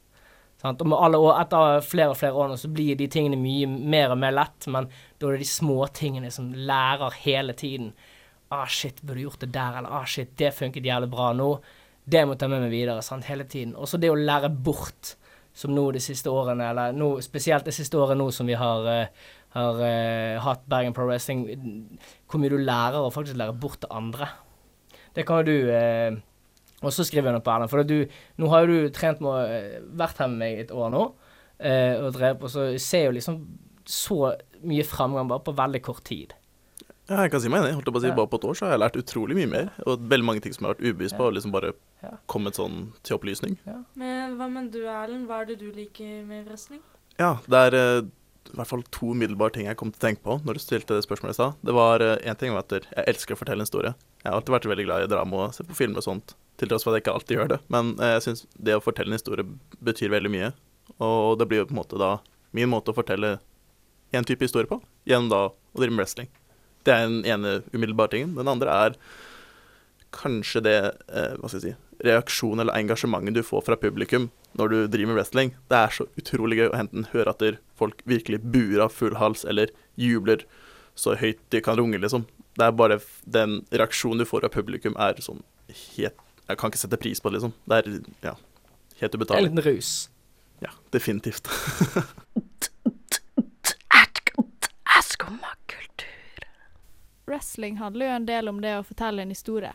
Og 0.65 0.93
år, 0.97 1.35
etter 1.43 1.83
flere 1.85 2.13
og 2.15 2.17
flere 2.17 2.41
år 2.41 2.49
nå, 2.49 2.57
så 2.57 2.71
blir 2.73 2.97
de 2.97 3.09
tingene 3.13 3.37
mye 3.37 3.69
mer 3.69 4.15
og 4.15 4.21
mer 4.23 4.33
lett, 4.33 4.65
men 4.73 4.89
da 5.21 5.29
er 5.29 5.37
det 5.37 5.45
de 5.45 5.49
små 5.51 5.83
tingene 5.93 6.31
som 6.33 6.55
lærer 6.57 7.19
hele 7.21 7.53
tiden. 7.53 7.91
Ah, 8.49 8.65
shit, 8.71 9.03
burde 9.03 9.27
gjort 9.27 9.43
det 9.45 9.51
der, 9.53 9.77
eller 9.81 9.93
ah, 9.93 10.07
shit, 10.09 10.33
det 10.41 10.55
funket 10.57 10.87
jævlig 10.89 11.11
bra 11.13 11.33
nå. 11.37 11.51
Det 12.05 12.23
må 12.25 12.33
jeg 12.33 12.41
ta 12.41 12.49
med 12.49 12.65
meg 12.65 12.73
videre, 12.73 13.05
sant, 13.05 13.29
hele 13.29 13.45
tiden. 13.45 13.75
Og 13.77 13.89
så 13.89 14.01
det 14.01 14.13
å 14.13 14.17
lære 14.17 14.49
bort, 14.65 15.15
som 15.55 15.71
nå 15.75 15.85
de 15.95 16.01
siste 16.03 16.33
årene, 16.33 16.71
eller 16.73 16.97
nå, 16.97 17.11
spesielt 17.25 17.69
det 17.69 17.77
siste 17.77 18.01
året 18.01 18.19
nå 18.19 18.31
som 18.35 18.49
vi 18.49 18.57
har, 18.59 18.89
eh, 18.91 19.29
har 19.55 19.81
eh, 19.87 20.43
hatt 20.43 20.65
Bergen 20.71 20.95
Pro 20.97 21.07
Wrestling, 21.09 21.45
hvor 22.31 22.43
mye 22.43 22.53
du 22.53 22.59
lærer 22.61 23.01
å 23.01 23.13
faktisk 23.15 23.39
lære 23.39 23.57
bort 23.63 23.81
til 23.85 23.93
andre. 23.95 24.29
Det 25.15 25.27
kan 25.27 25.43
jo 25.43 25.53
du 25.53 25.73
eh, 25.73 26.17
også 26.83 27.07
skrive 27.07 27.31
under 27.31 27.43
på, 27.45 27.53
Erlend. 27.55 27.71
For 27.73 27.87
du, 27.87 28.01
nå 28.43 28.51
har 28.53 28.65
jo 28.65 28.73
du 28.73 28.95
trent 28.95 29.23
med, 29.25 29.53
eh, 29.55 29.83
vært 29.99 30.23
her 30.23 30.33
med 30.33 30.43
meg 30.43 30.65
et 30.65 30.75
år 30.75 30.91
nå, 30.95 31.05
eh, 31.63 32.01
og 32.03 32.15
drev, 32.17 32.41
på, 32.43 32.51
så 32.51 32.73
ser 32.83 33.09
jo 33.09 33.19
liksom 33.19 33.45
så 33.85 34.35
mye 34.65 34.87
framgang 34.89 35.29
bare 35.31 35.45
på 35.45 35.55
veldig 35.55 35.83
kort 35.85 36.03
tid. 36.09 36.35
Ja, 37.05 37.19
jeg 37.21 37.35
kan 37.35 37.43
si 37.45 37.51
meg 37.53 37.61
enig. 37.61 37.75
Holdt 37.77 37.89
jeg 37.91 37.93
på 37.93 38.01
å 38.01 38.03
si, 38.03 38.09
Ja. 38.09 38.17
Bare 38.17 38.31
på 38.33 38.39
et 38.41 38.47
år 38.49 38.57
så 38.57 38.65
har 38.65 38.73
jeg 38.73 38.81
lært 38.81 38.97
utrolig 38.97 39.37
mye 39.37 39.51
mer. 39.51 39.67
Og 39.85 40.01
veldig 40.09 40.25
mange 40.25 40.41
ting 40.41 40.55
som 40.57 40.65
jeg 40.65 40.71
har 40.71 40.75
vært 40.79 40.87
ubevisst 40.89 41.19
på, 41.19 41.27
og 41.29 41.35
liksom 41.37 41.53
bare 41.53 41.75
kommet 42.33 42.57
sånn 42.57 42.79
til 43.05 43.19
opplysning. 43.19 43.59
Men 43.95 44.39
hva 44.39 44.49
med 44.49 44.71
du, 44.73 44.81
Erlend? 44.89 45.29
Hva 45.29 45.43
er 45.43 45.51
det 45.53 45.59
du 45.61 45.69
liker 45.69 46.25
med 46.25 46.49
wrestling? 46.49 46.81
Ja, 47.21 47.37
det 47.45 47.61
er 47.69 47.77
eh, 47.77 48.09
i 48.53 48.57
hvert 48.59 48.71
fall 48.71 48.83
to 48.95 49.13
umiddelbare 49.15 49.55
ting 49.55 49.69
jeg 49.69 49.79
kom 49.81 49.91
til 49.93 50.01
å 50.01 50.05
tenke 50.05 50.23
på 50.25 50.37
når 50.45 50.59
du 50.59 50.63
stilte 50.63 50.97
det 50.97 51.07
spørsmålet 51.07 51.35
i 51.35 51.39
stad. 51.39 51.61
Det 51.65 51.75
var 51.77 52.05
én 52.05 52.39
ting 52.41 52.55
var 52.55 52.67
at 52.67 52.77
jeg 52.77 53.07
elsker 53.11 53.37
å 53.37 53.41
fortelle 53.41 53.63
en 53.63 53.69
historie. 53.69 53.95
Jeg 54.23 54.29
har 54.31 54.39
alltid 54.39 54.55
vært 54.57 54.69
veldig 54.71 54.87
glad 54.89 55.07
i 55.07 55.11
drama 55.13 55.41
og 55.47 55.57
se 55.57 55.67
på 55.67 55.77
filmer 55.79 56.03
og 56.03 56.07
sånt, 56.07 56.37
til 56.61 56.71
tross 56.71 56.87
for 56.87 56.93
at 56.93 57.01
jeg 57.01 57.07
ikke 57.07 57.17
alltid 57.17 57.39
gjør 57.39 57.51
det. 57.55 57.61
Men 57.73 57.95
eh, 57.99 58.15
jeg 58.17 58.27
syns 58.29 58.45
det 58.55 58.77
å 58.77 58.85
fortelle 58.85 59.13
en 59.13 59.19
historie 59.19 59.49
betyr 59.85 60.13
veldig 60.15 60.33
mye. 60.33 60.53
Og 61.03 61.39
det 61.41 61.49
blir 61.51 61.63
jo 61.63 61.69
på 61.71 61.77
en 61.77 61.81
måte 61.81 62.01
da 62.01 62.15
min 62.55 62.71
måte 62.71 62.93
å 62.93 62.97
fortelle 62.97 63.37
en 64.15 64.27
type 64.29 64.47
historie 64.47 64.71
på, 64.71 64.79
gjennom 65.09 65.33
da 65.33 65.41
å 65.51 65.81
drive 65.81 65.95
med 65.95 66.05
wrestling. 66.05 66.31
Det 66.87 66.95
er 66.95 67.09
den 67.09 67.25
ene 67.27 67.57
umiddelbare 67.73 68.13
tingen. 68.13 68.37
Den 68.39 68.51
andre 68.51 68.77
er 68.87 68.99
kanskje 70.15 70.63
det 70.63 70.77
eh, 70.79 71.35
Hva 71.41 71.49
skal 71.51 71.59
jeg 71.59 71.65
si 71.65 71.75
reaksjon 72.05 72.61
eller 72.61 72.77
engasjementet 72.77 73.37
du 73.37 73.43
får 73.47 73.65
fra 73.67 73.77
publikum 73.81 74.31
når 74.59 74.71
du 74.71 74.77
driver 74.87 75.13
med 75.13 75.19
wrestling. 75.19 75.55
Det 75.71 75.79
er 75.79 75.95
så 75.97 76.07
utrolig 76.21 76.61
gøy 76.61 76.69
å 76.71 76.79
enten 76.79 77.09
høre 77.13 77.35
at 77.35 77.45
folk 77.79 78.05
virkelig 78.09 78.43
buer 78.45 78.85
av 78.87 78.95
full 78.95 79.17
hals 79.21 79.45
eller 79.49 79.73
jubler 80.01 80.45
så 80.95 81.17
høyt 81.19 81.41
de 81.51 81.61
kan 81.65 81.79
runge, 81.79 81.99
liksom. 81.99 82.29
Det 82.55 82.69
er 82.69 82.75
bare 82.79 83.01
den 83.27 83.63
reaksjonen 83.75 84.23
du 84.23 84.29
får 84.29 84.47
av 84.47 84.55
publikum, 84.55 84.95
er 84.95 85.19
sånn 85.25 85.43
helt 85.97 86.21
Jeg 86.45 86.59
kan 86.61 86.71
ikke 86.71 86.79
sette 86.79 87.01
pris 87.01 87.23
på 87.25 87.31
det, 87.33 87.41
liksom. 87.41 87.55
Det 87.65 87.81
er 87.81 87.87
ja, 88.29 88.35
helt 89.01 89.15
ubetalelig. 89.17 89.49
en 89.49 89.57
liten 89.57 89.73
rus. 89.73 89.93
Ja, 90.63 90.71
definitivt. 90.93 91.49
Wrestling 97.27 97.77
handler 97.77 98.07
jo 98.07 98.13
en 98.13 98.27
del 98.27 98.49
om 98.49 98.61
det 98.61 98.75
å 98.79 98.85
fortelle 98.85 99.25
en 99.25 99.33
historie. 99.33 99.73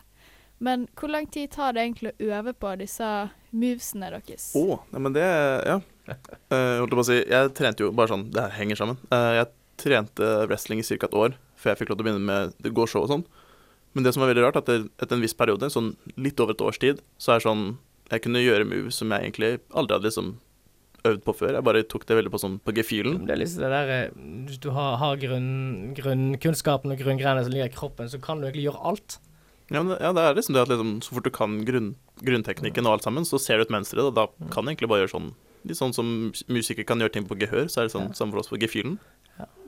Men 0.60 0.88
hvor 1.00 1.12
lang 1.12 1.28
tid 1.32 1.52
tar 1.56 1.76
det 1.76 1.86
egentlig 1.86 2.12
å 2.12 2.32
øve 2.36 2.54
på 2.54 2.74
disse 2.82 3.08
movesene 3.56 4.12
deres? 4.12 4.52
Å, 4.60 4.82
ja, 4.92 5.00
men 5.00 5.16
det 5.16 5.26
Ja. 5.26 5.80
Uh, 6.10 6.80
holdt 6.82 6.90
jeg 6.90 6.98
på 6.98 7.04
å 7.04 7.08
si, 7.08 7.20
jeg 7.22 7.52
trente 7.54 7.84
jo 7.86 7.92
bare 7.94 8.10
sånn 8.10 8.24
Det 8.34 8.42
her 8.42 8.56
henger 8.58 8.80
sammen. 8.80 8.98
Uh, 9.14 9.38
jeg 9.38 9.52
trente 9.80 10.30
wrestling 10.50 10.82
i 10.82 10.88
ca. 10.88 11.06
et 11.06 11.16
år 11.16 11.38
før 11.60 11.72
jeg 11.72 11.82
fikk 11.82 11.92
lov 11.92 12.00
til 12.00 12.04
å 12.04 12.08
begynne 12.08 12.28
med 12.28 12.58
det 12.64 12.74
går 12.76 12.90
show 12.90 13.06
og 13.06 13.12
sånn. 13.12 13.26
Men 13.94 14.06
det 14.06 14.14
som 14.14 14.24
var 14.24 14.32
veldig 14.32 14.44
rart, 14.46 14.60
at 14.60 14.68
etter, 14.70 14.90
etter 15.02 15.18
en 15.18 15.24
viss 15.24 15.38
periode, 15.38 15.70
sånn 15.72 15.94
litt 16.20 16.40
over 16.40 16.56
et 16.56 16.66
års 16.66 16.80
tid, 16.82 17.02
så 17.18 17.34
er 17.34 17.40
det 17.40 17.48
sånn 17.48 17.64
Jeg 18.10 18.24
kunne 18.26 18.42
gjøre 18.42 18.66
moves 18.66 18.98
som 18.98 19.12
jeg 19.14 19.22
egentlig 19.22 19.50
aldri 19.70 19.96
hadde 19.96 20.10
liksom 20.10 20.30
øvd 21.06 21.24
på 21.24 21.36
før. 21.38 21.56
Jeg 21.56 21.66
bare 21.68 21.86
tok 21.88 22.06
det 22.10 22.18
veldig 22.18 22.32
på 22.34 22.42
sånn 22.42 22.58
på 22.66 22.74
gefühlen. 22.76 23.22
Det 23.28 23.36
er 23.36 23.40
liksom 23.40 23.64
det 23.64 23.70
der 23.72 23.92
eh, 23.94 24.58
du 24.60 24.70
har, 24.76 24.98
har 25.00 25.20
grunn, 25.22 25.94
grunnkunnskapen 25.98 26.92
og 26.96 27.00
grunngreiene 27.00 27.46
som 27.46 27.54
ligger 27.54 27.70
i 27.70 27.76
kroppen, 27.76 28.10
så 28.12 28.20
kan 28.24 28.42
du 28.42 28.48
egentlig 28.50 28.66
gjøre 28.68 28.84
alt. 28.92 29.20
Ja, 29.72 29.84
men, 29.84 29.90
det- 29.94 30.02
ja, 30.02 30.12
det 30.14 30.24
er 30.26 30.34
liksom 30.36 30.54
det 30.56 30.62
at 30.64 30.72
liksom, 30.74 30.96
så 31.06 31.14
fort 31.14 31.24
du 31.24 31.30
kan 31.32 31.60
grunn, 31.66 31.96
grunnteknikken 32.26 32.86
og 32.88 32.94
alt 32.98 33.04
sammen, 33.04 33.24
så 33.28 33.40
ser 33.40 33.58
du 33.58 33.62
et 33.68 33.70
mønster 33.76 34.00
i 34.00 34.06
det, 34.08 34.16
da 34.16 34.28
kan 34.50 34.66
du 34.66 34.72
egentlig 34.72 34.90
bare 34.90 35.06
gjøre 35.06 35.16
sånn 35.18 35.32
Litt 35.68 35.76
sånn 35.76 35.92
som 35.94 36.32
musikere 36.48 36.86
kan 36.88 37.00
gjøre 37.04 37.12
ting 37.12 37.26
på 37.28 37.36
gehør, 37.36 37.66
så 37.68 37.82
er 37.82 37.88
det 37.90 37.92
sånn 37.92 38.14
samme 38.16 38.32
for 38.32 38.40
oss 38.40 38.48
på 38.48 38.56
gefühlen. 38.62 38.94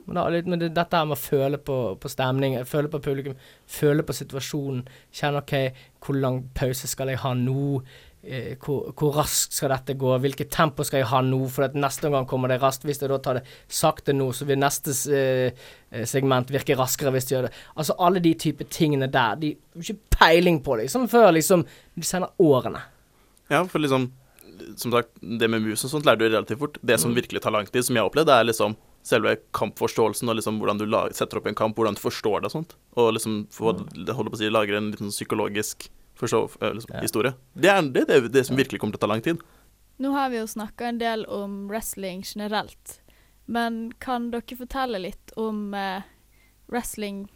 Men, 0.06 0.14
da, 0.16 0.22
litt, 0.32 0.46
men 0.48 0.58
det, 0.58 0.70
dette 0.74 0.96
her 0.96 1.04
med 1.04 1.18
å 1.18 1.20
føle 1.20 1.58
på, 1.58 1.76
på 2.00 2.08
stemning, 2.08 2.56
føle 2.64 2.88
på 2.88 2.98
publikum, 3.04 3.34
føle 3.68 4.02
på 4.02 4.14
situasjonen, 4.16 4.86
kjenne 5.12 5.42
OK, 5.44 5.52
hvor 6.00 6.16
lang 6.18 6.48
pause 6.56 6.88
skal 6.88 7.12
jeg 7.12 7.20
ha 7.22 7.34
nå? 7.34 7.82
Eh, 8.24 8.52
hvor, 8.62 8.92
hvor 8.94 9.16
raskt 9.16 9.56
skal 9.56 9.72
dette 9.72 9.96
gå? 9.98 10.12
Hvilket 10.22 10.50
tempo 10.54 10.84
skal 10.86 11.00
jeg 11.00 11.08
ha 11.10 11.20
nå? 11.26 11.40
For 11.50 11.66
neste 11.74 12.06
gang 12.12 12.24
kommer 12.30 12.52
det 12.52 12.60
raskt. 12.62 12.84
Hvis 12.86 13.00
jeg 13.02 13.10
da 13.10 13.18
tar 13.18 13.40
det 13.40 13.44
sakte 13.66 14.14
nå, 14.14 14.28
så 14.32 14.46
vil 14.46 14.60
neste 14.62 14.94
eh, 15.10 15.50
eh, 15.90 16.04
segment 16.06 16.52
virke 16.54 16.76
raskere 16.78 17.10
hvis 17.16 17.26
de 17.26 17.34
gjør 17.34 17.48
det. 17.48 17.52
Altså 17.74 17.96
alle 17.98 18.22
de 18.22 18.34
type 18.38 18.62
tingene 18.70 19.08
der. 19.10 19.34
De 19.42 19.50
har 19.74 19.82
ikke 19.82 19.98
peiling 20.20 20.60
på 20.62 20.76
det, 20.78 20.86
liksom 20.86 21.08
før 21.10 21.32
liksom 21.34 21.64
de 21.98 22.06
sender 22.06 22.30
årene. 22.38 22.84
Ja, 23.50 23.64
for 23.66 23.82
liksom 23.82 24.10
Som 24.76 24.92
sagt, 24.92 25.08
det 25.20 25.48
med 25.50 25.62
mus 25.64 25.82
og 25.84 25.90
sånt 25.90 26.04
lærer 26.06 26.18
du 26.20 26.28
relativt 26.28 26.58
fort. 26.60 26.76
Det 26.84 27.00
som 27.00 27.10
Mm. 27.10 27.16
virkelig 27.16 27.40
tar 27.42 27.50
lang 27.50 27.66
tid, 27.66 27.82
som 27.84 27.96
jeg 27.96 28.02
har 28.04 28.10
opplevd, 28.10 28.28
er 28.30 28.44
liksom 28.44 28.76
selve 29.02 29.36
kampforståelsen 29.52 30.28
og 30.28 30.36
liksom 30.36 30.60
hvordan 30.60 30.78
du 30.78 30.84
lager, 30.86 31.12
setter 31.14 31.38
opp 31.40 31.46
en 31.48 31.54
kamp, 31.58 31.74
hvordan 31.74 31.94
du 31.96 32.00
forstår 32.00 32.42
det 32.42 32.46
og 32.46 32.52
sånt. 32.52 32.74
Og 32.96 33.14
liksom 33.14 33.48
for, 33.50 33.72
Mm. 33.74 34.06
holder 34.14 34.30
på 34.30 34.36
å 34.36 34.38
si, 34.38 34.48
lager 34.50 34.76
en 34.76 34.92
liten 34.92 35.10
psykologisk 35.10 35.88
forstå, 36.22 36.40
eh, 36.60 36.72
liksom, 36.78 36.96
historie. 37.02 37.34
Det 37.54 37.70
er 37.72 37.82
det, 37.94 38.06
det, 38.08 38.20
det 38.34 38.46
som 38.48 38.58
virkelig 38.58 38.80
kommer 38.80 38.96
til 38.96 39.02
å 39.02 39.04
ta 39.06 39.10
lang 39.12 39.24
tid. 39.24 39.42
Nå 40.02 40.14
har 40.16 40.32
vi 40.32 40.40
jo 40.40 40.48
snakka 40.48 40.88
en 40.88 40.98
del 41.02 41.26
om 41.30 41.66
wrestling 41.70 42.24
generelt, 42.26 42.98
men 43.46 43.92
kan 44.02 44.30
dere 44.32 44.58
fortelle 44.58 45.02
litt 45.02 45.34
om 45.36 45.70
eh, 45.74 46.02
wrestling 46.72 47.26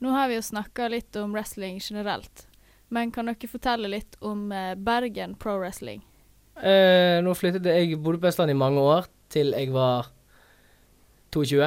Nå 0.00 0.14
har 0.14 0.30
vi 0.30 0.38
jo 0.38 0.42
snakka 0.42 0.86
litt 0.88 1.16
om 1.20 1.34
wrestling 1.36 1.76
generelt, 1.84 2.46
men 2.88 3.10
kan 3.12 3.28
dere 3.28 3.48
fortelle 3.50 3.90
litt 3.92 4.16
om 4.24 4.46
eh, 4.52 4.72
Bergen 4.72 5.34
Pro 5.36 5.58
Wrestling? 5.60 6.00
Eh, 6.56 7.18
nå 7.24 7.34
flyttet 7.36 7.68
jeg 7.68 7.90
Jeg 7.90 8.00
bodde 8.00 8.20
på 8.20 8.28
Østlandet 8.30 8.56
i 8.56 8.60
mange 8.62 8.80
år, 8.80 9.10
til 9.28 9.52
jeg 9.52 9.72
var 9.74 10.08
22, 11.32 11.60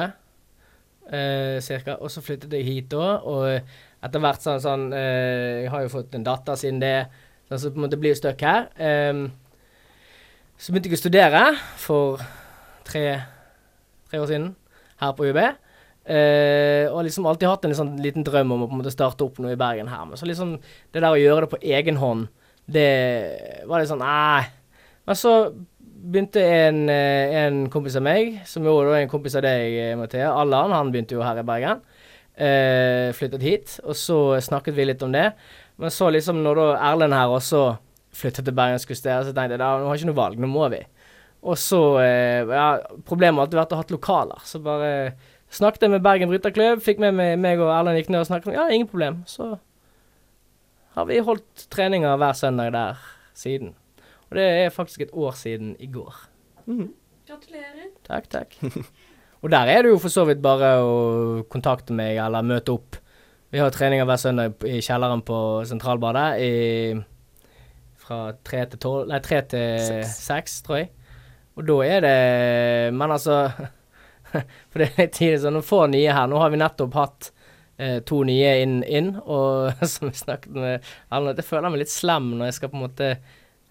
eh, 1.10 1.60
cirka. 1.62 1.96
Og 2.00 2.10
så 2.10 2.22
flyttet 2.26 2.52
jeg 2.52 2.66
hit 2.66 2.90
da, 2.90 3.18
og 3.22 3.62
etter 4.04 4.22
hvert 4.22 4.44
sånn 4.44 4.60
sånn 4.62 4.88
eh, 4.96 5.64
Jeg 5.64 5.72
har 5.72 5.84
jo 5.84 5.92
fått 5.92 6.14
en 6.16 6.26
datter 6.26 6.58
siden 6.60 6.82
det, 6.82 6.96
sånn, 7.48 7.60
så 7.60 7.72
på 7.72 7.80
en 7.80 7.86
måte 7.86 7.98
blir 8.00 8.14
jo 8.14 8.20
stuck 8.20 8.44
her. 8.44 8.68
Um, 8.78 9.26
så 10.60 10.70
begynte 10.72 10.92
jeg 10.92 10.98
å 10.98 11.02
studere 11.02 11.42
for 11.80 12.24
tre, 12.86 13.04
tre 14.10 14.20
år 14.20 14.30
siden 14.30 14.50
her 15.00 15.14
på 15.16 15.28
UiB. 15.28 15.42
Uh, 16.04 16.92
og 16.92 17.06
liksom 17.06 17.24
alltid 17.24 17.48
hatt 17.48 17.64
en 17.64 17.76
sånn 17.78 17.94
liten 18.04 18.26
drøm 18.26 18.52
om 18.52 18.66
å 18.66 18.68
på 18.68 18.76
en 18.76 18.82
måte 18.82 18.92
starte 18.92 19.24
opp 19.24 19.40
noe 19.40 19.54
i 19.56 19.60
Bergen 19.60 19.88
her. 19.88 20.04
Men 20.08 20.20
så 20.20 20.28
liksom 20.28 20.58
det 20.92 21.00
der 21.00 21.08
å 21.08 21.20
gjøre 21.20 21.46
det 21.46 21.52
på 21.54 21.62
egen 21.64 22.00
hånd, 22.00 22.28
det 22.64 22.90
var 23.68 23.80
litt 23.80 23.90
sånn 23.90 24.04
Nei. 24.04 24.44
Men 25.04 25.18
så 25.20 25.32
begynte 26.04 26.40
en, 26.40 26.88
eh, 26.88 27.34
en 27.44 27.64
kompis 27.72 27.96
av 27.96 28.04
meg, 28.04 28.40
som 28.48 28.64
jo 28.64 28.78
er 28.84 29.02
en 29.02 29.08
kompis 29.08 29.36
av 29.36 29.44
deg, 29.44 29.72
eh, 29.80 29.96
Mathea, 29.96 30.30
Allan, 30.32 30.72
han 30.72 30.92
begynte 30.92 31.16
jo 31.16 31.22
her 31.24 31.38
i 31.40 31.42
Bergen. 31.42 31.80
Eh, 32.34 33.12
flyttet 33.14 33.42
hit, 33.46 33.76
og 33.86 33.94
så 33.94 34.16
snakket 34.42 34.74
vi 34.74 34.88
litt 34.88 35.02
om 35.06 35.12
det. 35.14 35.28
Men 35.78 35.92
så 35.94 36.08
liksom 36.10 36.40
når 36.42 36.58
da 36.58 36.64
Erlend 36.90 37.14
her 37.14 37.30
også 37.30 37.76
flyttet 38.14 38.46
til 38.46 38.54
Bergen 38.54 38.80
skulle 38.82 38.98
så 38.98 39.30
tenkte 39.30 39.54
jeg 39.54 39.62
da, 39.62 39.68
nå 39.78 39.86
har 39.86 39.94
jeg 39.94 40.02
ikke 40.02 40.10
noe 40.10 40.18
valg, 40.18 40.40
nå 40.42 40.50
må 40.50 40.66
vi. 40.72 40.80
Og 41.44 41.58
så 41.60 41.80
eh, 42.02 42.50
Ja, 42.50 42.66
problemet 43.06 43.38
har 43.38 43.46
alltid 43.46 43.60
vært 43.60 43.76
å 43.76 43.78
ha 43.78 43.86
lokaler, 43.94 44.42
så 44.48 44.58
bare 44.64 44.90
snakket 45.54 45.86
jeg 45.86 45.94
med 45.94 46.02
Bergen 46.02 46.32
Bryterklubb, 46.32 46.82
fikk 46.82 47.02
med 47.02 47.14
meg, 47.14 47.36
meg 47.38 47.62
og 47.62 47.70
Erlend 47.70 48.00
gikk 48.00 48.10
ned 48.10 48.24
og 48.24 48.28
snakket 48.32 48.56
Ja, 48.56 48.66
ingen 48.66 48.90
problem. 48.90 49.22
Så 49.30 49.52
har 50.98 51.06
vi 51.10 51.22
holdt 51.22 51.66
treninger 51.74 52.18
hver 52.18 52.34
søndag 52.38 52.74
der 52.74 53.02
siden. 53.34 53.74
Og 54.30 54.38
det 54.38 54.50
er 54.64 54.74
faktisk 54.74 55.06
et 55.06 55.14
år 55.14 55.34
siden 55.38 55.74
i 55.78 55.86
går. 55.90 56.14
Gratulerer. 57.28 57.90
Takk, 58.06 58.30
takk. 58.30 58.58
Og 59.44 59.50
der 59.52 59.68
er 59.68 59.84
det 59.84 59.90
jo 59.92 60.00
for 60.00 60.12
så 60.12 60.24
vidt 60.24 60.40
bare 60.44 60.78
å 60.80 60.92
kontakte 61.52 61.92
meg 61.96 62.16
eller 62.16 62.46
møte 62.46 62.72
opp 62.72 62.96
Vi 63.52 63.60
har 63.60 63.72
treninger 63.74 64.06
hver 64.08 64.20
søndag 64.20 64.64
i 64.64 64.78
kjelleren 64.82 65.20
på 65.26 65.36
Sentralbadet 65.68 66.28
i, 66.40 66.94
fra 68.00 68.32
tre 68.40 68.62
til 68.72 68.80
tolv 68.80 69.10
Nei, 69.12 69.20
tre 69.24 69.42
til 69.52 70.06
seks, 70.08 70.62
tror 70.64 70.80
jeg. 70.80 70.88
Og 71.60 71.68
da 71.68 71.76
er 71.84 72.06
det 72.06 72.16
Men 72.96 73.12
altså 73.18 73.36
For 74.32 74.80
det 74.80 74.88
er 74.88 75.04
litt 75.04 75.14
tidlig, 75.20 75.42
så 75.44 75.52
nå 75.52 75.60
får 75.62 75.92
nye 75.92 76.16
her. 76.16 76.26
Nå 76.26 76.40
har 76.42 76.50
vi 76.50 76.58
nettopp 76.58 76.96
hatt 76.98 77.28
eh, 77.78 78.00
to 78.02 78.24
nye 78.26 78.56
inn, 78.64 78.80
inn, 78.82 79.12
og 79.20 79.76
som 79.92 80.08
vi 80.08 80.16
snakket 80.18 80.56
med 80.56 80.88
Erlend 81.12 81.38
jeg 81.38 81.50
føler 81.52 81.68
meg 81.68 81.84
litt 81.84 81.92
slem 81.92 82.32
når 82.38 82.48
jeg 82.48 82.58
skal 82.62 82.72
på 82.72 82.80
en 82.80 82.86
måte 82.88 83.12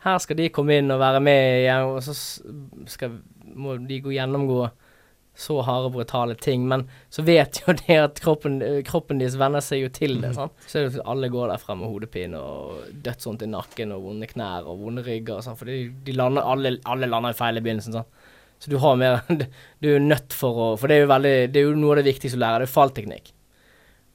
Her 0.05 0.21
skal 0.21 0.37
de 0.37 0.53
komme 0.53 0.77
inn 0.77 0.93
og 0.93 1.01
være 1.01 1.19
med 1.25 1.67
og 1.89 1.99
så 2.05 2.13
skal, 2.93 3.17
må 3.57 3.79
de 3.81 3.99
gå 4.05 4.13
gjennomgå 4.13 4.61
så 5.35 5.61
harde, 5.65 5.89
brutale 5.93 6.35
ting. 6.35 6.67
Men 6.67 6.85
så 7.09 7.23
vet 7.25 7.61
jo 7.61 7.73
det 7.83 7.97
at 7.99 8.21
kroppen, 8.23 8.61
eh, 8.61 8.81
kroppen 8.85 9.21
deres 9.21 9.37
venner 9.39 9.63
seg 9.65 9.83
jo 9.83 9.91
til 9.93 10.19
det. 10.23 10.33
Sånn. 10.37 10.53
Så 10.69 10.85
alle 11.05 11.31
går 11.33 11.51
derfra 11.53 11.77
med 11.79 11.89
hodepine 11.89 12.39
og 12.39 12.89
dødsvondt 13.05 13.45
i 13.45 13.51
nakken 13.51 13.95
og 13.95 14.07
vonde 14.07 14.29
knær 14.29 14.69
og 14.69 14.83
vonde 14.85 15.05
rygger 15.05 15.39
og 15.39 15.45
sånn, 15.47 15.59
for 15.59 15.71
de, 15.71 15.87
de 16.05 16.17
lander, 16.17 16.45
alle, 16.45 16.77
alle 16.89 17.09
lander 17.09 17.37
feil 17.37 17.59
i 17.59 17.65
begynnelsen. 17.65 17.97
sånn. 17.97 18.31
Så 18.63 18.71
du 18.71 18.77
har 18.79 18.95
mer 18.95 19.23
Du 19.81 19.89
er 19.89 19.95
jo 19.97 20.03
nødt 20.03 20.31
for 20.31 20.55
å 20.55 20.67
For 20.79 20.87
det 20.87 20.95
er 20.95 21.01
jo 21.01 21.07
veldig 21.11 21.31
Det 21.51 21.59
er 21.59 21.65
jo 21.65 21.73
noe 21.75 21.97
av 21.97 21.99
det 21.99 22.05
viktigste 22.13 22.37
å 22.39 22.43
lære, 22.45 22.61
det 22.63 22.69
er 22.69 22.75
fallteknikk. 22.77 23.33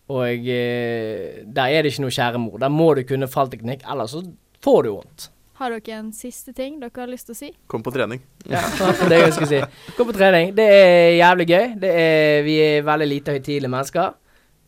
Og 0.08 0.46
eh, 0.54 1.42
der 1.44 1.74
er 1.74 1.84
det 1.84 1.92
ikke 1.92 2.06
noe 2.06 2.14
kjære 2.16 2.40
mor. 2.40 2.56
Der 2.62 2.72
må 2.72 2.86
du 2.96 3.02
kunne 3.04 3.28
fallteknikk, 3.28 3.82
ellers 3.92 4.14
så 4.16 4.22
får 4.64 4.86
du 4.86 4.94
vondt. 4.94 5.26
Har 5.58 5.74
dere 5.74 5.96
en 5.98 6.12
siste 6.14 6.52
ting 6.54 6.76
dere 6.78 6.94
har 6.94 7.10
lyst 7.10 7.26
til 7.26 7.34
å 7.34 7.38
si? 7.38 7.48
Kom 7.66 7.82
på 7.82 7.90
trening. 7.90 8.20
Ja, 8.46 8.60
det 8.78 9.08
er 9.08 9.10
det 9.10 9.18
jeg 9.24 9.34
skulle 9.34 9.50
si. 9.50 9.92
Kom 9.96 10.06
på 10.06 10.14
trening. 10.14 10.52
Det 10.54 10.66
er 10.70 11.16
jævlig 11.18 11.48
gøy. 11.50 11.64
Det 11.82 11.90
er, 12.04 12.42
vi 12.46 12.54
er 12.62 12.86
veldig 12.86 13.08
lite 13.10 13.34
høytidelige 13.34 13.72
mennesker. 13.72 14.14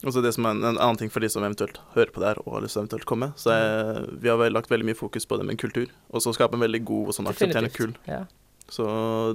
Og 0.01 0.17
så 0.17 0.23
det 0.25 0.33
som 0.35 0.49
er 0.49 0.57
en, 0.57 0.65
en 0.65 0.81
annen 0.81 0.99
ting 0.99 1.13
for 1.13 1.23
de 1.23 1.29
som 1.31 1.45
eventuelt 1.45 1.79
hører 1.95 2.11
på 2.11 2.23
det 2.23 2.33
her 2.33 2.41
og 2.43 2.57
har 2.57 2.65
lyst 2.65 2.75
til 2.75 2.83
eventuelt 2.83 3.07
komme, 3.07 3.31
så 3.39 3.53
er, 3.55 4.09
vi 4.19 4.33
har 4.33 4.41
vel 4.41 4.57
lagt 4.57 4.73
veldig 4.73 4.89
mye 4.89 4.99
fokus 4.99 5.29
på 5.29 5.39
det 5.39 5.47
med 5.47 5.61
kultur, 5.61 5.93
og 6.11 6.25
så 6.25 6.33
skape 6.35 6.57
en 6.57 6.65
veldig 6.65 6.81
god 6.89 7.13
og 7.13 7.19
sånn 7.19 7.31
aksepterende 7.31 7.71
kull. 7.75 7.93
Ja. 8.09 8.25
Så 8.71 8.87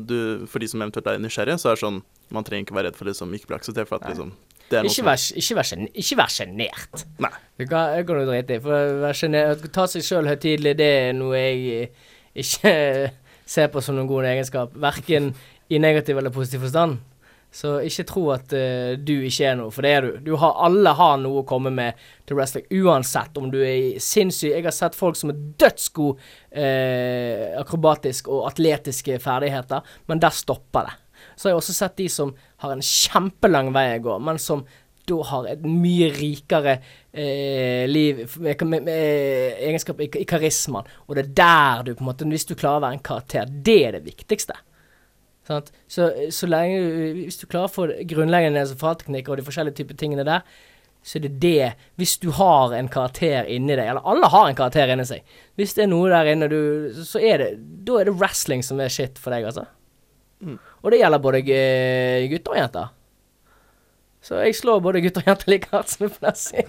du, 0.01 0.18
for 0.49 0.64
de 0.64 0.70
som 0.72 0.82
eventuelt 0.82 1.08
er 1.12 1.22
nysgjerrige, 1.22 1.60
så 1.62 1.72
er 1.72 1.76
det 1.76 1.84
sånn 1.84 2.03
Man 2.34 2.45
trenger 2.47 2.66
ikke 2.66 2.76
være 2.78 2.89
redd 2.89 2.95
for 2.97 3.06
det 3.06 3.14
som 3.20 3.32
ikke 3.36 3.51
blir 3.51 3.60
akseptert, 3.60 3.88
for 3.88 3.99
at 3.99 4.08
liksom 4.10 4.32
er 4.32 4.34
noe 4.34 4.55
Ikke 4.72 5.05
vær, 5.05 5.22
ikke 5.38 5.57
vær, 5.59 5.72
ikke 5.93 6.18
vær 6.20 6.32
sjenert. 6.34 7.05
Nei. 7.22 7.34
Du 7.55 7.66
kan, 7.70 7.93
det 7.95 8.05
kan 8.07 8.20
du 8.20 8.28
drite 8.28 8.57
i. 8.57 8.61
For 8.63 9.18
sjenert, 9.18 9.66
ta 9.76 9.86
seg 9.89 10.05
sjøl 10.05 10.30
høytidelig, 10.30 10.76
det 10.80 10.91
er 11.05 11.18
noe 11.18 11.38
jeg 11.38 11.66
eh, 11.76 12.07
ikke 12.43 12.74
ser 13.55 13.70
på 13.74 13.84
som 13.84 13.97
noen 13.97 14.09
god 14.09 14.32
egenskap. 14.34 14.74
Verken 14.82 15.34
i 15.70 15.82
negativ 15.82 16.18
eller 16.18 16.34
positiv 16.34 16.66
forstand. 16.66 16.97
Så 17.55 17.78
ikke 17.88 18.03
tro 18.09 18.24
at 18.34 18.51
uh, 18.51 18.97
du 18.99 19.13
ikke 19.24 19.45
er 19.47 19.53
noe, 19.55 19.72
for 19.72 19.86
det 19.86 19.91
er 19.95 20.03
du. 20.03 20.18
du 20.26 20.34
har, 20.41 20.57
alle 20.66 20.91
har 20.97 21.16
noe 21.22 21.39
å 21.39 21.47
komme 21.47 21.72
med 21.72 21.95
til 22.28 22.36
wrestling, 22.36 22.66
uansett 22.84 23.38
om 23.39 23.47
du 23.53 23.61
er 23.63 24.01
sinnssyk. 24.03 24.51
Jeg 24.51 24.66
har 24.66 24.76
sett 24.76 24.97
folk 24.97 25.16
som 25.16 25.32
er 25.32 25.39
dødsgode 25.63 26.18
uh, 26.20 27.55
akrobatisk 27.61 28.28
og 28.28 28.49
atletiske 28.49 29.22
ferdigheter, 29.24 29.88
men 30.11 30.20
der 30.20 30.36
stopper 30.36 30.89
det. 30.89 30.97
Så 31.36 31.48
har 31.48 31.54
jeg 31.56 31.62
også 31.62 31.76
sett 31.78 31.96
de 32.00 32.08
som 32.10 32.34
har 32.64 32.72
en 32.76 32.82
kjempelang 32.86 33.72
vei 33.76 33.88
å 33.98 34.04
gå, 34.10 34.18
men 34.24 34.40
som 34.42 34.66
da 35.06 35.18
har 35.30 35.46
et 35.52 35.62
mye 35.70 36.08
rikere 36.16 36.80
eh, 37.14 37.84
liv 37.88 38.24
med, 38.42 38.62
med, 38.66 38.88
med 38.88 39.60
egenskap 39.68 40.00
i, 40.02 40.08
i 40.18 40.26
karismaen. 40.26 40.88
Og 41.06 41.16
det 41.20 41.28
er 41.28 41.34
der 41.38 41.84
du 41.86 41.92
på 41.94 42.02
en 42.02 42.10
måte 42.10 42.26
Hvis 42.32 42.48
du 42.50 42.56
klarer 42.58 42.80
å 42.80 42.86
være 42.88 42.98
en 42.98 43.04
karakter, 43.06 43.46
det 43.68 43.76
er 43.86 44.00
det 44.00 44.06
viktigste. 44.08 44.56
Sant? 45.46 45.70
Så, 45.88 46.08
så 46.34 46.50
lenge 46.50 46.80
du- 46.82 47.20
Hvis 47.28 47.38
du 47.38 47.46
klarer 47.46 47.70
å 47.70 47.76
få 47.76 47.86
grunnleggende 48.10 48.64
fallteknikker 48.82 49.36
og 49.36 49.38
de 49.38 49.46
forskjellige 49.46 49.78
typer 49.84 50.00
tingene 50.02 50.26
der, 50.26 50.42
så 51.06 51.20
er 51.20 51.28
det 51.28 51.36
det 51.44 51.68
Hvis 52.02 52.16
du 52.24 52.32
har 52.34 52.74
en 52.74 52.90
karakter 52.90 53.46
inni 53.54 53.76
deg, 53.78 53.86
eller 53.92 54.02
alle 54.10 54.26
har 54.34 54.50
en 54.50 54.58
karakter 54.58 54.90
inni 54.90 55.06
seg 55.06 55.22
Hvis 55.54 55.76
det 55.78 55.84
er 55.86 55.92
noe 55.94 56.10
der 56.10 56.32
inne, 56.34 56.50
du, 56.50 56.58
så 57.06 57.22
er 57.22 57.44
det 57.44 57.52
Da 57.86 58.00
er 58.02 58.10
det 58.10 58.18
wrestling 58.18 58.66
som 58.66 58.82
er 58.82 58.90
shit 58.90 59.22
for 59.22 59.30
deg, 59.38 59.46
altså. 59.52 59.68
Mm. 60.42 60.58
Og 60.86 60.94
det 60.94 61.00
gjelder 61.02 61.22
både 61.24 61.42
eh, 61.50 62.28
gutter 62.30 62.54
og 62.54 62.60
jenter. 62.62 62.92
Så 64.26 64.40
jeg 64.42 64.56
slår 64.58 64.80
både 64.86 65.02
gutter 65.06 65.22
og 65.26 65.30
jenter 65.34 65.52
like 65.54 65.70
hardt 65.74 65.90
som 65.92 66.06
jeg 66.06 66.14
pleier 66.16 66.34
å 66.34 66.40
si. 66.40 66.66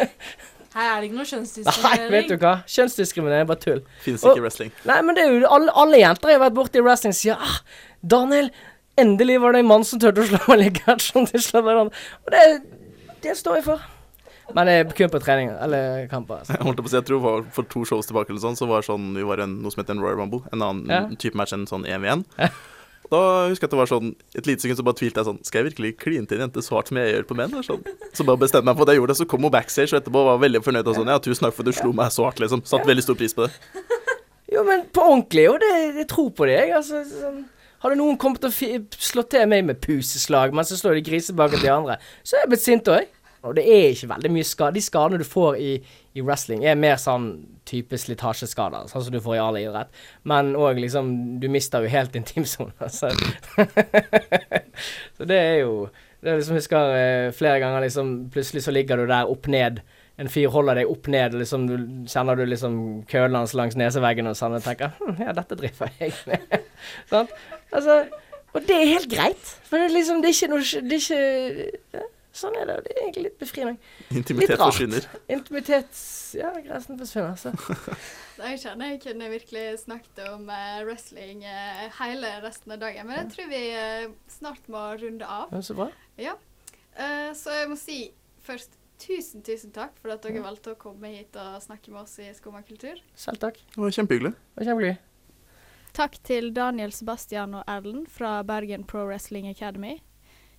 Her 0.74 0.88
er 0.90 1.02
det 1.04 1.06
ikke 1.06 1.18
noe 1.20 1.28
kjønnsdiskriminering. 1.30 2.00
Nei, 2.02 2.10
vet 2.16 2.30
du 2.32 2.34
hva? 2.42 2.52
Kjønnsdiskriminering 2.66 3.44
er 3.44 3.48
bare 3.52 3.62
tull. 3.62 3.82
Finnes 4.02 4.24
ikke 4.26 4.40
i 4.40 4.42
wrestling. 4.42 4.72
Nei, 4.90 4.96
men 5.06 5.14
det 5.14 5.22
er 5.22 5.36
jo 5.36 5.50
alle, 5.54 5.70
alle 5.84 6.00
jenter 6.00 6.32
jeg 6.32 6.40
har 6.40 6.42
vært 6.48 6.56
borti 6.56 6.80
i 6.80 6.82
wrestling, 6.82 7.14
sier 7.14 7.38
ah, 7.38 7.60
Daniel, 8.02 8.48
endelig 8.98 9.36
var 9.44 9.54
det 9.54 9.60
en 9.62 9.68
mann 9.70 9.86
som 9.86 10.00
turte 10.02 10.24
å 10.24 10.26
slå 10.32 10.40
meg 10.50 10.60
like 10.64 10.82
hardt 10.88 11.04
som 11.06 11.28
de 11.30 11.40
slår 11.46 11.62
hverandre. 11.68 12.02
Og 12.26 12.34
det, 12.34 12.42
det 13.22 13.36
står 13.38 13.60
jeg 13.60 13.66
for. 13.68 13.86
Men 14.54 14.68
det 14.68 14.74
er 14.80 14.90
kun 14.98 15.14
på 15.14 15.22
trening 15.24 15.54
eller 15.54 16.08
kamper. 16.10 16.42
Altså. 16.42 16.52
Jeg 16.58 16.66
holdt 16.66 16.82
på 16.82 16.90
å 16.90 16.90
si, 16.92 16.98
jeg 16.98 17.06
tror 17.08 17.20
det 17.22 17.24
var 17.30 17.46
for 17.54 17.70
to 17.72 17.84
shows 17.88 18.10
tilbake 18.10 18.28
eller 18.34 18.42
sånn, 18.42 18.58
så 18.58 18.66
var 18.68 18.82
det 18.82 18.90
sånn, 18.90 19.06
vi 19.16 19.22
var 19.24 19.40
en, 19.46 19.54
noe 19.64 19.72
som 19.72 19.80
heter 19.80 19.96
en 19.96 20.02
Royal 20.04 20.18
Rumble, 20.20 20.42
en 20.52 20.60
annen 20.66 20.90
Ja. 20.92 20.98
type 21.22 21.38
match 21.38 21.54
enn 21.56 21.64
sånn 21.70 21.86
1v1. 21.88 22.26
Da 23.14 23.20
husker 23.52 23.64
jeg 23.64 23.70
at 23.70 23.74
det 23.74 23.80
var 23.80 23.90
sånn, 23.90 24.12
et 24.34 24.48
lite 24.50 24.64
sekund 24.64 24.80
så 24.80 24.86
bare 24.86 24.98
tvilte 24.98 25.22
jeg 25.22 25.28
sånn, 25.30 25.40
skal 25.46 25.60
jeg 25.60 25.68
virkelig 25.70 25.92
kline 26.02 26.26
til 26.30 26.40
en 26.40 26.48
jente 26.48 26.64
så 26.66 26.76
hardt 26.78 26.90
som 26.90 26.98
jeg 26.98 27.12
gjør 27.12 27.26
på 27.30 27.38
menn? 27.38 27.54
Sånn. 27.66 27.84
Så 28.16 28.26
bare 28.26 28.42
bestemte 28.42 28.66
meg 28.66 28.78
for 28.78 28.86
at 28.86 28.94
jeg 28.94 29.00
gjorde 29.00 29.14
det, 29.14 29.20
så 29.22 29.28
kom 29.30 29.46
hun 29.46 29.54
backstage 29.54 29.94
og 29.94 30.00
etterpå 30.00 30.24
var 30.28 30.42
veldig 30.42 30.62
fornøyd 30.66 30.90
og 30.90 30.98
sånn, 30.98 31.12
ja, 31.14 31.20
tusen 31.22 31.46
takk 31.46 31.56
for 31.56 31.64
at 31.64 31.70
du 31.70 31.78
slo 31.78 31.94
meg 31.96 32.12
så 32.14 32.26
hardt, 32.26 32.42
liksom. 32.42 32.64
Satt 32.68 32.86
veldig 32.88 33.06
stor 33.06 33.18
pris 33.20 33.36
på 33.36 33.46
det. 33.46 33.54
Jo, 34.54 34.62
men 34.66 34.84
på 34.94 35.02
ordentlig, 35.02 35.48
og 35.50 35.58
det, 35.62 35.72
jeg 36.02 36.08
tror 36.10 36.30
på 36.36 36.46
det, 36.50 36.58
jeg. 36.60 36.74
Altså, 36.78 37.02
sånn. 37.08 37.42
Hadde 37.84 37.98
noen 38.00 38.16
kommet 38.20 38.44
og 38.48 38.54
slått 39.02 39.34
til 39.34 39.48
meg 39.50 39.66
med 39.68 39.80
puseslag, 39.84 40.54
men 40.56 40.64
så 40.64 40.78
slår 40.80 40.96
de 40.98 41.04
grisebaken 41.04 41.60
til 41.60 41.66
de 41.68 41.74
andre, 41.74 41.98
så 42.24 42.38
er 42.38 42.44
jeg 42.44 42.52
blitt 42.54 42.64
sint 42.64 42.88
òg. 42.88 43.10
Og 43.44 43.56
det 43.58 43.64
er 43.68 43.90
ikke 43.92 44.08
veldig 44.14 44.30
mye 44.32 44.46
skade. 44.48 44.76
De 44.78 44.82
skadene 44.84 45.20
du 45.20 45.26
får 45.28 45.58
i, 45.60 45.72
i 46.16 46.22
wrestling, 46.24 46.64
er 46.64 46.78
mer 46.80 46.96
sånn 47.00 47.28
type 47.68 47.98
slitasjeskader, 48.00 48.88
sånn 48.88 49.04
som 49.06 49.14
du 49.14 49.20
får 49.24 49.36
i 49.36 49.42
all 49.42 49.58
idrett. 49.60 49.92
Men 50.28 50.54
òg 50.56 50.80
liksom 50.80 51.12
Du 51.40 51.48
mister 51.52 51.84
jo 51.84 51.92
helt 51.92 52.16
intimsonen. 52.16 52.72
Altså. 52.84 53.10
så 55.16 55.26
det 55.28 55.36
er 55.38 55.58
jo 55.62 55.88
Det 56.20 56.30
er 56.30 56.40
liksom, 56.40 56.56
jeg 56.56 56.64
husker 56.64 56.96
eh, 56.96 57.32
flere 57.36 57.60
ganger 57.62 57.84
liksom 57.84 58.14
Plutselig 58.32 58.64
så 58.64 58.72
ligger 58.74 59.00
du 59.00 59.06
der 59.10 59.30
opp 59.30 59.46
ned. 59.48 59.82
En 60.18 60.30
fyr 60.30 60.48
holder 60.52 60.78
deg 60.78 60.90
opp 60.90 61.08
ned, 61.10 61.34
liksom, 61.34 61.64
du, 61.66 61.76
kjenner 62.08 62.38
du 62.38 62.44
liksom 62.46 62.76
kølen 63.10 63.34
hans 63.34 63.54
langs 63.58 63.74
neseveggen 63.76 64.30
og 64.30 64.36
sånn, 64.38 64.54
og 64.54 64.62
tenker 64.62 64.92
hm, 65.00 65.16
ja, 65.24 65.34
dette 65.34 65.58
driver 65.58 65.90
jeg 65.98 66.14
med. 66.30 66.60
sånn? 67.12 67.32
Altså, 67.74 68.04
og 68.54 68.68
det 68.68 68.76
er 68.78 68.92
helt 68.92 69.10
greit. 69.10 69.54
For 69.66 69.82
det 69.82 69.88
er 69.88 69.96
liksom, 69.96 70.22
det 70.22 70.30
er 70.30 70.36
ikke 70.36 70.52
noe 70.52 70.84
Det 70.86 71.00
er 71.00 71.02
ikke 71.02 72.04
Sånn 72.34 72.56
er 72.58 72.66
det. 72.66 72.76
Det 72.88 72.92
er 72.96 73.00
egentlig 73.04 73.22
litt 73.28 73.36
befriende. 73.38 73.76
Intimitet 74.10 74.50
Litt 74.56 74.58
rart. 74.58 74.72
forsvinner. 74.74 75.04
Intimitet 75.30 75.98
Ja, 76.34 76.50
grensen 76.64 76.98
forsvinner, 76.98 77.36
så. 77.44 77.52
Jeg 78.42 78.58
kjenner 78.64 78.90
jeg 78.90 79.02
kunne 79.04 79.28
virkelig 79.30 79.64
snakket 79.84 80.18
om 80.32 80.48
eh, 80.50 80.80
wrestling 80.88 81.44
eh, 81.46 81.84
hele 82.00 82.32
resten 82.42 82.74
av 82.74 82.80
dagen, 82.82 83.06
men 83.06 83.20
jeg 83.22 83.30
tror 83.36 83.50
vi 83.52 83.60
eh, 83.78 84.08
snart 84.34 84.66
må 84.72 84.82
runde 85.04 85.28
av. 85.30 85.54
Ja, 85.54 85.60
så 85.62 85.76
bra. 85.78 85.86
Ja. 86.18 86.34
Eh, 86.98 87.30
så 87.38 87.54
jeg 87.54 87.70
må 87.70 87.78
si 87.78 87.98
først 88.44 88.74
tusen, 89.04 89.42
tusen 89.46 89.70
takk 89.74 89.94
for 90.02 90.10
at 90.14 90.22
dere 90.26 90.42
valgte 90.42 90.74
å 90.74 90.78
komme 90.78 91.10
hit 91.14 91.34
og 91.38 91.60
snakke 91.62 91.90
med 91.94 92.02
oss 92.02 92.16
i 92.22 92.32
Skumma 92.34 92.64
kultur. 92.66 92.98
Selv 93.18 93.38
takk. 93.42 93.60
Det 93.74 93.78
var 93.82 93.94
kjempehyggelig. 93.94 94.34
Det 94.34 94.58
var 94.62 94.68
kjempehyggelig. 94.72 94.98
Takk 95.94 96.18
til 96.26 96.50
Daniel, 96.54 96.90
Sebastian 96.90 97.54
og 97.60 97.68
Erlend 97.70 98.08
fra 98.10 98.40
Bergen 98.42 98.82
Pro 98.90 99.04
Wrestling 99.06 99.46
Academy. 99.50 100.00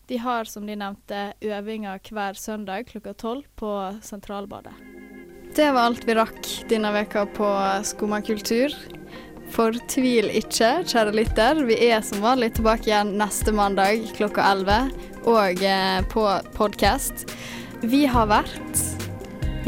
De 0.07 0.17
har, 0.17 0.45
som 0.45 0.65
de 0.65 0.75
nevnte, 0.77 1.33
øvinger 1.41 1.99
hver 2.13 2.37
søndag 2.37 2.91
klokka 2.91 3.13
tolv 3.17 3.47
på 3.57 3.71
Sentralbadet. 4.05 4.73
Det 5.55 5.71
var 5.71 5.87
alt 5.87 6.05
vi 6.05 6.13
rakk 6.13 6.49
denne 6.69 6.91
veka 6.93 7.23
på 7.33 7.47
Skumma 7.87 8.19
kultur. 8.21 8.75
Fortvil 9.55 10.29
ikke, 10.29 10.83
kjære 10.85 11.15
lytter. 11.15 11.63
Vi 11.65 11.79
er 11.87 12.05
som 12.05 12.21
vanlig 12.21 12.51
tilbake 12.59 12.91
igjen 12.91 13.15
neste 13.17 13.53
mandag 13.55 14.05
klokka 14.17 14.45
11, 14.51 14.93
og 15.25 15.65
eh, 15.65 15.99
på 16.13 16.27
podkast. 16.53 17.25
Vi 17.81 18.05
har 18.05 18.29
vært 18.29 18.85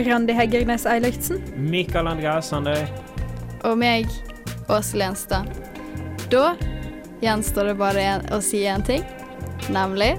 Randi 0.05 0.38
Heggernes 0.38 0.85
Eilertsen. 0.85 1.41
Mikael 1.57 2.13
André 2.13 2.38
Sandøy. 2.45 2.85
Og 3.65 3.77
meg, 3.81 4.11
Åse 4.69 4.99
Lenstad. 5.01 5.49
Da 6.29 6.51
gjenstår 7.23 7.71
det 7.71 7.79
bare 7.79 8.09
å 8.35 8.43
si 8.43 8.67
én 8.69 8.85
ting, 8.85 9.05
nemlig 9.70 10.18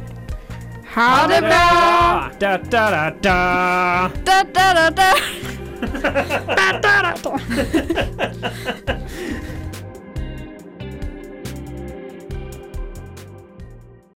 Ha 0.95 1.27
det 1.29 1.41
bra! 1.41 2.31
Da, 2.39 2.59
da, 2.71 2.91
da, 2.91 3.13
da. 3.23 4.11
Da, 4.25 4.45
da, 4.55 4.75
da, 4.75 4.91
da. 4.91 5.15
da, 6.57 6.73
da, 6.83 7.15
da. 7.23 7.39